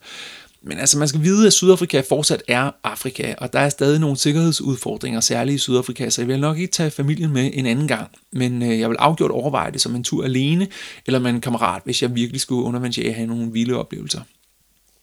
Men 0.63 0.77
altså, 0.77 0.97
man 0.97 1.07
skal 1.07 1.23
vide, 1.23 1.47
at 1.47 1.53
Sydafrika 1.53 2.01
fortsat 2.09 2.43
er 2.47 2.71
Afrika, 2.83 3.33
og 3.37 3.53
der 3.53 3.59
er 3.59 3.69
stadig 3.69 3.99
nogle 3.99 4.17
sikkerhedsudfordringer, 4.17 5.19
særligt 5.19 5.55
i 5.55 5.57
Sydafrika, 5.57 6.09
så 6.09 6.21
jeg 6.21 6.27
vil 6.27 6.39
nok 6.39 6.57
ikke 6.57 6.71
tage 6.71 6.91
familien 6.91 7.33
med 7.33 7.51
en 7.53 7.65
anden 7.65 7.87
gang. 7.87 8.07
Men 8.31 8.61
øh, 8.63 8.79
jeg 8.79 8.89
vil 8.89 8.97
afgjort 8.99 9.31
overveje 9.31 9.71
det 9.71 9.81
som 9.81 9.95
en 9.95 10.03
tur 10.03 10.23
alene, 10.23 10.67
eller 11.05 11.19
med 11.19 11.29
en 11.31 11.41
kammerat, 11.41 11.81
hvis 11.85 12.01
jeg 12.01 12.15
virkelig 12.15 12.41
skulle 12.41 12.63
undervandsjage 12.63 13.09
og 13.09 13.15
have 13.15 13.27
nogle 13.27 13.51
vilde 13.51 13.73
oplevelser. 13.73 14.21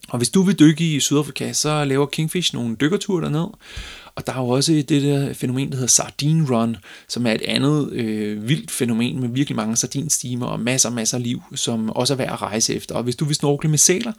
Og 0.09 0.19
hvis 0.19 0.31
du 0.31 0.43
vil 0.43 0.59
dykke 0.59 0.95
i 0.95 1.01
Sydafrika, 1.01 1.53
så 1.53 1.85
laver 1.85 2.07
Kingfish 2.07 2.55
nogle 2.55 2.77
dykkerture 2.81 3.25
derned. 3.25 3.47
Og 4.19 4.27
der 4.27 4.33
er 4.33 4.37
jo 4.37 4.49
også 4.49 4.73
det 4.73 5.03
der 5.03 5.35
fænomen, 5.35 5.71
der 5.71 5.75
hedder 5.75 5.89
Sardine 5.89 6.47
Run, 6.51 6.77
som 7.09 7.27
er 7.27 7.33
et 7.33 7.43
andet 7.43 7.93
øh, 7.93 8.49
vildt 8.49 8.71
fænomen 8.71 9.21
med 9.21 9.29
virkelig 9.29 9.57
mange 9.57 9.77
sardinstimer 9.77 10.47
og 10.47 10.61
masser, 10.61 10.89
og 10.89 10.95
masser 10.95 11.17
af 11.17 11.23
liv, 11.23 11.43
som 11.55 11.91
også 11.91 12.15
er 12.15 12.17
værd 12.17 12.33
at 12.33 12.43
rejse 12.43 12.75
efter. 12.75 12.95
Og 12.95 13.03
hvis 13.03 13.17
du 13.17 13.25
vil 13.25 13.35
snorkle 13.35 13.71
med 13.71 13.79
sæler, 13.79 14.13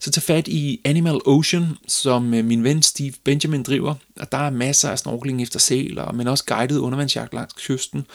så 0.00 0.10
tag 0.10 0.22
fat 0.22 0.48
i 0.48 0.80
Animal 0.84 1.18
Ocean, 1.26 1.66
som 1.88 2.34
øh, 2.34 2.44
min 2.44 2.64
ven 2.64 2.82
Steve 2.82 3.12
Benjamin 3.24 3.62
driver. 3.62 3.94
Og 4.20 4.32
der 4.32 4.38
er 4.38 4.50
masser 4.50 4.90
af 4.90 4.98
snorkling 4.98 5.42
efter 5.42 5.58
sæler, 5.58 6.12
men 6.12 6.28
også 6.28 6.44
guidet 6.44 6.78
undervandsjagt 6.78 7.34
langs 7.34 7.54
kysten. 7.66 8.06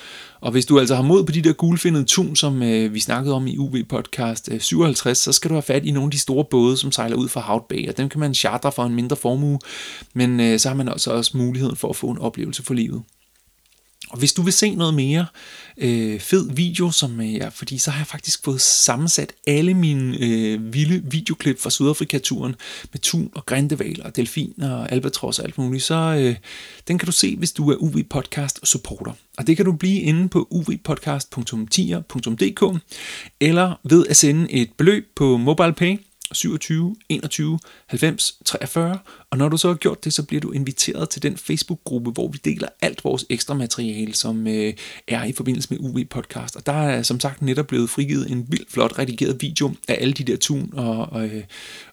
Og 0.46 0.52
hvis 0.52 0.66
du 0.66 0.80
altså 0.80 0.96
har 0.96 1.02
mod 1.02 1.26
på 1.26 1.32
de 1.32 1.42
der 1.42 1.54
gulfindede 1.54 2.04
tun, 2.04 2.36
som 2.36 2.64
øh, 2.64 2.94
vi 2.94 3.00
snakkede 3.00 3.36
om 3.36 3.48
i 3.48 3.58
UV 3.58 3.76
podcast 3.90 4.50
øh, 4.52 4.62
57, 4.62 5.18
så 5.18 5.32
skal 5.32 5.50
du 5.50 5.56
have 5.56 5.62
fat 5.62 5.86
i 5.86 5.92
nogle 5.92 6.08
af 6.08 6.12
de 6.12 6.20
store 6.20 6.46
både, 6.46 6.78
som 6.78 6.92
sejler 6.92 7.16
ud 7.16 7.30
fra 7.30 7.42
Hout 7.42 7.64
Bay, 7.70 7.90
og 7.90 7.98
dem 7.98 8.10
kan 8.10 8.20
man 8.20 8.34
chartre 8.34 8.72
for 8.72 8.84
en 8.84 8.96
mindre 8.96 9.16
formue, 9.16 9.60
men 10.14 10.40
øh, 10.40 10.60
så 10.60 10.68
har 10.68 10.76
man 10.76 10.90
også, 10.90 11.12
også 11.12 11.38
muligheden 11.38 11.76
for 11.76 11.90
at 11.90 11.96
få 11.96 12.08
en 12.08 12.18
oplevelse 12.18 12.64
for 12.64 12.74
livet. 12.74 13.04
Og 14.10 14.20
hvis 14.20 14.34
du 14.34 14.42
vil 14.42 14.54
se 14.54 14.76
noget 14.76 14.94
mere 14.94 15.26
øh, 15.78 16.20
fed 16.20 16.50
video, 16.54 16.92
som 16.92 17.22
øh, 17.22 17.34
ja, 17.34 17.48
fordi 17.48 17.78
så 17.78 17.92
har 17.92 18.00
jeg 18.00 18.08
faktisk 18.08 18.44
fået 18.44 18.62
sammensat 18.62 19.34
alle 19.48 19.74
mine 19.74 20.18
øh, 20.20 20.74
vilde 20.74 21.12
videoklip 21.12 21.60
fra 21.60 21.70
Sydafrika-turen 21.70 22.56
med 22.92 23.00
tun 23.00 23.32
og 23.36 23.46
grindevaler 23.46 24.06
og 24.06 24.16
delfiner 24.16 24.76
og 24.76 24.92
albatros 24.92 25.40
og 25.40 25.46
alt 25.46 25.58
muligt, 25.58 25.84
så 25.84 25.96
øh, 25.96 26.36
den 26.88 26.98
kan 26.98 27.06
du 27.06 27.12
se, 27.12 27.36
hvis 27.36 27.52
du 27.52 27.72
er 27.72 27.76
UV 27.76 28.04
Podcast 28.10 28.60
supporter. 28.64 29.12
Og 29.38 29.48
det 29.48 29.56
kan 29.56 29.66
du 29.66 29.72
blive 29.72 30.02
inde 30.02 30.30
på 30.30 30.48
uvpodcast.tier.dk 30.52 32.82
eller 33.40 33.80
ved 33.84 34.06
at 34.10 34.18
sende 34.18 34.52
et 34.52 34.70
beløb 34.78 35.08
på 35.16 35.38
MobilePay 35.38 35.98
27 36.32 36.96
21 37.10 37.60
90 37.88 38.38
43, 38.46 39.00
og 39.30 39.38
når 39.38 39.50
du 39.50 39.58
så 39.58 39.68
har 39.68 39.76
gjort 39.76 40.04
det, 40.04 40.14
så 40.14 40.24
bliver 40.24 40.42
du 40.42 40.52
inviteret 40.52 41.10
til 41.10 41.24
den 41.24 41.38
Facebook-gruppe, 41.38 42.12
hvor 42.12 42.28
vi 42.28 42.40
deler 42.46 42.68
alt 42.82 43.04
vores 43.04 43.26
ekstra 43.30 43.54
materiale, 43.54 44.14
som 44.14 44.48
øh, 44.48 44.74
er 45.08 45.24
i 45.24 45.32
forbindelse 45.32 45.74
med 45.74 45.80
UV 45.80 46.06
Podcast. 46.06 46.56
Og 46.56 46.66
der 46.66 46.74
er 46.74 47.02
som 47.02 47.20
sagt 47.20 47.42
netop 47.42 47.68
blevet 47.68 47.90
frigivet 47.90 48.32
en 48.32 48.46
vildt 48.50 48.72
flot 48.72 49.00
redigeret 49.00 49.42
video 49.42 49.74
af 49.88 49.98
alle 50.02 50.14
de 50.14 50.24
der 50.24 50.38
tun 50.38 50.70
og, 50.74 51.12
og, 51.12 51.26
øh, 51.26 51.44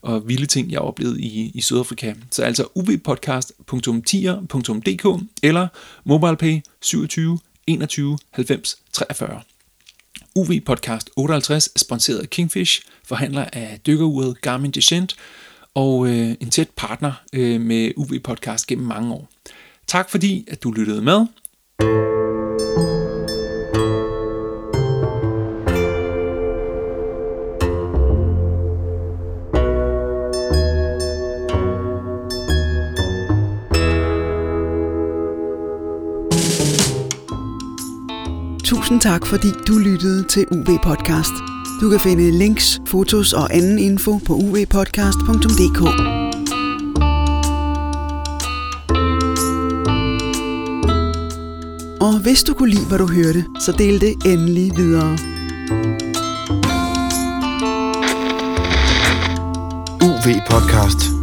og 0.03 0.29
vilde 0.29 0.47
ting, 0.47 0.73
jeg 0.73 0.81
oplevede 0.81 1.21
i, 1.21 1.51
i 1.55 1.61
Sydafrika. 1.61 2.15
Så 2.31 2.43
altså 2.43 2.67
uvpodcast.tier.dk 2.75 5.23
eller 5.43 5.69
MobilePay 6.05 6.61
27 6.81 7.39
21 7.67 8.19
90 8.31 8.79
43. 8.93 9.43
UV 10.37 10.61
Podcast 10.67 11.11
58 11.17 11.67
er 11.67 11.79
sponsoreret 11.79 12.23
af 12.23 12.31
Kingfish, 12.31 12.83
forhandler 13.05 13.45
af 13.53 13.81
dykkeruret 13.87 14.41
Garmin 14.41 14.71
Descent 14.71 15.17
og 15.75 16.07
øh, 16.07 16.35
en 16.41 16.51
tæt 16.51 16.69
partner 16.77 17.13
øh, 17.33 17.61
med 17.61 17.93
UV 17.97 18.21
Podcast 18.25 18.67
gennem 18.67 18.87
mange 18.87 19.13
år. 19.15 19.29
Tak 19.87 20.11
fordi, 20.11 20.45
at 20.49 20.63
du 20.63 20.71
lyttede 20.71 21.03
med. 21.03 21.27
Tusind 38.73 39.01
tak, 39.01 39.27
fordi 39.27 39.49
du 39.69 39.79
lyttede 39.79 40.25
til 40.25 40.47
UV 40.51 40.79
Podcast. 40.83 41.33
Du 41.81 41.91
kan 41.91 42.01
finde 42.01 42.31
links, 42.31 42.81
fotos 42.87 43.33
og 43.33 43.55
anden 43.55 43.79
info 43.79 44.19
på 44.27 44.35
uvpodcast.dk. 44.35 45.81
Og 52.01 52.23
hvis 52.23 52.43
du 52.43 52.55
kunne 52.55 52.71
lide, 52.71 52.87
hvad 52.89 52.99
du 52.99 53.07
hørte, 53.07 53.45
så 53.61 53.73
del 53.73 54.01
det 54.01 54.15
endelig 54.27 54.73
videre. 54.77 55.19
UV 60.03 60.41
Podcast. 60.51 61.22